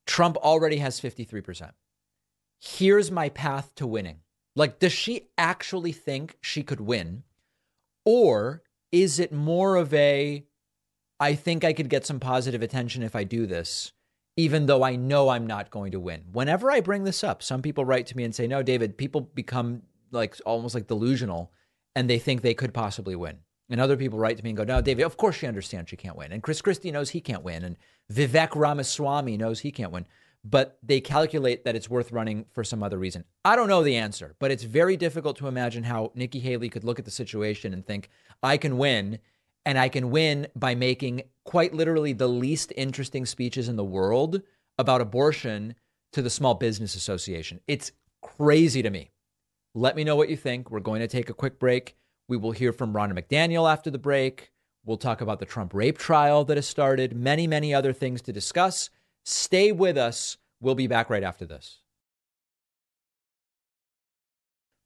Trump 0.07 0.37
already 0.37 0.77
has 0.77 0.99
53%. 0.99 1.71
Here's 2.59 3.11
my 3.11 3.29
path 3.29 3.73
to 3.75 3.85
winning. 3.85 4.21
Like, 4.55 4.79
does 4.79 4.91
she 4.91 5.29
actually 5.37 5.91
think 5.91 6.37
she 6.41 6.63
could 6.63 6.81
win? 6.81 7.23
Or 8.05 8.63
is 8.91 9.19
it 9.19 9.31
more 9.31 9.75
of 9.75 9.93
a, 9.93 10.45
I 11.19 11.35
think 11.35 11.63
I 11.63 11.73
could 11.73 11.89
get 11.89 12.05
some 12.05 12.19
positive 12.19 12.61
attention 12.61 13.03
if 13.03 13.15
I 13.15 13.23
do 13.23 13.45
this, 13.45 13.93
even 14.35 14.65
though 14.65 14.83
I 14.83 14.95
know 14.95 15.29
I'm 15.29 15.47
not 15.47 15.71
going 15.71 15.91
to 15.91 15.99
win. 15.99 16.23
Whenever 16.31 16.71
I 16.71 16.81
bring 16.81 17.03
this 17.03 17.23
up, 17.23 17.43
some 17.43 17.61
people 17.61 17.85
write 17.85 18.07
to 18.07 18.17
me 18.17 18.23
and 18.23 18.33
say, 18.33 18.47
No, 18.47 18.63
David, 18.63 18.97
people 18.97 19.21
become 19.21 19.83
like 20.11 20.35
almost 20.45 20.75
like 20.75 20.87
delusional 20.87 21.51
and 21.95 22.09
they 22.09 22.19
think 22.19 22.41
they 22.41 22.53
could 22.53 22.73
possibly 22.73 23.15
win. 23.15 23.37
And 23.69 23.79
other 23.79 23.95
people 23.95 24.19
write 24.19 24.37
to 24.37 24.43
me 24.43 24.49
and 24.49 24.57
go, 24.57 24.63
No, 24.63 24.81
David, 24.81 25.03
of 25.03 25.17
course 25.17 25.37
she 25.37 25.47
understands 25.47 25.89
she 25.89 25.95
can't 25.95 26.17
win. 26.17 26.31
And 26.31 26.43
Chris 26.43 26.61
Christie 26.61 26.91
knows 26.91 27.11
he 27.11 27.21
can't 27.21 27.43
win. 27.43 27.63
And 27.63 27.77
Vivek 28.11 28.55
Ramaswamy 28.55 29.37
knows 29.37 29.61
he 29.61 29.71
can't 29.71 29.91
win. 29.91 30.05
But 30.43 30.79
they 30.81 31.01
calculate 31.01 31.65
that 31.65 31.75
it's 31.75 31.89
worth 31.89 32.11
running 32.11 32.45
for 32.51 32.63
some 32.63 32.81
other 32.81 32.97
reason. 32.97 33.25
I 33.45 33.55
don't 33.55 33.67
know 33.67 33.83
the 33.83 33.97
answer, 33.97 34.35
but 34.39 34.49
it's 34.49 34.63
very 34.63 34.97
difficult 34.97 35.37
to 35.37 35.47
imagine 35.47 35.83
how 35.83 36.11
Nikki 36.15 36.39
Haley 36.39 36.69
could 36.69 36.83
look 36.83 36.97
at 36.97 37.05
the 37.05 37.11
situation 37.11 37.73
and 37.73 37.85
think, 37.85 38.09
I 38.41 38.57
can 38.57 38.77
win 38.77 39.19
and 39.65 39.77
I 39.77 39.89
can 39.89 40.09
win 40.09 40.47
by 40.55 40.73
making 40.73 41.23
quite 41.45 41.73
literally 41.75 42.13
the 42.13 42.27
least 42.27 42.73
interesting 42.75 43.25
speeches 43.25 43.69
in 43.69 43.75
the 43.75 43.83
world 43.83 44.41
about 44.79 45.01
abortion 45.01 45.75
to 46.13 46.23
the 46.23 46.29
Small 46.29 46.55
Business 46.55 46.95
Association. 46.95 47.59
It's 47.67 47.91
crazy 48.21 48.81
to 48.81 48.89
me. 48.89 49.11
Let 49.75 49.95
me 49.95 50.03
know 50.03 50.15
what 50.15 50.29
you 50.29 50.37
think. 50.37 50.71
We're 50.71 50.79
going 50.79 51.01
to 51.01 51.07
take 51.07 51.29
a 51.29 51.35
quick 51.35 51.59
break. 51.59 51.95
We 52.27 52.37
will 52.37 52.51
hear 52.51 52.73
from 52.73 52.93
Ronna 52.93 53.13
McDaniel 53.17 53.71
after 53.71 53.91
the 53.91 53.99
break. 53.99 54.51
We'll 54.83 54.97
talk 54.97 55.21
about 55.21 55.39
the 55.39 55.45
Trump 55.45 55.73
rape 55.73 55.99
trial 55.99 56.43
that 56.45 56.57
has 56.57 56.67
started, 56.67 57.15
many, 57.15 57.45
many 57.45 57.73
other 57.73 57.93
things 57.93 58.21
to 58.23 58.33
discuss. 58.33 58.89
Stay 59.23 59.71
with 59.71 59.97
us. 59.97 60.37
We'll 60.59 60.75
be 60.75 60.87
back 60.87 61.09
right 61.09 61.23
after 61.23 61.45
this. 61.45 61.81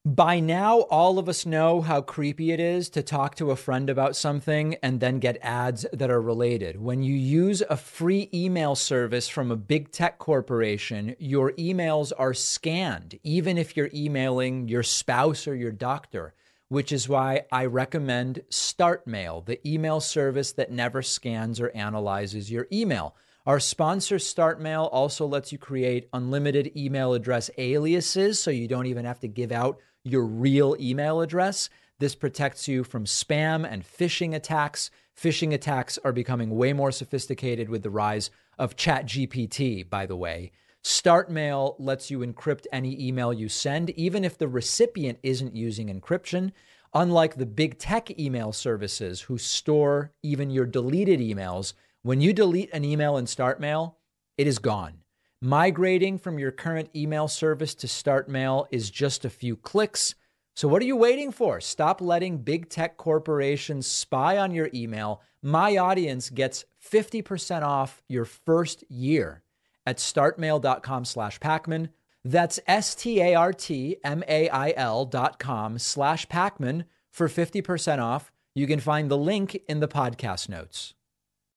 By 0.08 0.40
now, 0.40 0.82
all 0.82 1.18
of 1.18 1.28
us 1.28 1.48
know 1.48 1.82
how 1.82 2.02
creepy 2.02 2.52
it 2.52 2.60
is 2.60 2.90
to 2.90 3.02
talk 3.02 3.34
to 3.38 3.50
a 3.50 3.56
friend 3.56 3.90
about 3.90 4.16
something 4.16 4.76
and 4.84 5.00
then 5.00 5.18
get 5.18 5.40
ads 5.42 5.84
that 5.92 6.12
are 6.12 6.22
related. 6.22 6.80
When 6.80 7.02
you 7.02 7.16
use 7.16 7.64
a 7.68 7.76
free 7.76 8.30
email 8.32 8.76
service 8.76 9.28
from 9.28 9.50
a 9.50 9.56
big 9.56 9.92
tech 9.92 10.20
corporation, 10.20 11.16
your 11.18 11.54
emails 11.54 12.12
are 12.20 12.36
scanned, 12.36 13.18
even 13.24 13.58
if 13.58 13.76
you're 13.76 13.90
emailing 13.96 14.68
your 14.68 14.84
spouse 14.84 15.48
or 15.48 15.56
your 15.56 15.72
doctor, 15.72 16.36
which 16.68 16.92
is 16.92 17.10
why 17.10 17.46
I 17.52 17.66
recommend 17.66 18.44
StartMail, 18.52 19.48
the 19.48 19.68
email 19.68 20.00
service 20.02 20.52
that 20.52 20.72
never 20.72 21.02
scans 21.02 21.60
or 21.60 21.72
analyzes 21.72 22.52
your 22.52 22.68
email. 22.72 23.16
Our 23.46 23.60
sponsor, 23.60 24.16
StartMail, 24.16 24.89
also 24.91 25.28
lets 25.28 25.52
you 25.52 25.60
create 25.60 26.10
unlimited 26.14 26.76
email 26.76 27.14
address 27.14 27.52
aliases 27.60 28.41
so 28.41 28.50
you 28.50 28.68
don't 28.68 28.88
even 28.88 29.06
have 29.06 29.20
to 29.20 29.28
give 29.28 29.52
out 29.52 29.78
your 30.04 30.26
real 30.26 30.76
email 30.80 31.22
address. 31.22 31.70
This 32.00 32.16
protects 32.16 32.68
you 32.68 32.84
from 32.84 33.06
spam 33.06 33.64
and 33.72 33.84
phishing 33.84 34.34
attacks. 34.34 34.89
Phishing 35.16 35.54
attacks 35.54 36.00
are 36.04 36.12
becoming 36.12 36.56
way 36.56 36.74
more 36.74 36.91
sophisticated 36.91 37.70
with 37.70 37.84
the 37.84 37.91
rise 37.91 38.32
of 38.58 38.76
ChatGPT, 38.76 39.88
by 39.88 40.08
the 40.08 40.18
way. 40.18 40.52
StartMail 40.84 41.76
lets 41.78 42.10
you 42.10 42.20
encrypt 42.20 42.66
any 42.72 43.00
email 43.08 43.32
you 43.32 43.48
send, 43.48 43.91
even 43.91 44.26
if 44.26 44.39
the 44.39 44.48
recipient 44.48 45.20
isn't 45.22 45.56
using 45.56 45.88
encryption. 45.88 46.52
Unlike 46.96 47.36
the 47.36 47.46
big 47.46 47.78
tech 47.78 48.18
email 48.20 48.52
services 48.52 49.22
who 49.22 49.38
store 49.38 50.14
even 50.24 50.50
your 50.50 50.66
deleted 50.66 51.20
emails, 51.20 51.74
when 52.06 52.22
you 52.22 52.34
delete 52.34 52.70
an 52.72 52.86
email 52.86 53.18
in 53.18 53.26
StartMail, 53.26 53.95
it 54.38 54.45
is 54.45 54.60
gone. 54.60 54.99
Migrating 55.41 56.20
from 56.20 56.38
your 56.38 56.51
current 56.51 56.88
email 56.95 57.28
service 57.28 57.74
to 57.74 57.88
StartMail 57.88 58.68
is 58.70 58.91
just 58.91 59.26
a 59.26 59.30
few 59.32 59.56
clicks. 59.56 60.14
So, 60.56 60.68
what 60.68 60.84
are 60.84 60.86
you 60.86 60.95
waiting 60.95 61.32
for? 61.32 61.60
Stop 61.60 62.01
letting 62.01 62.38
big 62.38 62.70
tech 62.70 62.97
corporations 62.97 63.88
spy 63.88 64.38
on 64.38 64.51
your 64.51 64.70
email. 64.72 65.24
My 65.41 65.78
audience 65.78 66.30
gets 66.30 66.66
50% 66.80 67.64
off 67.64 68.03
your 68.08 68.26
first 68.26 68.84
year 68.88 69.41
at 69.88 69.97
startmail.com 69.97 71.06
slash 71.06 71.39
Pakman. 71.39 71.89
That's 72.24 72.60
S 72.68 72.93
T 72.93 73.20
A 73.20 73.34
R 73.34 73.51
T 73.51 73.97
M 74.03 74.24
A 74.28 74.47
I 74.49 74.76
L 74.78 75.06
dot 75.06 75.39
com 75.39 75.80
slash 75.80 76.28
Pakman 76.28 76.86
for 77.10 77.28
50% 77.28 77.97
off. 77.97 78.32
You 78.53 78.68
can 78.68 78.80
find 78.80 79.10
the 79.10 79.18
link 79.18 79.60
in 79.68 79.80
the 79.80 79.88
podcast 79.88 80.49
notes. 80.49 80.93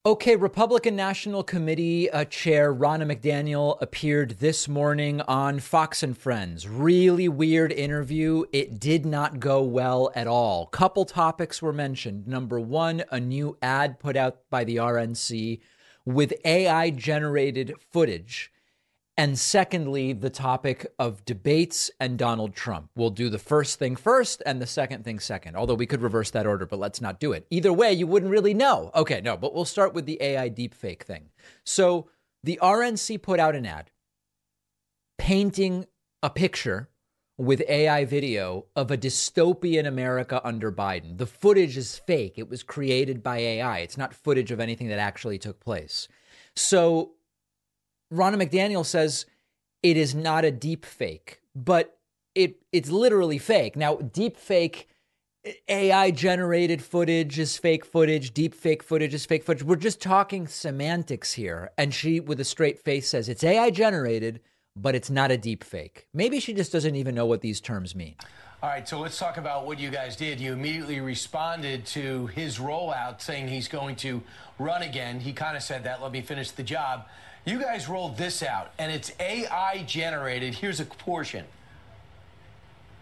Okay, 0.07 0.37
Republican 0.37 0.95
National 0.95 1.43
Committee 1.43 2.09
uh, 2.09 2.25
Chair 2.25 2.73
Ronna 2.73 3.13
McDaniel 3.13 3.77
appeared 3.83 4.39
this 4.39 4.69
morning 4.69 5.21
on 5.23 5.59
Fox 5.59 6.05
and 6.05 6.17
Friends. 6.17 6.69
Really 6.69 7.29
weird 7.29 7.73
interview. 7.73 8.45
It 8.53 8.79
did 8.79 9.05
not 9.05 9.41
go 9.41 9.61
well 9.61 10.13
at 10.15 10.29
all. 10.29 10.67
Couple 10.67 11.05
topics 11.05 11.61
were 11.61 11.73
mentioned. 11.73 12.29
Number 12.29 12.61
one, 12.61 13.03
a 13.11 13.19
new 13.19 13.59
ad 13.61 13.99
put 13.99 14.17
out 14.17 14.49
by 14.51 14.63
the 14.63 14.77
RNC 14.77 15.59
with 16.05 16.33
AI 16.45 16.91
generated 16.91 17.75
footage. 17.91 18.53
And 19.19 19.37
secondly, 19.37 20.13
the 20.13 20.31
topic 20.31 20.87
of 20.97 21.25
debates 21.25 21.91
and 21.99 22.17
Donald 22.17 22.55
Trump. 22.55 22.89
We'll 22.95 23.11
do 23.11 23.29
the 23.29 23.39
first 23.39 23.77
thing 23.77 23.97
first 23.97 24.45
and 24.47 24.63
the 24.63 24.67
second 24.67 25.03
thing 25.05 25.19
second, 25.19 25.57
although 25.57 25.75
we 25.75 25.87
could 25.87 26.03
reverse 26.03 26.31
that 26.31 26.47
order, 26.47 26.67
but 26.67 26.79
let's 26.79 27.01
not 27.01 27.19
do 27.19 27.33
it. 27.33 27.45
Either 27.51 27.73
way, 27.73 27.93
you 27.93 28.07
wouldn't 28.07 28.31
really 28.31 28.55
know. 28.55 28.93
Okay, 28.95 29.21
no, 29.21 29.37
but 29.37 29.53
we'll 29.53 29.65
start 29.65 29.93
with 29.93 30.07
the 30.07 30.23
AI 30.23 30.49
deepfake 30.49 31.03
thing. 31.03 31.31
So 31.65 32.09
the 32.45 32.61
RNC 32.63 33.21
put 33.21 33.41
out 33.41 33.57
an 33.57 33.67
ad 33.67 33.91
painting 35.19 35.87
a 36.23 36.31
picture 36.31 36.89
with 37.37 37.61
AI 37.69 38.05
video 38.05 38.67
of 38.77 38.93
a 38.93 38.97
dystopian 38.97 39.89
America 39.89 40.41
under 40.45 40.71
Biden. 40.71 41.19
The 41.19 41.27
footage 41.27 41.77
is 41.77 41.99
fake. 41.99 42.35
It 42.37 42.49
was 42.49 42.63
created 42.63 43.25
by 43.25 43.39
AI. 43.39 43.79
It's 43.79 43.99
not 43.99 44.15
footage 44.15 44.53
of 44.53 44.61
anything 44.61 44.87
that 44.89 45.01
actually 45.01 45.39
took 45.39 45.59
place. 45.59 46.07
So 46.55 47.15
Ronna 48.13 48.43
McDaniel 48.43 48.85
says 48.85 49.27
it 49.83 49.97
is 49.97 50.15
not 50.15 50.45
a 50.45 50.51
deep 50.51 50.85
fake, 50.85 51.41
but 51.55 51.99
it 52.35 52.63
it's 52.73 52.91
literally 52.91 53.39
fake. 53.39 53.77
Now, 53.77 53.97
deep 53.97 54.37
fake 54.37 54.89
AI 55.69 56.11
generated 56.11 56.83
footage 56.83 57.39
is 57.39 57.57
fake 57.57 57.85
footage, 57.85 58.33
deep 58.35 58.55
fake 58.55 58.83
footage 58.83 59.15
is 59.15 59.25
fake 59.25 59.45
footage. 59.45 59.63
We're 59.63 59.77
just 59.77 60.01
talking 60.01 60.47
semantics 60.47 61.33
here. 61.35 61.71
And 61.79 61.95
she, 61.95 62.21
with 62.21 62.41
a 62.41 62.45
straight 62.45 62.79
face, 62.79 63.09
says 63.09 63.29
it's 63.29 63.45
AI 63.45 63.71
generated, 63.71 64.41
but 64.77 64.95
it's 64.95 65.11
not 65.11 65.31
a 65.31 65.37
deep 65.37 65.65
fake. 65.65 66.07
Maybe 66.13 66.41
she 66.41 66.53
just 66.53 66.73
doesn't 66.73 66.97
even 66.97 67.15
know 67.15 67.27
what 67.27 67.41
these 67.41 67.61
terms 67.61 67.95
mean. 67.95 68.17
All 68.61 68.69
right, 68.69 68.89
so 68.89 68.99
let's 68.99 69.17
talk 69.17 69.37
about 69.37 69.67
what 69.67 69.79
you 69.79 69.89
guys 69.89 70.17
did. 70.17 70.41
You 70.41 70.53
immediately 70.53 71.01
responded 71.01 71.87
to 71.87 72.27
his 72.29 72.59
rollout 72.59 73.21
saying 73.21 73.47
he's 73.47 73.69
going 73.69 73.95
to 73.97 74.21
run 74.59 74.83
again. 74.83 75.21
He 75.21 75.33
kind 75.33 75.57
of 75.57 75.63
said 75.63 75.85
that, 75.85 76.03
let 76.03 76.11
me 76.11 76.23
finish 76.23 76.51
the 76.51 76.65
job. 76.65 77.07
You 77.49 77.59
guys 77.59 77.89
rolled 77.89 78.19
this 78.19 78.43
out, 78.43 78.73
and 78.79 78.93
it's 78.93 79.11
AI 79.19 79.83
generated. 79.87 80.53
Here's 80.53 80.81
a 80.81 80.85
portion. 80.85 81.47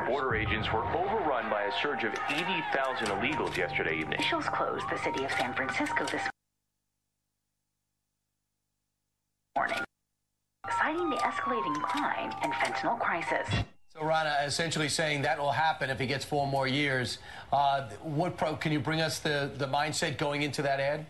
Border 0.07 0.37
agents 0.37 0.73
were 0.73 0.85
overrun 0.85 1.51
by 1.51 1.63
a 1.63 1.73
surge 1.83 2.05
of 2.05 2.15
80,000 2.31 3.09
illegals 3.09 3.57
yesterday 3.57 3.99
evening. 3.99 4.21
Officials 4.21 4.45
closed 4.47 4.85
the 4.89 4.99
city 4.99 5.25
of 5.25 5.33
San 5.33 5.53
Francisco 5.53 6.05
this 6.05 6.23
morning, 9.57 9.79
citing 10.79 11.11
the 11.11 11.17
escalating 11.17 11.83
crime 11.83 12.33
and 12.45 12.53
fentanyl 12.53 13.01
crisis. 13.01 13.49
So 13.93 14.03
Ronna, 14.03 14.47
essentially 14.47 14.89
saying 14.89 15.23
that 15.23 15.41
will 15.41 15.51
happen 15.51 15.91
if 15.91 15.99
he 15.99 16.07
gets 16.07 16.25
four 16.25 16.47
more 16.47 16.69
years. 16.69 17.19
Uh, 17.53 17.89
what 18.01 18.37
pro, 18.37 18.55
can 18.55 18.71
you 18.71 18.79
bring 18.79 19.01
us 19.01 19.19
the, 19.19 19.51
the 19.57 19.67
mindset 19.67 20.19
going 20.19 20.43
into 20.43 20.63
that 20.63 20.79
ad? 20.79 21.05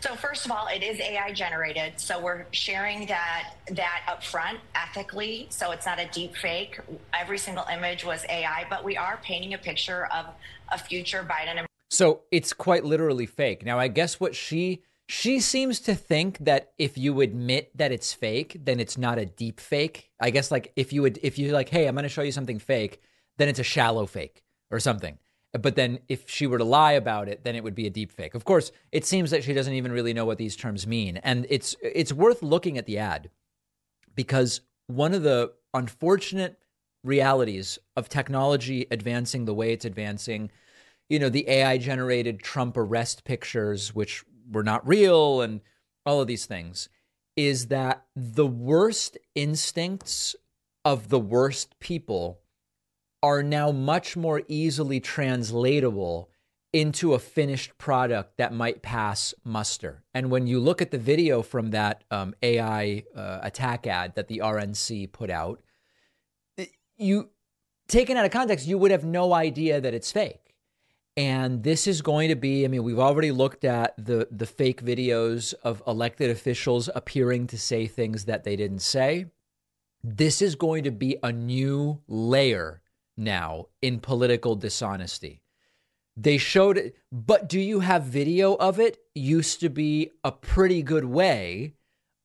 So 0.00 0.14
first 0.16 0.46
of 0.46 0.52
all, 0.52 0.66
it 0.68 0.82
is 0.82 0.98
AI 0.98 1.32
generated. 1.32 1.92
So 1.96 2.20
we're 2.20 2.46
sharing 2.52 3.06
that 3.06 3.54
that 3.72 4.02
up 4.08 4.24
front 4.24 4.58
ethically. 4.74 5.46
So 5.50 5.72
it's 5.72 5.84
not 5.84 6.00
a 6.00 6.06
deep 6.06 6.36
fake. 6.36 6.80
Every 7.12 7.36
single 7.36 7.64
image 7.70 8.04
was 8.04 8.24
AI, 8.28 8.64
but 8.70 8.82
we 8.82 8.96
are 8.96 9.18
painting 9.22 9.52
a 9.52 9.58
picture 9.58 10.06
of 10.06 10.26
a 10.70 10.78
future 10.78 11.26
Biden. 11.28 11.64
So 11.90 12.22
it's 12.30 12.52
quite 12.52 12.84
literally 12.84 13.26
fake. 13.26 13.64
Now 13.64 13.78
I 13.78 13.88
guess 13.88 14.18
what 14.18 14.34
she 14.34 14.82
she 15.06 15.40
seems 15.40 15.80
to 15.80 15.94
think 15.94 16.38
that 16.38 16.72
if 16.78 16.96
you 16.96 17.20
admit 17.20 17.76
that 17.76 17.92
it's 17.92 18.14
fake, 18.14 18.56
then 18.64 18.78
it's 18.80 18.96
not 18.96 19.18
a 19.18 19.26
deep 19.26 19.60
fake. 19.60 20.10
I 20.20 20.30
guess 20.30 20.50
like 20.50 20.72
if 20.76 20.92
you 20.92 21.02
would 21.02 21.18
if 21.22 21.38
you 21.38 21.52
like, 21.52 21.68
hey, 21.68 21.86
I'm 21.86 21.94
going 21.94 22.04
to 22.04 22.08
show 22.08 22.22
you 22.22 22.32
something 22.32 22.58
fake, 22.58 23.02
then 23.36 23.48
it's 23.48 23.58
a 23.58 23.64
shallow 23.64 24.06
fake 24.06 24.44
or 24.70 24.80
something. 24.80 25.18
But 25.52 25.74
then 25.74 25.98
if 26.08 26.28
she 26.30 26.46
were 26.46 26.58
to 26.58 26.64
lie 26.64 26.92
about 26.92 27.28
it, 27.28 27.42
then 27.42 27.56
it 27.56 27.64
would 27.64 27.74
be 27.74 27.86
a 27.86 27.90
deep 27.90 28.12
fake. 28.12 28.34
Of 28.34 28.44
course, 28.44 28.70
it 28.92 29.04
seems 29.04 29.30
that 29.32 29.42
she 29.42 29.52
doesn't 29.52 29.72
even 29.72 29.90
really 29.90 30.14
know 30.14 30.24
what 30.24 30.38
these 30.38 30.56
terms 30.56 30.86
mean. 30.86 31.16
And 31.18 31.46
it's 31.50 31.74
it's 31.82 32.12
worth 32.12 32.42
looking 32.42 32.78
at 32.78 32.86
the 32.86 32.98
ad 32.98 33.30
because 34.14 34.60
one 34.86 35.12
of 35.12 35.22
the 35.22 35.52
unfortunate 35.74 36.58
realities 37.02 37.78
of 37.96 38.08
technology 38.08 38.86
advancing 38.90 39.44
the 39.44 39.54
way 39.54 39.72
it's 39.72 39.84
advancing, 39.84 40.50
you 41.08 41.18
know, 41.18 41.28
the 41.28 41.48
AI 41.48 41.78
generated 41.78 42.40
Trump 42.40 42.76
arrest 42.76 43.24
pictures, 43.24 43.94
which 43.94 44.24
were 44.50 44.62
not 44.62 44.86
real, 44.86 45.40
and 45.40 45.60
all 46.06 46.20
of 46.20 46.26
these 46.26 46.46
things, 46.46 46.88
is 47.36 47.68
that 47.68 48.04
the 48.14 48.46
worst 48.46 49.16
instincts 49.34 50.36
of 50.84 51.08
the 51.08 51.20
worst 51.20 51.78
people 51.80 52.40
are 53.22 53.42
now 53.42 53.70
much 53.70 54.16
more 54.16 54.42
easily 54.48 55.00
translatable 55.00 56.30
into 56.72 57.14
a 57.14 57.18
finished 57.18 57.76
product 57.78 58.36
that 58.36 58.52
might 58.52 58.82
pass 58.82 59.34
muster. 59.44 60.04
And 60.14 60.30
when 60.30 60.46
you 60.46 60.60
look 60.60 60.80
at 60.80 60.90
the 60.90 60.98
video 60.98 61.42
from 61.42 61.70
that 61.70 62.04
um, 62.10 62.34
AI 62.42 63.04
uh, 63.14 63.40
attack 63.42 63.86
ad 63.86 64.14
that 64.14 64.28
the 64.28 64.38
RNC 64.38 65.10
put 65.12 65.30
out, 65.30 65.60
you 66.96 67.30
taken 67.88 68.16
out 68.16 68.24
of 68.24 68.30
context, 68.30 68.68
you 68.68 68.78
would 68.78 68.92
have 68.92 69.04
no 69.04 69.32
idea 69.32 69.80
that 69.80 69.94
it's 69.94 70.12
fake. 70.12 70.54
And 71.16 71.64
this 71.64 71.86
is 71.88 72.02
going 72.02 72.28
to 72.28 72.36
be, 72.36 72.64
I 72.64 72.68
mean, 72.68 72.84
we've 72.84 73.00
already 73.00 73.32
looked 73.32 73.64
at 73.64 73.94
the 73.98 74.28
the 74.30 74.46
fake 74.46 74.82
videos 74.82 75.54
of 75.64 75.82
elected 75.86 76.30
officials 76.30 76.88
appearing 76.94 77.48
to 77.48 77.58
say 77.58 77.86
things 77.86 78.26
that 78.26 78.44
they 78.44 78.54
didn't 78.54 78.78
say. 78.78 79.26
This 80.04 80.40
is 80.40 80.54
going 80.54 80.84
to 80.84 80.92
be 80.92 81.16
a 81.22 81.32
new 81.32 82.00
layer 82.06 82.80
now 83.20 83.66
in 83.80 84.00
political 84.00 84.56
dishonesty. 84.56 85.42
They 86.16 86.38
showed 86.38 86.76
it, 86.76 86.96
but 87.12 87.48
do 87.48 87.60
you 87.60 87.80
have 87.80 88.04
video 88.04 88.54
of 88.54 88.80
it? 88.80 88.98
Used 89.14 89.60
to 89.60 89.68
be 89.68 90.10
a 90.24 90.32
pretty 90.32 90.82
good 90.82 91.04
way 91.04 91.74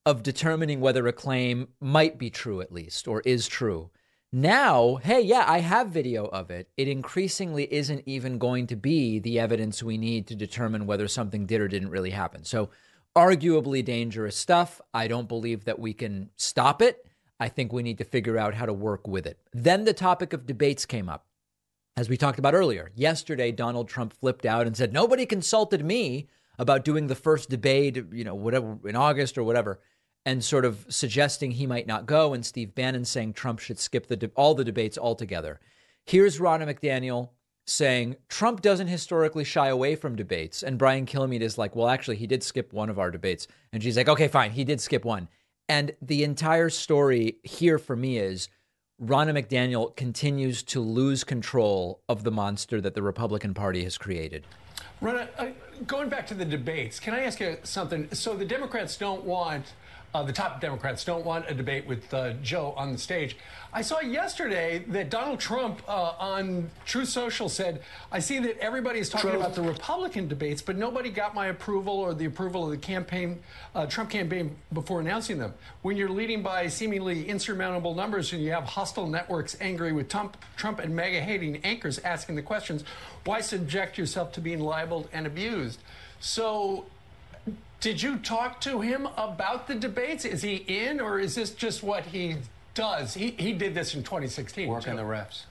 of 0.06 0.24
determining 0.24 0.82
whether 0.82 1.08
a 1.08 1.14
claim 1.14 1.70
might 1.80 2.18
be 2.18 2.30
true, 2.30 2.62
at 2.62 2.72
least, 2.72 3.08
or 3.08 3.22
is 3.22 3.48
true. 3.48 3.90
Now, 4.32 4.96
hey, 4.96 5.22
yeah, 5.22 5.46
I 5.48 5.60
have 5.60 5.90
video 5.90 6.26
of 6.26 6.52
it. 6.52 6.70
It 6.76 6.88
increasingly 6.88 7.72
isn't 7.74 8.04
even 8.06 8.38
going 8.38 8.68
to 8.68 8.76
be 8.76 9.20
the 9.20 9.40
evidence 9.40 9.82
we 9.82 9.98
need 9.98 10.28
to 10.28 10.36
determine 10.36 10.86
whether 10.86 11.08
something 11.08 11.46
did 11.46 11.62
or 11.62 11.68
didn't 11.68 11.90
really 11.90 12.10
happen. 12.10 12.44
So, 12.44 12.70
arguably 13.16 13.84
dangerous 13.84 14.36
stuff. 14.36 14.82
I 14.94 15.08
don't 15.08 15.30
believe 15.30 15.66
that 15.66 15.80
we 15.80 15.94
can 15.94 16.32
stop 16.36 16.82
it. 16.82 17.06
I 17.40 17.50
think 17.50 17.74
we 17.74 17.84
need 17.84 17.98
to 17.98 18.04
figure 18.04 18.38
out 18.38 18.54
how 18.54 18.66
to 18.66 18.74
work 18.74 19.08
with 19.08 19.26
it. 19.28 19.40
Then 19.54 19.84
the 19.84 19.94
topic 19.94 20.34
of 20.34 20.46
debates 20.46 20.86
came 20.86 21.10
up. 21.10 21.26
As 21.98 22.10
we 22.10 22.18
talked 22.18 22.40
about 22.40 22.54
earlier, 22.54 22.92
yesterday 22.96 23.52
Donald 23.52 23.88
Trump 23.88 24.14
flipped 24.14 24.46
out 24.46 24.68
and 24.68 24.76
said, 24.76 24.92
Nobody 24.92 25.26
consulted 25.26 25.84
me 25.84 26.28
about 26.58 26.86
doing 26.86 27.08
the 27.08 27.16
first 27.16 27.50
debate, 27.50 28.04
you 28.12 28.24
know, 28.24 28.36
whatever 28.36 28.78
in 28.86 28.96
August 28.96 29.38
or 29.38 29.44
whatever, 29.44 29.80
and 30.26 30.44
sort 30.44 30.66
of 30.66 30.86
suggesting 30.90 31.52
he 31.52 31.68
might 31.68 31.88
not 31.88 32.06
go. 32.06 32.34
And 32.34 32.46
Steve 32.46 32.76
Bannon 32.76 33.06
saying 33.06 33.34
Trump 33.34 33.60
should 33.60 33.80
skip 33.80 34.08
the 34.08 34.18
de- 34.18 34.32
all 34.36 34.56
the 34.56 34.66
debates 34.66 34.98
altogether. 34.98 35.60
Here's 36.06 36.40
Ronna 36.40 36.68
McDaniel 36.68 37.30
saying 37.66 38.16
Trump 38.30 38.62
doesn't 38.62 38.88
historically 38.88 39.44
shy 39.44 39.68
away 39.68 39.96
from 39.96 40.16
debates. 40.16 40.64
And 40.64 40.78
Brian 40.78 41.06
Kilmeade 41.06 41.42
is 41.42 41.58
like, 41.58 41.76
Well, 41.76 41.90
actually, 41.90 42.18
he 42.18 42.28
did 42.28 42.44
skip 42.44 42.74
one 42.74 42.90
of 42.90 43.00
our 43.00 43.12
debates. 43.12 43.48
And 43.74 43.82
she's 43.82 43.98
like, 43.98 44.10
Okay, 44.10 44.28
fine, 44.28 44.52
he 44.52 44.64
did 44.64 44.82
skip 44.82 45.06
one. 45.06 45.28
And 45.68 45.96
the 46.02 46.24
entire 46.24 46.70
story 46.70 47.38
here 47.44 47.80
for 47.80 47.96
me 47.96 48.18
is 48.18 48.50
Ronna 49.02 49.32
McDaniel 49.38 49.96
continues 49.96 50.64
to 50.64 50.80
lose 50.80 51.24
control 51.24 52.02
of 52.08 52.24
the 52.24 52.32
monster 52.32 52.80
that 52.82 52.94
the 52.94 53.02
Republican 53.02 53.54
Party 53.54 53.84
has 53.84 53.98
created. 53.98 54.46
Ronna, 55.02 55.28
uh, 55.38 55.48
going 55.86 56.08
back 56.10 56.28
to 56.28 56.34
the 56.34 56.46
debates, 56.46 57.00
can 57.00 57.14
I 57.14 57.24
ask 57.24 57.40
you 57.40 57.58
something? 57.64 58.08
So 58.14 58.36
the 58.36 58.46
Democrats 58.46 58.96
don't 58.96 59.24
want, 59.26 59.74
uh, 60.16 60.24
the 60.24 60.32
top 60.32 60.62
Democrats 60.62 61.04
don't 61.04 61.26
want 61.26 61.44
a 61.50 61.54
debate 61.54 61.86
with 61.86 62.14
uh, 62.14 62.32
Joe 62.42 62.74
on 62.78 62.94
the 62.94 62.98
stage. 62.98 63.36
I 63.74 63.82
saw 63.82 64.00
yesterday 64.00 64.82
that 64.88 65.10
Donald 65.10 65.42
Trump 65.42 65.82
uh, 65.90 66.14
on 66.18 66.72
Truth 66.86 67.10
Social 67.10 67.50
said, 67.50 67.82
I 68.14 68.20
see 68.20 68.40
that 68.40 68.58
everybody 68.60 69.00
is 69.00 69.10
talking 69.10 69.32
True. 69.32 69.40
about 69.42 69.56
the 69.56 69.62
Republican 69.62 70.30
debates, 70.30 70.62
but 70.62 70.78
nobody 70.78 71.10
got 71.10 71.36
my 71.36 71.48
approval 71.48 71.96
or 71.96 72.14
the 72.14 72.24
approval 72.24 72.64
of 72.64 72.72
the 72.72 72.78
campaign, 72.78 73.42
uh, 73.76 73.88
Trump 73.88 74.10
campaign 74.10 74.56
before 74.72 75.02
announcing 75.02 75.38
them. 75.38 75.54
When 75.82 75.98
you're 75.98 76.08
leading 76.08 76.42
by 76.42 76.70
seemingly 76.70 77.28
insurmountable 77.28 77.94
numbers 77.94 78.32
and 78.32 78.42
you 78.42 78.52
have 78.52 78.64
hostile 78.64 79.08
networks 79.08 79.58
angry 79.60 79.92
with 79.92 80.08
Trump, 80.08 80.38
Trump 80.56 80.80
and 80.80 80.96
MAGA 80.96 81.20
hating 81.20 81.58
anchors 81.66 82.00
asking 82.00 82.36
the 82.36 82.42
questions, 82.42 82.86
why 83.26 83.42
subject 83.42 83.98
yourself 83.98 84.32
to 84.32 84.40
being 84.40 84.62
libeled 84.62 85.10
and 85.12 85.28
abused? 85.28 85.82
So 86.22 86.86
did 87.86 88.02
you 88.02 88.18
talk 88.18 88.60
to 88.62 88.82
him 88.82 89.08
about 89.16 89.68
the 89.68 89.76
debates? 89.76 90.26
Is 90.26 90.42
he 90.42 90.56
in, 90.56 91.00
or 91.00 91.20
is 91.20 91.36
this 91.36 91.52
just 91.52 91.84
what 91.84 92.04
he 92.04 92.38
does? 92.74 93.14
He, 93.14 93.36
he 93.38 93.54
did 93.54 93.76
this 93.76 93.94
in 93.94 94.02
2016. 94.02 94.68
Working 94.68 94.96
the 94.96 95.04
refs. 95.04 95.44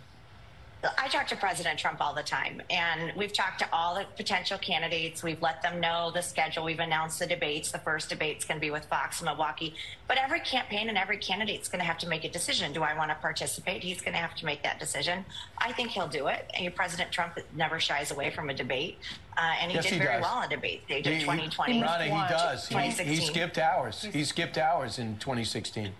I 0.98 1.08
talk 1.08 1.26
to 1.28 1.36
President 1.36 1.78
Trump 1.78 2.00
all 2.00 2.14
the 2.14 2.22
time, 2.22 2.60
and 2.70 3.12
we've 3.16 3.32
talked 3.32 3.58
to 3.60 3.68
all 3.72 3.94
the 3.94 4.04
potential 4.16 4.58
candidates. 4.58 5.22
We've 5.22 5.40
let 5.40 5.62
them 5.62 5.80
know 5.80 6.10
the 6.12 6.20
schedule. 6.22 6.64
We've 6.64 6.78
announced 6.80 7.18
the 7.18 7.26
debates. 7.26 7.70
The 7.72 7.78
first 7.78 8.08
debate's 8.08 8.44
going 8.44 8.58
to 8.58 8.60
be 8.60 8.70
with 8.70 8.84
Fox 8.86 9.20
in 9.20 9.26
Milwaukee. 9.26 9.74
But 10.08 10.18
every 10.18 10.40
campaign 10.40 10.88
and 10.88 10.98
every 10.98 11.16
candidate's 11.16 11.68
going 11.68 11.78
to 11.80 11.84
have 11.86 11.98
to 11.98 12.08
make 12.08 12.24
a 12.24 12.28
decision. 12.28 12.72
Do 12.72 12.82
I 12.82 12.96
want 12.96 13.10
to 13.10 13.14
participate? 13.16 13.82
He's 13.82 14.00
going 14.00 14.12
to 14.12 14.18
have 14.18 14.34
to 14.36 14.44
make 14.44 14.62
that 14.62 14.78
decision. 14.78 15.24
I 15.58 15.72
think 15.72 15.90
he'll 15.90 16.08
do 16.08 16.26
it. 16.26 16.50
And 16.58 16.74
President 16.74 17.10
Trump 17.12 17.38
never 17.56 17.80
shies 17.80 18.10
away 18.10 18.30
from 18.30 18.50
a 18.50 18.54
debate, 18.54 18.98
uh, 19.36 19.40
and 19.60 19.70
he 19.70 19.76
Yes, 19.76 19.84
did 19.84 19.92
he 19.94 19.98
very 19.98 20.14
does. 20.14 20.22
well 20.22 20.38
in 20.40 20.44
a 20.46 20.48
debate 20.56 20.82
stage 20.84 21.06
in 21.06 21.12
He- 21.14 21.18
he- 21.20 21.24
2020. 21.24 21.82
Ronnie, 21.82 22.04
he 22.04 22.10
does. 22.10 22.68
He, 22.68 22.76
he 23.04 23.16
skipped 23.16 23.58
ours. 23.58 24.06
He 24.12 24.24
skipped 24.24 24.58
ours 24.58 24.98
in 24.98 25.16
2016. 25.18 25.92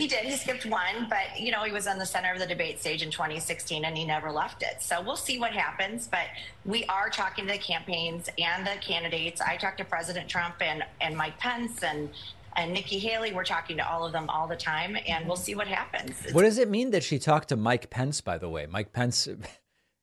He 0.00 0.06
did. 0.06 0.24
He 0.24 0.34
skipped 0.34 0.64
one, 0.64 1.08
but 1.10 1.38
you 1.38 1.52
know 1.52 1.62
he 1.62 1.72
was 1.72 1.86
on 1.86 1.98
the 1.98 2.06
center 2.06 2.32
of 2.32 2.38
the 2.38 2.46
debate 2.46 2.80
stage 2.80 3.02
in 3.02 3.10
2016, 3.10 3.84
and 3.84 3.94
he 3.94 4.06
never 4.06 4.32
left 4.32 4.62
it. 4.62 4.80
So 4.80 5.02
we'll 5.02 5.14
see 5.14 5.38
what 5.38 5.52
happens. 5.52 6.08
But 6.10 6.24
we 6.64 6.84
are 6.86 7.10
talking 7.10 7.46
to 7.46 7.52
the 7.52 7.58
campaigns 7.58 8.30
and 8.38 8.66
the 8.66 8.76
candidates. 8.80 9.42
I 9.42 9.58
talked 9.58 9.76
to 9.76 9.84
President 9.84 10.26
Trump 10.26 10.54
and 10.62 10.82
and 11.02 11.14
Mike 11.14 11.38
Pence 11.38 11.82
and 11.82 12.08
and 12.56 12.72
Nikki 12.72 12.98
Haley. 12.98 13.34
We're 13.34 13.44
talking 13.44 13.76
to 13.76 13.86
all 13.86 14.06
of 14.06 14.12
them 14.12 14.30
all 14.30 14.48
the 14.48 14.56
time, 14.56 14.96
and 15.06 15.26
we'll 15.26 15.36
see 15.36 15.54
what 15.54 15.66
happens. 15.66 16.16
What 16.32 16.44
does 16.44 16.56
it 16.56 16.70
mean 16.70 16.92
that 16.92 17.02
she 17.02 17.18
talked 17.18 17.50
to 17.50 17.56
Mike 17.56 17.90
Pence, 17.90 18.22
by 18.22 18.38
the 18.38 18.48
way? 18.48 18.64
Mike 18.64 18.94
Pence. 18.94 19.28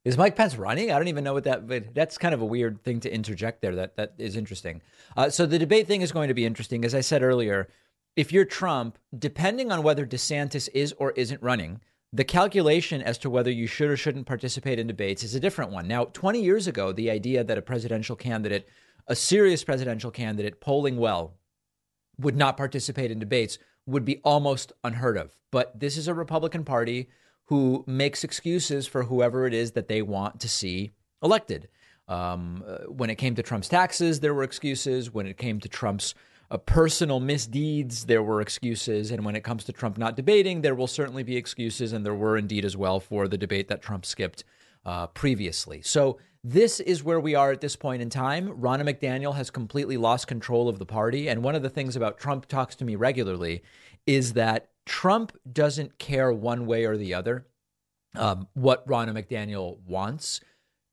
Is 0.06 0.16
Mike 0.16 0.38
Pence 0.38 0.56
running? 0.56 0.90
I 0.90 1.00
don't 1.00 1.10
even 1.10 1.26
know 1.26 1.34
what 1.34 1.44
that. 1.46 1.68
But 1.68 1.94
that's 1.94 2.20
kind 2.20 2.36
of 2.36 2.42
a 2.42 2.46
weird 2.46 2.82
thing 2.84 3.02
to 3.02 3.14
interject 3.14 3.62
there. 3.62 3.76
That 3.76 3.98
that 3.98 4.14
is 4.20 4.36
interesting. 4.36 4.84
Uh, 5.18 5.32
so 5.32 5.48
the 5.48 5.58
debate 5.58 5.88
thing 5.88 6.02
is 6.02 6.12
going 6.12 6.28
to 6.28 6.36
be 6.36 6.46
interesting. 6.46 6.86
As 6.86 6.94
I 6.94 7.02
said 7.02 7.24
earlier, 7.24 7.68
if 8.18 8.34
you're 8.34 8.46
Trump, 8.46 8.98
depending 9.18 9.72
on 9.72 9.84
whether 9.84 10.06
DeSantis 10.06 10.68
is 10.74 10.92
or 10.98 11.12
isn't 11.12 11.42
running, 11.42 11.80
the 12.12 12.24
calculation 12.24 13.02
as 13.02 13.20
to 13.20 13.30
whether 13.30 13.52
you 13.52 13.68
should 13.68 13.92
or 13.92 13.96
shouldn't 13.96 14.26
participate 14.26 14.80
in 14.80 14.88
debates 14.88 15.24
is 15.24 15.36
a 15.36 15.40
different 15.40 15.72
one. 15.72 15.88
Now, 15.88 16.06
20 16.06 16.42
years 16.42 16.66
ago, 16.66 16.92
the 16.92 17.12
idea 17.12 17.44
that 17.44 17.60
a 17.60 17.62
presidential 17.62 18.16
candidate, 18.16 18.68
a 19.06 19.16
serious 19.16 19.64
presidential 19.64 20.10
candidate, 20.10 20.60
polling 20.60 20.98
well, 20.98 21.36
would 22.18 22.36
not 22.36 22.58
participate 22.58 23.12
in 23.12 23.20
debates 23.20 23.60
would 23.86 24.04
be 24.04 24.20
almost 24.24 24.74
unheard 24.84 25.18
of. 25.18 25.38
But 25.52 25.80
this 25.80 25.96
is 25.96 26.08
a 26.08 26.14
Republican 26.16 26.64
Party 26.64 27.10
who 27.46 27.84
makes 27.86 28.24
excuses 28.24 28.88
for 28.88 29.04
whoever 29.04 29.46
it 29.46 29.54
is 29.54 29.74
that 29.74 29.88
they 29.88 30.02
want 30.02 30.40
to 30.40 30.50
see 30.50 30.92
elected. 31.22 31.70
Um, 32.08 32.64
uh, 32.66 32.78
when 32.88 33.12
it 33.12 33.16
came 33.16 33.36
to 33.36 33.44
Trump's 33.44 33.70
taxes, 33.70 34.22
there 34.22 34.34
were 34.34 34.44
excuses. 34.44 35.14
When 35.14 35.28
it 35.28 35.38
came 35.38 35.60
to 35.60 35.70
Trump's 35.70 36.16
uh, 36.50 36.58
personal 36.58 37.20
misdeeds, 37.20 38.06
there 38.06 38.24
were 38.24 38.42
excuses. 38.42 39.12
And 39.12 39.26
when 39.26 39.36
it 39.36 39.44
comes 39.44 39.64
to 39.66 39.74
Trump 39.74 39.98
not 39.98 40.16
debating, 40.16 40.62
there 40.62 40.76
will 40.76 40.88
certainly 40.88 41.24
be 41.24 41.36
excuses. 41.36 41.94
And 41.94 42.06
there 42.06 42.16
were 42.16 42.38
indeed 42.38 42.66
as 42.66 42.78
well 42.78 43.00
for 43.00 43.28
the 43.28 43.38
debate 43.38 43.68
that 43.68 43.82
Trump 43.82 44.06
skipped 44.06 44.44
uh, 44.86 45.08
previously. 45.08 45.82
So 45.82 46.20
this 46.44 46.80
is 46.80 47.04
where 47.04 47.20
we 47.20 47.36
are 47.36 47.52
at 47.52 47.60
this 47.60 47.76
point 47.76 48.02
in 48.02 48.10
time. 48.10 48.50
Ronna 48.50 48.88
McDaniel 48.88 49.36
has 49.36 49.50
completely 49.50 49.98
lost 49.98 50.28
control 50.28 50.70
of 50.70 50.80
the 50.80 50.86
party. 50.86 51.28
And 51.28 51.44
one 51.44 51.56
of 51.56 51.64
the 51.64 51.70
things 51.70 51.96
about 51.96 52.18
Trump 52.18 52.48
talks 52.48 52.76
to 52.76 52.86
me 52.86 52.96
regularly 52.96 53.64
is 54.06 54.34
that 54.34 54.70
Trump 54.86 55.38
doesn't 55.52 56.00
care 56.00 56.32
one 56.32 56.66
way 56.66 56.86
or 56.86 56.96
the 56.96 57.14
other 57.14 57.46
um, 58.16 58.48
what 58.54 58.88
Ronna 58.88 59.12
McDaniel 59.12 59.80
wants. 59.86 60.40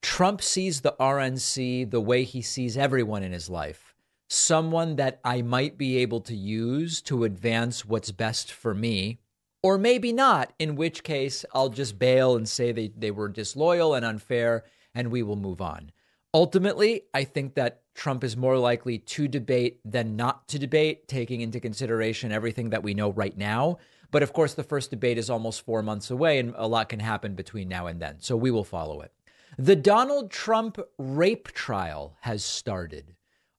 Trump 0.02 0.42
sees 0.42 0.80
the 0.80 0.96
RNC 0.98 1.90
the 1.90 2.00
way 2.00 2.24
he 2.24 2.42
sees 2.42 2.76
everyone 2.76 3.22
in 3.22 3.32
his 3.32 3.48
life 3.48 3.93
someone 4.34 4.96
that 4.96 5.20
I 5.24 5.42
might 5.42 5.78
be 5.78 5.98
able 5.98 6.20
to 6.22 6.34
use 6.34 7.00
to 7.02 7.24
advance 7.24 7.84
what's 7.84 8.10
best 8.10 8.52
for 8.52 8.74
me, 8.74 9.18
or 9.62 9.78
maybe 9.78 10.12
not, 10.12 10.52
in 10.58 10.76
which 10.76 11.02
case 11.02 11.44
I'll 11.54 11.70
just 11.70 11.98
bail 11.98 12.36
and 12.36 12.48
say 12.48 12.72
they, 12.72 12.92
they 12.96 13.10
were 13.10 13.28
disloyal 13.28 13.94
and 13.94 14.04
unfair, 14.04 14.64
and 14.94 15.10
we 15.10 15.22
will 15.22 15.36
move 15.36 15.60
on. 15.60 15.90
Ultimately, 16.34 17.02
I 17.14 17.24
think 17.24 17.54
that 17.54 17.82
Trump 17.94 18.24
is 18.24 18.36
more 18.36 18.58
likely 18.58 18.98
to 18.98 19.28
debate 19.28 19.80
than 19.84 20.16
not 20.16 20.48
to 20.48 20.58
debate, 20.58 21.06
taking 21.06 21.40
into 21.40 21.60
consideration 21.60 22.32
everything 22.32 22.70
that 22.70 22.82
we 22.82 22.92
know 22.92 23.12
right 23.12 23.36
now. 23.38 23.78
But 24.10 24.24
of 24.24 24.32
course, 24.32 24.54
the 24.54 24.64
first 24.64 24.90
debate 24.90 25.16
is 25.16 25.30
almost 25.30 25.64
four 25.64 25.82
months 25.82 26.10
away, 26.10 26.38
and 26.38 26.52
a 26.56 26.66
lot 26.66 26.88
can 26.88 27.00
happen 27.00 27.34
between 27.34 27.68
now 27.68 27.86
and 27.86 28.02
then. 28.02 28.16
So 28.18 28.36
we 28.36 28.50
will 28.50 28.64
follow 28.64 29.00
it. 29.00 29.12
The 29.58 29.76
Donald 29.76 30.32
Trump 30.32 30.78
rape 30.98 31.52
trial 31.52 32.16
has 32.22 32.44
started. 32.44 33.13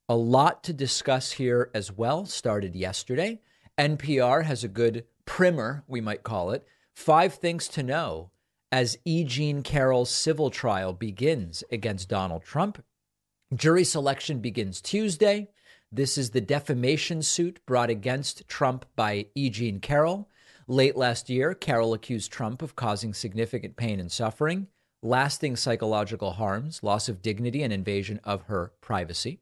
A 0.08 0.16
lot 0.16 0.64
to 0.66 0.74
discuss 0.74 1.32
here 1.32 1.72
as 1.74 1.92
well. 1.92 2.28
Started 2.28 2.76
yesterday. 2.76 3.42
NPR 3.76 4.44
has 4.44 4.64
a 4.64 4.68
good 4.68 5.06
primer, 5.26 5.84
we 5.88 6.00
might 6.00 6.22
call 6.22 6.52
it. 6.52 6.68
Five 6.94 7.34
things 7.34 7.68
to 7.70 7.82
know 7.82 8.30
as 8.72 9.00
E. 9.04 9.24
Jean 9.24 9.64
Carroll's 9.64 10.12
civil 10.12 10.52
trial 10.52 10.94
begins 10.94 11.64
against 11.72 12.08
Donald 12.08 12.44
Trump. 12.44 12.84
Jury 13.54 13.84
selection 13.84 14.42
begins 14.42 14.80
Tuesday. 14.80 15.50
This 15.92 16.20
is 16.20 16.30
the 16.30 16.42
defamation 16.42 17.24
suit 17.24 17.60
brought 17.66 17.90
against 17.90 18.48
Trump 18.48 18.86
by 18.96 19.26
E. 19.34 19.50
Jean 19.50 19.80
Carroll. 19.80 20.30
Late 20.68 20.96
last 20.96 21.32
year, 21.32 21.56
Carroll 21.56 21.96
accused 21.96 22.32
Trump 22.32 22.62
of 22.62 22.76
causing 22.76 23.14
significant 23.14 23.76
pain 23.76 24.00
and 24.00 24.12
suffering, 24.12 24.68
lasting 25.02 25.56
psychological 25.56 26.34
harms, 26.34 26.84
loss 26.84 27.10
of 27.10 27.24
dignity, 27.24 27.64
and 27.64 27.74
invasion 27.74 28.20
of 28.24 28.44
her 28.44 28.72
privacy. 28.82 29.40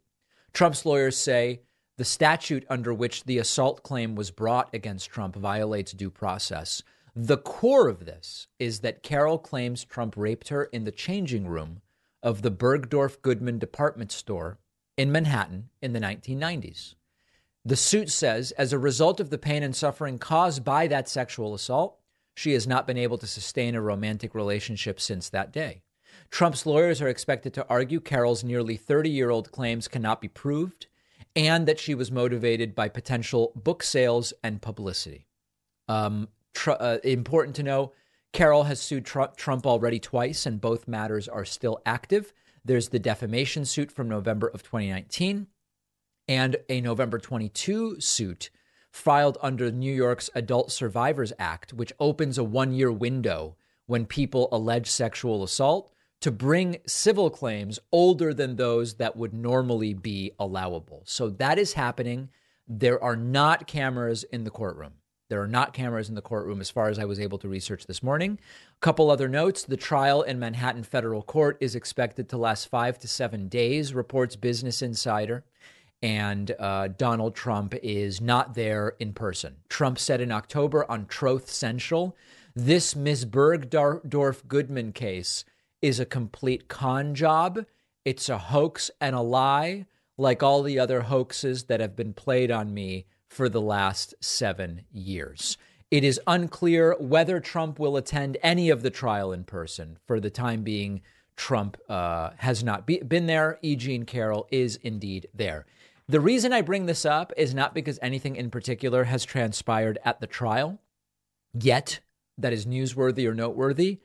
Trump's 0.54 0.86
lawyers 0.86 1.18
say 1.18 1.62
the 1.98 2.06
statute 2.06 2.66
under 2.70 2.94
which 2.94 3.24
the 3.24 3.38
assault 3.40 3.84
claim 3.84 4.16
was 4.16 4.32
brought 4.32 4.74
against 4.74 5.10
Trump 5.10 5.36
violates 5.36 5.92
due 5.94 6.12
process. 6.12 6.84
The 7.16 7.38
core 7.38 7.88
of 7.88 8.06
this 8.06 8.48
is 8.60 8.80
that 8.80 9.04
Carroll 9.04 9.38
claims 9.38 9.84
Trump 9.84 10.16
raped 10.18 10.50
her 10.50 10.66
in 10.66 10.84
the 10.84 10.92
changing 10.92 11.48
room 11.48 11.82
of 12.22 12.42
the 12.42 12.52
Bergdorf 12.52 13.22
Goodman 13.22 13.60
department 13.60 14.12
store 14.12 14.58
in 14.98 15.12
Manhattan 15.12 15.70
in 15.82 15.94
the 15.94 16.00
1990s. 16.00 16.96
The 17.66 17.76
suit 17.76 18.10
says, 18.10 18.52
as 18.52 18.74
a 18.74 18.80
result 18.80 19.20
of 19.20 19.30
the 19.30 19.38
pain 19.38 19.64
and 19.64 19.76
suffering 19.76 20.18
caused 20.18 20.64
by 20.64 20.88
that 20.88 21.08
sexual 21.08 21.54
assault, 21.54 21.98
she 22.36 22.54
has 22.54 22.68
not 22.68 22.88
been 22.88 22.98
able 22.98 23.18
to 23.20 23.28
sustain 23.28 23.76
a 23.76 23.82
romantic 23.82 24.36
relationship 24.36 25.00
since 25.00 25.30
that 25.30 25.52
day. 25.52 25.84
Trump's 26.34 26.66
lawyers 26.66 27.00
are 27.00 27.10
expected 27.10 27.54
to 27.54 27.68
argue 27.70 28.00
Carroll's 28.00 28.44
nearly 28.44 28.76
30 28.76 29.08
year 29.08 29.30
old 29.30 29.52
claims 29.52 29.88
cannot 29.88 30.20
be 30.20 30.28
proved 30.28 30.88
and 31.36 31.68
that 31.68 31.80
she 31.80 31.94
was 31.94 32.12
motivated 32.12 32.74
by 32.74 32.90
potential 32.90 33.52
book 33.56 33.84
sales 33.84 34.34
and 34.44 34.60
publicity. 34.60 35.28
Um, 35.88 36.30
tr- 36.56 36.72
uh, 36.72 36.98
important 37.04 37.56
to 37.58 37.64
know 37.64 37.92
Carroll 38.32 38.64
has 38.64 38.82
sued 38.82 39.06
Tr- 39.06 39.36
Trump 39.38 39.68
already 39.68 40.00
twice, 40.00 40.48
and 40.48 40.60
both 40.60 40.88
matters 40.88 41.28
are 41.28 41.46
still 41.46 41.80
active. 41.86 42.34
There's 42.66 42.90
the 42.90 42.98
defamation 42.98 43.64
suit 43.64 43.92
from 43.92 44.10
November 44.10 44.48
of 44.48 44.64
2019 44.64 45.46
and 46.28 46.56
a 46.68 46.82
November 46.82 47.20
22 47.20 48.02
suit 48.02 48.50
filed 48.90 49.38
under 49.44 49.72
New 49.72 49.94
York's 49.94 50.32
Adult 50.34 50.72
Survivors 50.72 51.32
Act, 51.38 51.74
which 51.74 51.94
opens 52.00 52.40
a 52.40 52.44
one 52.44 52.74
year 52.74 52.92
window 52.92 53.56
when 53.86 54.08
people 54.08 54.50
allege 54.52 54.90
sexual 54.90 55.44
assault 55.44 55.93
to 56.24 56.32
bring 56.32 56.78
civil 56.88 57.30
claims 57.30 57.80
older 57.92 58.34
than 58.34 58.56
those 58.56 58.94
that 58.94 59.18
would 59.18 59.34
normally 59.34 59.94
be 59.94 60.32
allowable. 60.40 61.02
So 61.04 61.28
that 61.32 61.60
is 61.60 61.74
happening. 61.74 62.30
There 62.66 63.04
are 63.04 63.18
not 63.18 63.68
cameras 63.68 64.24
in 64.24 64.46
the 64.46 64.50
courtroom. 64.50 64.94
There 65.28 65.42
are 65.42 65.50
not 65.50 65.74
cameras 65.74 66.08
in 66.08 66.16
the 66.16 66.22
courtroom 66.22 66.62
as 66.62 66.70
far 66.70 66.88
as 66.88 66.98
I 66.98 67.04
was 67.04 67.20
able 67.20 67.40
to 67.40 67.50
research 67.50 67.88
this 67.88 68.02
morning. 68.02 68.40
A 68.72 68.80
couple 68.80 69.12
other 69.12 69.28
notes. 69.28 69.64
The 69.64 69.76
trial 69.76 70.22
in 70.22 70.40
Manhattan 70.40 70.84
federal 70.84 71.24
court 71.24 71.58
is 71.60 71.76
expected 71.76 72.30
to 72.30 72.38
last 72.38 72.70
five 72.70 72.98
to 73.00 73.08
seven 73.10 73.50
days, 73.50 73.94
reports 73.94 74.38
Business 74.38 74.82
Insider. 74.82 75.44
And 76.02 76.56
uh, 76.58 76.88
Donald 76.88 77.36
Trump 77.36 77.76
is 77.84 78.22
not 78.22 78.54
there 78.54 78.96
in 78.98 79.12
person. 79.12 79.58
Trump 79.68 80.00
said 80.00 80.22
in 80.22 80.32
October 80.32 80.90
on 80.90 81.06
Truth 81.06 81.52
Social 81.52 82.16
this 82.56 82.96
Ms. 82.96 83.26
Bergdorf 83.26 84.48
Goodman 84.48 84.94
case 84.94 85.44
is 85.84 86.00
a 86.00 86.06
complete 86.06 86.68
con 86.68 87.14
job. 87.14 87.66
It's 88.06 88.30
a 88.30 88.38
hoax 88.38 88.90
and 89.02 89.16
a 89.16 89.22
lie, 89.22 89.86
like 90.18 90.42
all 90.42 90.64
the 90.64 90.80
other 90.80 91.02
hoaxes 91.02 91.66
that 91.66 91.82
have 91.82 91.96
been 91.96 92.14
played 92.14 92.50
on 92.50 92.74
me 92.74 93.06
for 93.28 93.50
the 93.50 93.62
last 93.62 94.16
seven 94.22 94.86
years. 94.92 95.58
It 95.92 96.04
is 96.04 96.22
unclear 96.26 96.96
whether 97.00 97.40
Trump 97.40 97.80
will 97.80 97.98
attend 97.98 98.38
any 98.42 98.70
of 98.70 98.82
the 98.82 98.90
trial 98.90 99.34
in 99.34 99.44
person. 99.44 99.98
For 100.08 100.20
the 100.20 100.30
time 100.30 100.64
being, 100.64 101.02
Trump 101.36 101.78
uh, 101.90 102.32
has 102.38 102.64
not 102.64 102.88
be- 102.88 103.02
been 103.02 103.26
there. 103.26 103.60
E. 103.62 103.76
Jean 103.76 104.06
Carroll 104.06 104.48
is 104.52 104.78
indeed 104.78 105.28
there. 105.34 105.66
The 106.08 106.22
reason 106.22 106.54
I 106.54 106.62
bring 106.62 106.86
this 106.86 107.06
up 107.06 107.34
is 107.36 107.54
not 107.54 107.74
because 107.74 108.00
anything 108.02 108.36
in 108.36 108.50
particular 108.50 109.04
has 109.04 109.26
transpired 109.26 110.00
at 110.06 110.20
the 110.20 110.28
trial 110.28 110.80
yet 111.54 112.00
that 112.38 112.54
is 112.54 112.66
newsworthy 112.66 113.28
or 113.28 113.34
noteworthy, 113.34 114.00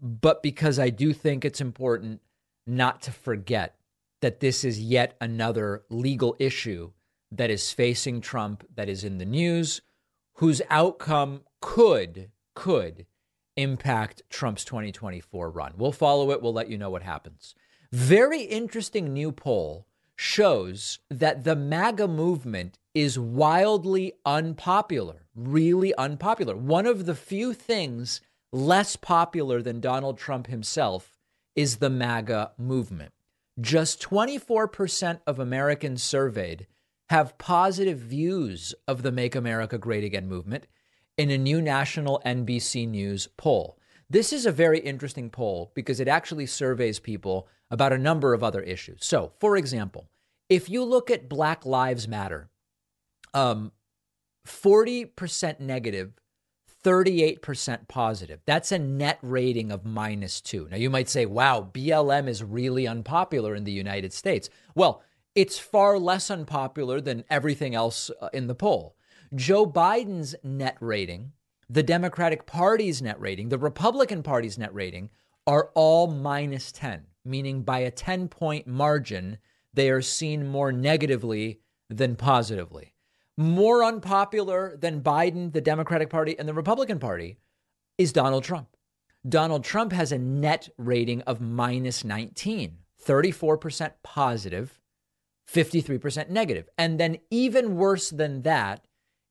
but 0.00 0.42
because 0.42 0.78
I 0.78 0.90
do 0.90 1.12
think 1.12 1.44
it's 1.44 1.60
important 1.60 2.20
not 2.66 3.02
to 3.02 3.12
forget 3.12 3.76
that 4.20 4.40
this 4.40 4.64
is 4.64 4.80
yet 4.80 5.16
another 5.20 5.82
legal 5.88 6.36
issue 6.38 6.92
that 7.32 7.50
is 7.50 7.72
facing 7.72 8.20
Trump, 8.20 8.66
that 8.74 8.88
is 8.88 9.04
in 9.04 9.18
the 9.18 9.24
news, 9.24 9.80
whose 10.34 10.62
outcome 10.68 11.42
could, 11.60 12.30
could 12.54 13.06
impact 13.56 14.22
Trump's 14.30 14.64
2024 14.64 15.50
run. 15.50 15.74
We'll 15.76 15.92
follow 15.92 16.30
it. 16.30 16.42
We'll 16.42 16.52
let 16.52 16.70
you 16.70 16.78
know 16.78 16.90
what 16.90 17.02
happens. 17.02 17.54
Very 17.92 18.42
interesting 18.42 19.12
new 19.12 19.32
poll 19.32 19.86
shows 20.16 20.98
that 21.10 21.44
the 21.44 21.56
MAGA 21.56 22.06
movement 22.06 22.78
is 22.94 23.18
wildly 23.18 24.14
unpopular, 24.26 25.26
really 25.34 25.94
unpopular. 25.94 26.56
One 26.56 26.86
of 26.86 27.06
the 27.06 27.14
few 27.14 27.52
things 27.52 28.20
less 28.52 28.96
popular 28.96 29.62
than 29.62 29.80
Donald 29.80 30.18
Trump 30.18 30.46
himself 30.46 31.16
is 31.54 31.76
the 31.76 31.90
MAGA 31.90 32.52
movement. 32.58 33.12
Just 33.60 34.00
24% 34.02 35.20
of 35.26 35.38
Americans 35.38 36.02
surveyed 36.02 36.66
have 37.10 37.38
positive 37.38 37.98
views 37.98 38.74
of 38.86 39.02
the 39.02 39.12
Make 39.12 39.34
America 39.34 39.78
Great 39.78 40.04
Again 40.04 40.28
movement 40.28 40.66
in 41.18 41.30
a 41.30 41.38
new 41.38 41.60
national 41.60 42.22
NBC 42.24 42.88
News 42.88 43.28
poll. 43.36 43.78
This 44.08 44.32
is 44.32 44.46
a 44.46 44.52
very 44.52 44.78
interesting 44.80 45.30
poll 45.30 45.70
because 45.74 46.00
it 46.00 46.08
actually 46.08 46.46
surveys 46.46 46.98
people 46.98 47.48
about 47.70 47.92
a 47.92 47.98
number 47.98 48.32
of 48.32 48.42
other 48.42 48.60
issues. 48.60 49.04
So, 49.04 49.32
for 49.38 49.56
example, 49.56 50.08
if 50.48 50.68
you 50.68 50.82
look 50.82 51.10
at 51.10 51.28
Black 51.28 51.64
Lives 51.66 52.08
Matter, 52.08 52.48
um, 53.34 53.72
40% 54.46 55.60
negative, 55.60 56.12
38% 56.84 57.88
positive. 57.88 58.40
That's 58.46 58.72
a 58.72 58.78
net 58.78 59.18
rating 59.22 59.70
of 59.70 59.84
minus 59.84 60.40
two. 60.40 60.68
Now, 60.70 60.76
you 60.76 60.90
might 60.90 61.08
say, 61.08 61.26
wow, 61.26 61.68
BLM 61.72 62.28
is 62.28 62.42
really 62.42 62.86
unpopular 62.86 63.54
in 63.54 63.64
the 63.64 63.72
United 63.72 64.12
States. 64.12 64.48
Well, 64.74 65.02
it's 65.34 65.58
far 65.58 65.98
less 65.98 66.30
unpopular 66.30 67.00
than 67.00 67.24
everything 67.30 67.74
else 67.74 68.10
uh, 68.20 68.28
in 68.32 68.46
the 68.46 68.54
poll. 68.54 68.96
Joe 69.34 69.66
Biden's 69.66 70.34
net 70.42 70.76
rating, 70.80 71.32
the 71.68 71.82
Democratic 71.82 72.46
Party's 72.46 73.00
net 73.00 73.20
rating, 73.20 73.48
the 73.48 73.58
Republican 73.58 74.22
Party's 74.22 74.58
net 74.58 74.74
rating 74.74 75.10
are 75.46 75.70
all 75.74 76.08
minus 76.08 76.72
10 76.72 77.06
meaning 77.24 77.62
by 77.62 77.80
a 77.80 77.90
10 77.90 78.28
point 78.28 78.66
margin, 78.66 79.38
they 79.72 79.90
are 79.90 80.02
seen 80.02 80.46
more 80.46 80.72
negatively 80.72 81.60
than 81.88 82.16
positively. 82.16 82.94
More 83.40 83.82
unpopular 83.82 84.76
than 84.76 85.00
Biden, 85.00 85.50
the 85.50 85.62
Democratic 85.62 86.10
Party, 86.10 86.38
and 86.38 86.46
the 86.46 86.52
Republican 86.52 86.98
Party 86.98 87.38
is 87.96 88.12
Donald 88.12 88.44
Trump. 88.44 88.76
Donald 89.26 89.64
Trump 89.64 89.92
has 89.92 90.12
a 90.12 90.18
net 90.18 90.68
rating 90.76 91.22
of 91.22 91.40
minus 91.40 92.04
19, 92.04 92.76
34% 93.02 93.92
positive, 94.02 94.78
53% 95.50 96.28
negative. 96.28 96.68
And 96.76 97.00
then, 97.00 97.16
even 97.30 97.76
worse 97.76 98.10
than 98.10 98.42
that, 98.42 98.84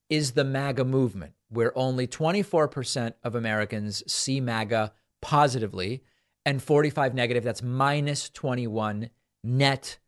is 0.10 0.32
the 0.32 0.43
MAGA 0.43 0.86
movement, 0.86 1.34
where 1.49 1.78
only 1.78 2.07
24% 2.07 3.14
of 3.24 3.36
Americans 3.36 4.01
see 4.12 4.41
MAGA 4.41 4.91
positively 5.22 6.03
and 6.47 6.64
45 6.64 7.14
negative. 7.14 7.43
That's 7.43 7.62
minus 7.62 8.32
21 8.32 9.12
net 9.43 9.99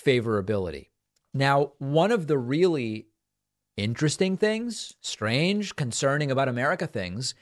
favorability. 0.00 0.90
Now, 1.34 1.72
one 1.78 2.12
of 2.12 2.28
the 2.28 2.38
really 2.38 3.08
interesting 3.78 4.36
things, 4.36 4.96
strange, 5.00 5.76
concerning 5.76 6.30
about 6.30 6.48
America 6.48 6.86
things, 6.86 7.34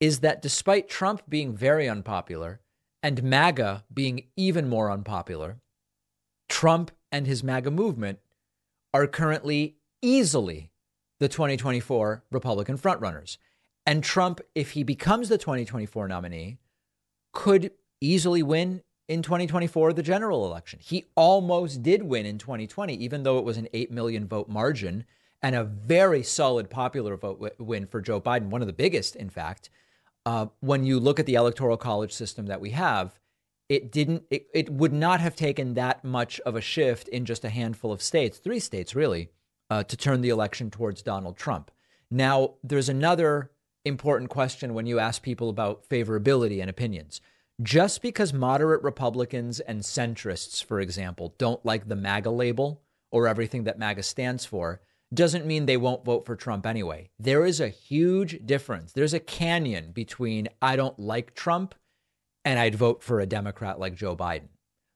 is 0.00 0.20
that 0.20 0.42
despite 0.42 0.88
Trump 0.88 1.22
being 1.28 1.56
very 1.56 1.88
unpopular 1.88 2.60
and 3.02 3.22
MAGA 3.22 3.84
being 3.92 4.24
even 4.36 4.68
more 4.68 4.90
unpopular, 4.90 5.58
Trump 6.48 6.90
and 7.12 7.26
his 7.26 7.44
MAGA 7.44 7.70
movement 7.70 8.18
are 8.92 9.06
currently 9.06 9.76
easily 10.02 10.70
the 11.20 11.28
2024 11.28 12.24
Republican 12.30 12.76
frontrunners. 12.76 13.38
And 13.86 14.02
Trump, 14.02 14.40
if 14.54 14.72
he 14.72 14.82
becomes 14.82 15.28
the 15.28 15.38
2024 15.38 16.08
nominee, 16.08 16.58
could 17.32 17.70
easily 18.00 18.42
win 18.42 18.82
in 19.08 19.22
2024 19.22 19.92
the 19.92 20.02
general 20.02 20.44
election. 20.44 20.80
He 20.82 21.04
almost 21.14 21.82
did 21.82 22.02
win 22.02 22.26
in 22.26 22.38
2020, 22.38 22.94
even 22.94 23.22
though 23.22 23.38
it 23.38 23.44
was 23.44 23.58
an 23.58 23.68
8 23.72 23.90
million 23.90 24.26
vote 24.26 24.48
margin 24.48 25.04
and 25.44 25.54
a 25.54 25.62
very 25.62 26.22
solid 26.22 26.70
popular 26.70 27.18
vote 27.18 27.38
w- 27.38 27.52
win 27.58 27.86
for 27.86 28.00
Joe 28.00 28.18
Biden, 28.18 28.48
one 28.48 28.62
of 28.62 28.66
the 28.66 28.72
biggest, 28.72 29.14
in 29.14 29.28
fact. 29.28 29.68
Uh, 30.24 30.46
when 30.60 30.84
you 30.84 30.98
look 30.98 31.20
at 31.20 31.26
the 31.26 31.34
electoral 31.34 31.76
college 31.76 32.12
system 32.12 32.46
that 32.46 32.62
we 32.62 32.70
have, 32.70 33.20
it 33.68 33.92
didn't, 33.92 34.22
it, 34.30 34.46
it 34.54 34.70
would 34.70 34.94
not 34.94 35.20
have 35.20 35.36
taken 35.36 35.74
that 35.74 36.02
much 36.02 36.40
of 36.40 36.56
a 36.56 36.62
shift 36.62 37.08
in 37.08 37.26
just 37.26 37.44
a 37.44 37.50
handful 37.50 37.92
of 37.92 38.00
states, 38.00 38.38
three 38.38 38.58
states 38.58 38.94
really, 38.94 39.28
uh, 39.68 39.82
to 39.84 39.98
turn 39.98 40.22
the 40.22 40.30
election 40.30 40.70
towards 40.70 41.02
Donald 41.02 41.36
Trump. 41.36 41.70
Now, 42.10 42.54
there's 42.64 42.88
another 42.88 43.50
important 43.84 44.30
question 44.30 44.72
when 44.72 44.86
you 44.86 44.98
ask 44.98 45.20
people 45.20 45.50
about 45.50 45.86
favorability 45.90 46.62
and 46.62 46.70
opinions. 46.70 47.20
Just 47.62 48.00
because 48.00 48.32
moderate 48.32 48.82
Republicans 48.82 49.60
and 49.60 49.82
centrists, 49.82 50.64
for 50.64 50.80
example, 50.80 51.34
don't 51.36 51.64
like 51.66 51.86
the 51.86 51.96
MAGA 51.96 52.30
label 52.30 52.80
or 53.10 53.28
everything 53.28 53.64
that 53.64 53.78
MAGA 53.78 54.04
stands 54.04 54.46
for, 54.46 54.80
doesn't 55.14 55.46
mean 55.46 55.66
they 55.66 55.76
won't 55.76 56.04
vote 56.04 56.26
for 56.26 56.36
Trump 56.36 56.66
anyway. 56.66 57.10
There 57.18 57.44
is 57.44 57.60
a 57.60 57.68
huge 57.68 58.44
difference. 58.44 58.92
There's 58.92 59.14
a 59.14 59.20
canyon 59.20 59.92
between 59.92 60.48
I 60.60 60.76
don't 60.76 60.98
like 60.98 61.34
Trump 61.34 61.74
and 62.44 62.58
I'd 62.58 62.74
vote 62.74 63.02
for 63.02 63.20
a 63.20 63.26
Democrat 63.26 63.78
like 63.78 63.94
Joe 63.94 64.16
Biden. 64.16 64.48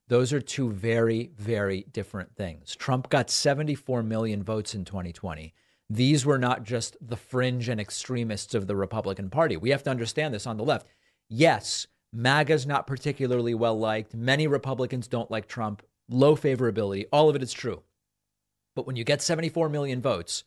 Those 0.09 0.33
are 0.33 0.41
two 0.41 0.71
very, 0.71 1.33
very 1.37 1.85
different 1.93 2.35
things. 2.35 2.75
Trump 2.77 3.11
got 3.11 3.31
74 3.31 4.03
million 4.03 4.43
votes 4.43 4.75
in 4.75 4.85
2020. 4.85 5.55
These 5.91 6.27
were 6.27 6.39
not 6.39 6.65
just 6.65 6.97
the 7.01 7.17
fringe 7.17 7.69
and 7.69 7.81
extremists 7.81 8.55
of 8.55 8.67
the 8.67 8.77
Republican 8.77 9.31
Party. 9.31 9.57
We 9.57 9.71
have 9.71 9.83
to 9.85 9.91
understand 9.91 10.35
this 10.35 10.47
on 10.47 10.57
the 10.57 10.65
left. 10.65 10.87
Yes, 11.29 11.87
MAGA's 12.13 12.67
not 12.67 12.87
particularly 12.87 13.55
well 13.55 13.79
liked. 13.79 14.15
Many 14.15 14.47
Republicans 14.47 15.09
don't 15.09 15.31
like 15.31 15.47
Trump. 15.47 15.83
Low 16.09 16.37
favorability. 16.37 17.07
All 17.13 17.29
of 17.29 17.37
it 17.37 17.43
is 17.43 17.53
true. 17.53 17.83
But 18.79 18.87
when 18.87 18.95
you 18.95 19.03
get 19.03 19.21
74 19.21 19.71
million 19.71 20.01
votes, 20.01 20.45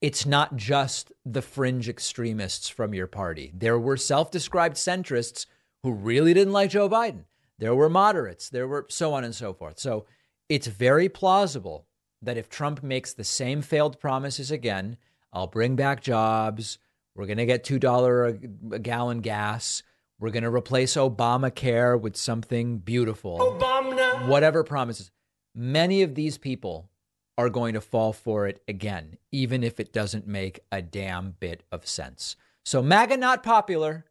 it's 0.00 0.24
not 0.24 0.54
just 0.54 1.10
the 1.24 1.42
fringe 1.42 1.88
extremists 1.88 2.68
from 2.68 2.94
your 2.94 3.08
party. 3.08 3.50
There 3.52 3.76
were 3.76 3.96
self 3.96 4.30
described 4.30 4.76
centrists 4.76 5.46
who 5.82 5.90
really 5.90 6.32
didn't 6.32 6.52
like 6.52 6.70
Joe 6.70 6.88
Biden. 6.88 7.24
There 7.58 7.74
were 7.74 7.88
moderates. 7.88 8.50
There 8.50 8.68
were 8.68 8.86
so 8.88 9.14
on 9.14 9.24
and 9.24 9.34
so 9.34 9.52
forth. 9.52 9.80
So 9.80 10.06
it's 10.48 10.68
very 10.68 11.08
plausible 11.08 11.88
that 12.22 12.36
if 12.36 12.48
Trump 12.48 12.84
makes 12.84 13.12
the 13.12 13.24
same 13.24 13.62
failed 13.62 13.98
promises 13.98 14.52
again, 14.52 14.96
I'll 15.32 15.48
bring 15.48 15.74
back 15.74 16.00
jobs. 16.00 16.78
We're 17.16 17.26
going 17.26 17.38
to 17.38 17.46
get 17.46 17.64
$2 17.64 18.74
a 18.74 18.78
gallon 18.78 19.22
gas. 19.22 19.82
We're 20.20 20.30
going 20.30 20.44
to 20.44 20.54
replace 20.54 20.94
Obamacare 20.94 22.00
with 22.00 22.16
something 22.16 22.78
beautiful. 22.78 23.40
Obama. 23.40 24.28
Whatever 24.28 24.62
promises. 24.62 25.10
Many 25.52 26.02
of 26.02 26.14
these 26.14 26.38
people 26.38 26.90
are 27.38 27.50
going 27.50 27.74
to 27.74 27.80
fall 27.80 28.12
for 28.12 28.46
it 28.46 28.62
again, 28.66 29.18
even 29.30 29.62
if 29.62 29.78
it 29.78 29.92
doesn't 29.92 30.26
make 30.26 30.60
a 30.72 30.80
damn 30.80 31.32
bit 31.38 31.62
of 31.70 31.86
sense. 31.86 32.36
So, 32.64 32.82
MAGA 32.82 33.16
not 33.16 33.42
popular 33.42 34.06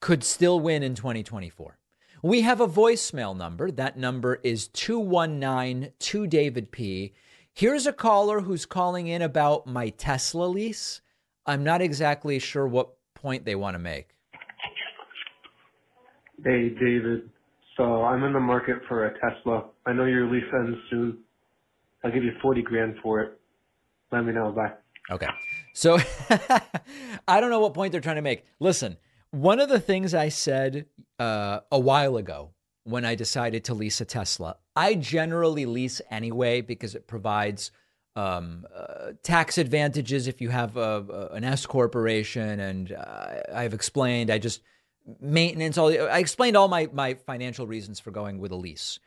could 0.00 0.24
still 0.24 0.60
win 0.60 0.82
in 0.82 0.94
2024. 0.94 1.78
We 2.22 2.40
have 2.42 2.60
a 2.60 2.66
voicemail 2.68 3.36
number. 3.36 3.70
That 3.70 3.96
number 3.96 4.40
is 4.42 4.68
219 4.68 5.92
2 5.98 6.26
David 6.26 6.72
P. 6.72 7.12
Here's 7.52 7.86
a 7.86 7.92
caller 7.92 8.40
who's 8.40 8.66
calling 8.66 9.06
in 9.06 9.22
about 9.22 9.66
my 9.66 9.90
Tesla 9.90 10.46
lease. 10.46 11.00
I'm 11.46 11.64
not 11.64 11.80
exactly 11.80 12.38
sure 12.38 12.66
what 12.66 12.94
point 13.14 13.44
they 13.44 13.54
want 13.54 13.74
to 13.74 13.78
make. 13.78 14.10
Hey, 16.44 16.70
David. 16.70 17.30
So 17.76 18.04
I'm 18.04 18.24
in 18.24 18.32
the 18.32 18.40
market 18.40 18.78
for 18.88 19.06
a 19.06 19.18
Tesla. 19.20 19.66
I 19.86 19.92
know 19.92 20.04
your 20.04 20.30
lease 20.30 20.44
ends 20.52 20.78
soon. 20.90 21.18
I'll 22.04 22.12
give 22.12 22.24
you 22.24 22.32
40 22.40 22.62
grand 22.62 22.96
for 23.02 23.20
it. 23.20 23.40
Let 24.12 24.24
me 24.24 24.32
know. 24.32 24.50
Bye. 24.52 24.72
Okay. 25.10 25.28
So 25.74 25.98
I 27.28 27.40
don't 27.40 27.50
know 27.50 27.60
what 27.60 27.74
point 27.74 27.92
they're 27.92 28.00
trying 28.00 28.16
to 28.16 28.22
make. 28.22 28.44
Listen, 28.60 28.96
one 29.30 29.60
of 29.60 29.68
the 29.68 29.80
things 29.80 30.14
I 30.14 30.28
said 30.28 30.86
uh, 31.18 31.60
a 31.70 31.78
while 31.78 32.16
ago 32.16 32.50
when 32.84 33.04
I 33.04 33.14
decided 33.14 33.64
to 33.64 33.74
lease 33.74 34.00
a 34.00 34.04
Tesla, 34.04 34.56
I 34.74 34.94
generally 34.94 35.66
lease 35.66 36.00
anyway 36.10 36.62
because 36.62 36.94
it 36.94 37.06
provides 37.06 37.70
um, 38.16 38.66
uh, 38.74 39.12
tax 39.22 39.58
advantages 39.58 40.26
if 40.26 40.40
you 40.40 40.48
have 40.48 40.76
a, 40.76 41.04
a, 41.30 41.34
an 41.34 41.44
S 41.44 41.66
corporation. 41.66 42.60
And 42.60 42.92
uh, 42.92 43.42
I've 43.54 43.74
explained, 43.74 44.30
I 44.30 44.38
just 44.38 44.62
maintenance. 45.20 45.78
All 45.78 45.88
I 45.88 46.18
explained 46.18 46.56
all 46.56 46.68
my 46.68 46.88
my 46.92 47.14
financial 47.14 47.66
reasons 47.66 48.00
for 48.00 48.10
going 48.10 48.38
with 48.38 48.52
a 48.52 48.56
lease. 48.56 48.98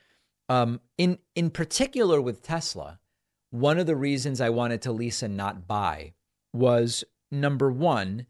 Um, 0.51 0.81
in 0.97 1.17
in 1.33 1.49
particular 1.49 2.21
with 2.21 2.43
Tesla, 2.43 2.99
one 3.51 3.79
of 3.79 3.85
the 3.85 3.95
reasons 3.95 4.41
I 4.41 4.49
wanted 4.49 4.81
to 4.81 4.91
lease 4.91 5.23
and 5.23 5.37
not 5.37 5.65
buy 5.65 6.11
was 6.51 7.05
number 7.31 7.71
one, 7.71 8.25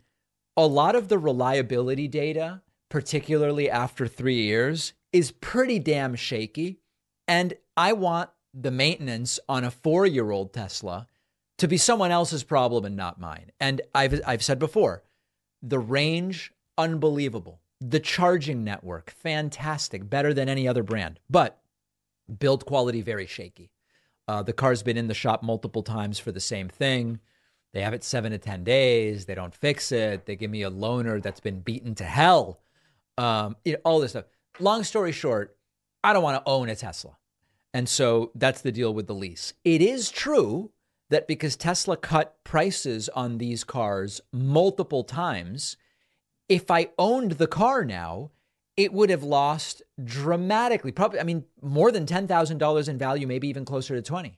a 0.55 0.67
lot 0.67 0.95
of 0.95 1.07
the 1.07 1.17
reliability 1.17 2.07
data, 2.07 2.61
particularly 2.91 3.71
after 3.71 4.05
three 4.05 4.43
years, 4.43 4.93
is 5.11 5.31
pretty 5.31 5.79
damn 5.79 6.13
shaky, 6.13 6.77
and 7.27 7.55
I 7.75 7.93
want 7.93 8.29
the 8.53 8.69
maintenance 8.69 9.39
on 9.49 9.63
a 9.63 9.71
four 9.71 10.05
year 10.05 10.29
old 10.29 10.53
Tesla 10.53 11.07
to 11.57 11.67
be 11.67 11.77
someone 11.77 12.11
else's 12.11 12.43
problem 12.43 12.85
and 12.85 12.95
not 12.95 13.19
mine. 13.19 13.51
And 13.59 13.81
I've 13.95 14.21
I've 14.27 14.43
said 14.43 14.59
before, 14.59 15.01
the 15.63 15.79
range 15.79 16.53
unbelievable. 16.77 17.61
The 17.83 17.99
charging 17.99 18.63
network, 18.63 19.09
fantastic, 19.09 20.07
better 20.07 20.35
than 20.35 20.47
any 20.47 20.67
other 20.67 20.83
brand, 20.83 21.19
but 21.27 21.60
build 22.39 22.65
quality 22.65 23.01
very 23.01 23.25
shaky. 23.25 23.71
Uh, 24.27 24.43
the 24.43 24.53
car's 24.53 24.83
been 24.83 24.97
in 24.97 25.07
the 25.07 25.13
shop 25.13 25.43
multiple 25.43 25.83
times 25.83 26.19
for 26.19 26.31
the 26.31 26.39
same 26.39 26.69
thing. 26.69 27.19
They 27.73 27.81
have 27.81 27.93
it 27.93 28.03
seven 28.03 28.31
to 28.31 28.37
10 28.37 28.63
days. 28.63 29.25
They 29.25 29.35
don't 29.35 29.55
fix 29.55 29.91
it. 29.91 30.25
They 30.25 30.35
give 30.35 30.51
me 30.51 30.63
a 30.63 30.71
loaner 30.71 31.21
that's 31.21 31.39
been 31.39 31.61
beaten 31.61 31.95
to 31.95 32.03
hell. 32.03 32.59
Um, 33.17 33.55
know, 33.65 33.77
all 33.85 33.99
this 33.99 34.11
stuff. 34.11 34.25
Long 34.59 34.83
story 34.83 35.11
short, 35.11 35.55
I 36.03 36.13
don't 36.13 36.23
want 36.23 36.43
to 36.43 36.49
own 36.49 36.69
a 36.69 36.75
Tesla. 36.75 37.17
And 37.73 37.87
so 37.87 38.31
that's 38.35 38.61
the 38.61 38.71
deal 38.71 38.93
with 38.93 39.07
the 39.07 39.15
lease. 39.15 39.53
It 39.63 39.81
is 39.81 40.09
true 40.11 40.71
that 41.09 41.27
because 41.27 41.55
Tesla 41.55 41.95
cut 41.97 42.43
prices 42.43 43.09
on 43.09 43.37
these 43.37 43.63
cars 43.63 44.21
multiple 44.33 45.03
times, 45.03 45.77
if 46.49 46.69
I 46.69 46.89
owned 46.97 47.33
the 47.33 47.47
car 47.47 47.85
now, 47.85 48.31
it 48.77 48.93
would 48.93 49.09
have 49.09 49.23
lost 49.23 49.81
dramatically. 50.03 50.91
Probably, 50.91 51.19
I 51.19 51.23
mean, 51.23 51.45
more 51.61 51.91
than 51.91 52.05
$10,000 52.05 52.89
in 52.89 52.97
value, 52.97 53.27
maybe 53.27 53.47
even 53.47 53.65
closer 53.65 53.95
to 53.95 54.01
20. 54.01 54.37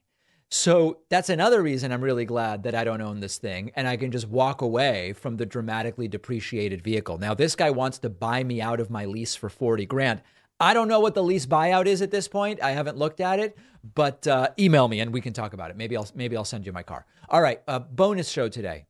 So 0.49 0.99
that's 1.09 1.29
another 1.29 1.63
reason 1.63 1.91
I'm 1.91 2.03
really 2.03 2.25
glad 2.25 2.63
that 2.63 2.75
I 2.75 2.83
don't 2.83 3.01
own 3.01 3.21
this 3.21 3.39
thing 3.39 3.71
and 3.75 3.87
I 3.87 3.97
can 3.97 4.11
just 4.11 4.27
walk 4.27 4.61
away 4.61 5.13
from 5.13 5.37
the 5.37 5.47
dramatically 5.47 6.07
depreciated 6.07 6.83
vehicle. 6.83 7.17
Now, 7.17 7.33
this 7.33 7.55
guy 7.55 7.71
wants 7.71 7.97
to 7.99 8.09
buy 8.09 8.43
me 8.43 8.61
out 8.61 8.79
of 8.79 8.91
my 8.91 9.05
lease 9.05 9.35
for 9.35 9.49
40 9.49 9.85
grand. 9.87 10.21
I 10.59 10.73
don't 10.75 10.87
know 10.87 10.99
what 10.99 11.15
the 11.15 11.23
lease 11.23 11.47
buyout 11.47 11.87
is 11.87 12.01
at 12.01 12.11
this 12.11 12.27
point. 12.27 12.61
I 12.61 12.71
haven't 12.71 12.97
looked 12.97 13.19
at 13.19 13.39
it, 13.39 13.57
but 13.95 14.27
uh, 14.27 14.49
email 14.59 14.87
me 14.87 14.99
and 14.99 15.11
we 15.11 15.21
can 15.21 15.33
talk 15.33 15.53
about 15.53 15.71
it. 15.71 15.77
Maybe 15.77 15.97
I'll 15.97 16.07
maybe 16.13 16.37
I'll 16.37 16.45
send 16.45 16.65
you 16.65 16.71
my 16.71 16.83
car. 16.83 17.05
All 17.29 17.41
right, 17.41 17.61
uh, 17.67 17.79
bonus 17.79 18.29
show 18.29 18.47
today. 18.47 18.85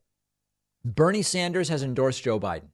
Bernie 0.84 1.22
Sanders 1.22 1.70
has 1.70 1.82
endorsed 1.82 2.22
Joe 2.22 2.38
Biden 2.38 2.68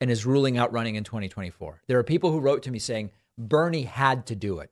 and 0.00 0.10
is 0.10 0.26
ruling 0.26 0.58
out 0.58 0.72
running 0.72 0.96
in 0.96 1.04
2024. 1.04 1.82
There 1.86 1.98
are 1.98 2.04
people 2.04 2.30
who 2.30 2.40
wrote 2.40 2.62
to 2.64 2.70
me 2.70 2.78
saying 2.78 3.10
Bernie 3.38 3.82
had 3.82 4.26
to 4.26 4.36
do 4.36 4.58
it. 4.60 4.70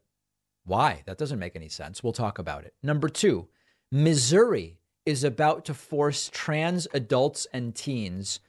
Why? 0.64 1.02
That 1.06 1.18
doesn't 1.18 1.38
make 1.38 1.56
any 1.56 1.68
sense. 1.68 2.02
We'll 2.02 2.12
talk 2.12 2.38
about 2.38 2.64
it. 2.64 2.74
Number 2.82 3.08
two, 3.08 3.48
Missouri 3.90 4.78
is 5.04 5.24
about 5.24 5.64
to 5.64 5.74
force 5.74 6.30
trans 6.32 6.86
adults 6.94 7.46
and 7.52 7.74
teens 7.74 8.40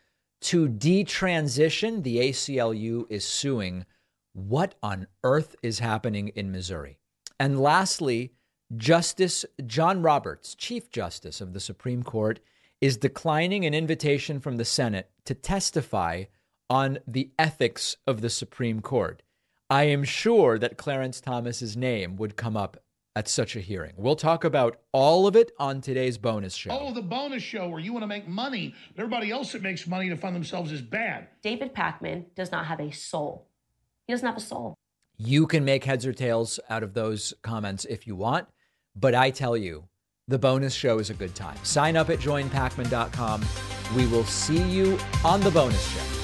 to 0.42 0.68
detransition. 0.68 2.04
The 2.04 2.18
ACLU 2.18 3.06
is 3.10 3.26
suing. 3.26 3.86
What 4.34 4.76
on 4.84 5.08
earth 5.24 5.56
is 5.64 5.80
happening 5.80 6.30
in 6.30 6.52
Missouri? 6.52 7.00
And 7.40 7.60
lastly, 7.60 8.34
Justice 8.78 9.46
John 9.66 10.02
Roberts, 10.02 10.56
Chief 10.56 10.90
Justice 10.90 11.42
of 11.42 11.54
the 11.54 11.60
Supreme 11.60 12.04
Court, 12.04 12.40
is 12.82 12.98
declining 12.98 13.66
an 13.66 13.74
invitation 13.74 14.40
from 14.40 14.58
the 14.58 14.66
Senate 14.66 15.10
to 15.26 15.34
testify 15.34 16.26
on 16.74 16.98
the 17.06 17.30
ethics 17.38 17.98
of 18.08 18.22
the 18.22 18.32
Supreme 18.32 18.82
Court. 18.82 19.22
I 19.70 19.84
am 19.84 20.04
sure 20.04 20.58
that 20.58 20.76
Clarence 20.76 21.22
Thomas's 21.22 21.78
name 21.78 22.16
would 22.16 22.36
come 22.36 22.58
up 22.58 22.78
at 23.16 23.28
such 23.28 23.56
a 23.56 23.60
hearing. 23.60 23.94
We'll 23.96 24.16
talk 24.16 24.44
about 24.44 24.80
all 24.92 25.28
of 25.28 25.36
it 25.36 25.52
on 25.60 25.82
today's 25.82 26.18
bonus 26.18 26.56
show. 26.56 26.72
Oh, 26.72 26.92
the 26.92 27.04
bonus 27.04 27.44
show 27.44 27.70
where 27.70 27.80
you 27.80 27.94
want 27.94 28.02
to 28.02 28.08
make 28.08 28.28
money, 28.28 28.74
but 28.96 29.04
everybody 29.04 29.30
else 29.30 29.52
that 29.52 29.62
makes 29.62 29.86
money 29.86 30.10
to 30.10 30.18
fund 30.18 30.36
themselves 30.36 30.72
is 30.72 30.82
bad. 30.82 31.28
David 31.44 31.76
Pakman 31.76 32.26
does 32.34 32.52
not 32.52 32.66
have 32.66 32.80
a 32.80 32.90
soul. 32.90 33.46
He 34.08 34.14
doesn't 34.14 34.26
have 34.26 34.38
a 34.38 34.42
soul. 34.42 34.74
You 35.16 35.46
can 35.46 35.64
make 35.64 35.84
heads 35.84 36.08
or 36.08 36.14
tails 36.14 36.60
out 36.72 36.82
of 36.82 36.96
those 36.96 37.36
comments 37.44 37.86
if 37.86 38.08
you 38.08 38.16
want, 38.16 38.48
but 38.96 39.14
I 39.14 39.30
tell 39.30 39.56
you, 39.56 39.84
the 40.28 40.40
bonus 40.40 40.74
show 40.74 40.98
is 40.98 41.12
a 41.12 41.14
good 41.14 41.36
time. 41.36 41.58
Sign 41.62 41.96
up 41.96 42.10
at 42.10 42.18
joinpakman.com. 42.18 43.46
We 43.96 44.08
will 44.08 44.26
see 44.26 44.64
you 44.64 44.98
on 45.24 45.40
the 45.42 45.52
bonus 45.52 45.88
show. 45.94 46.23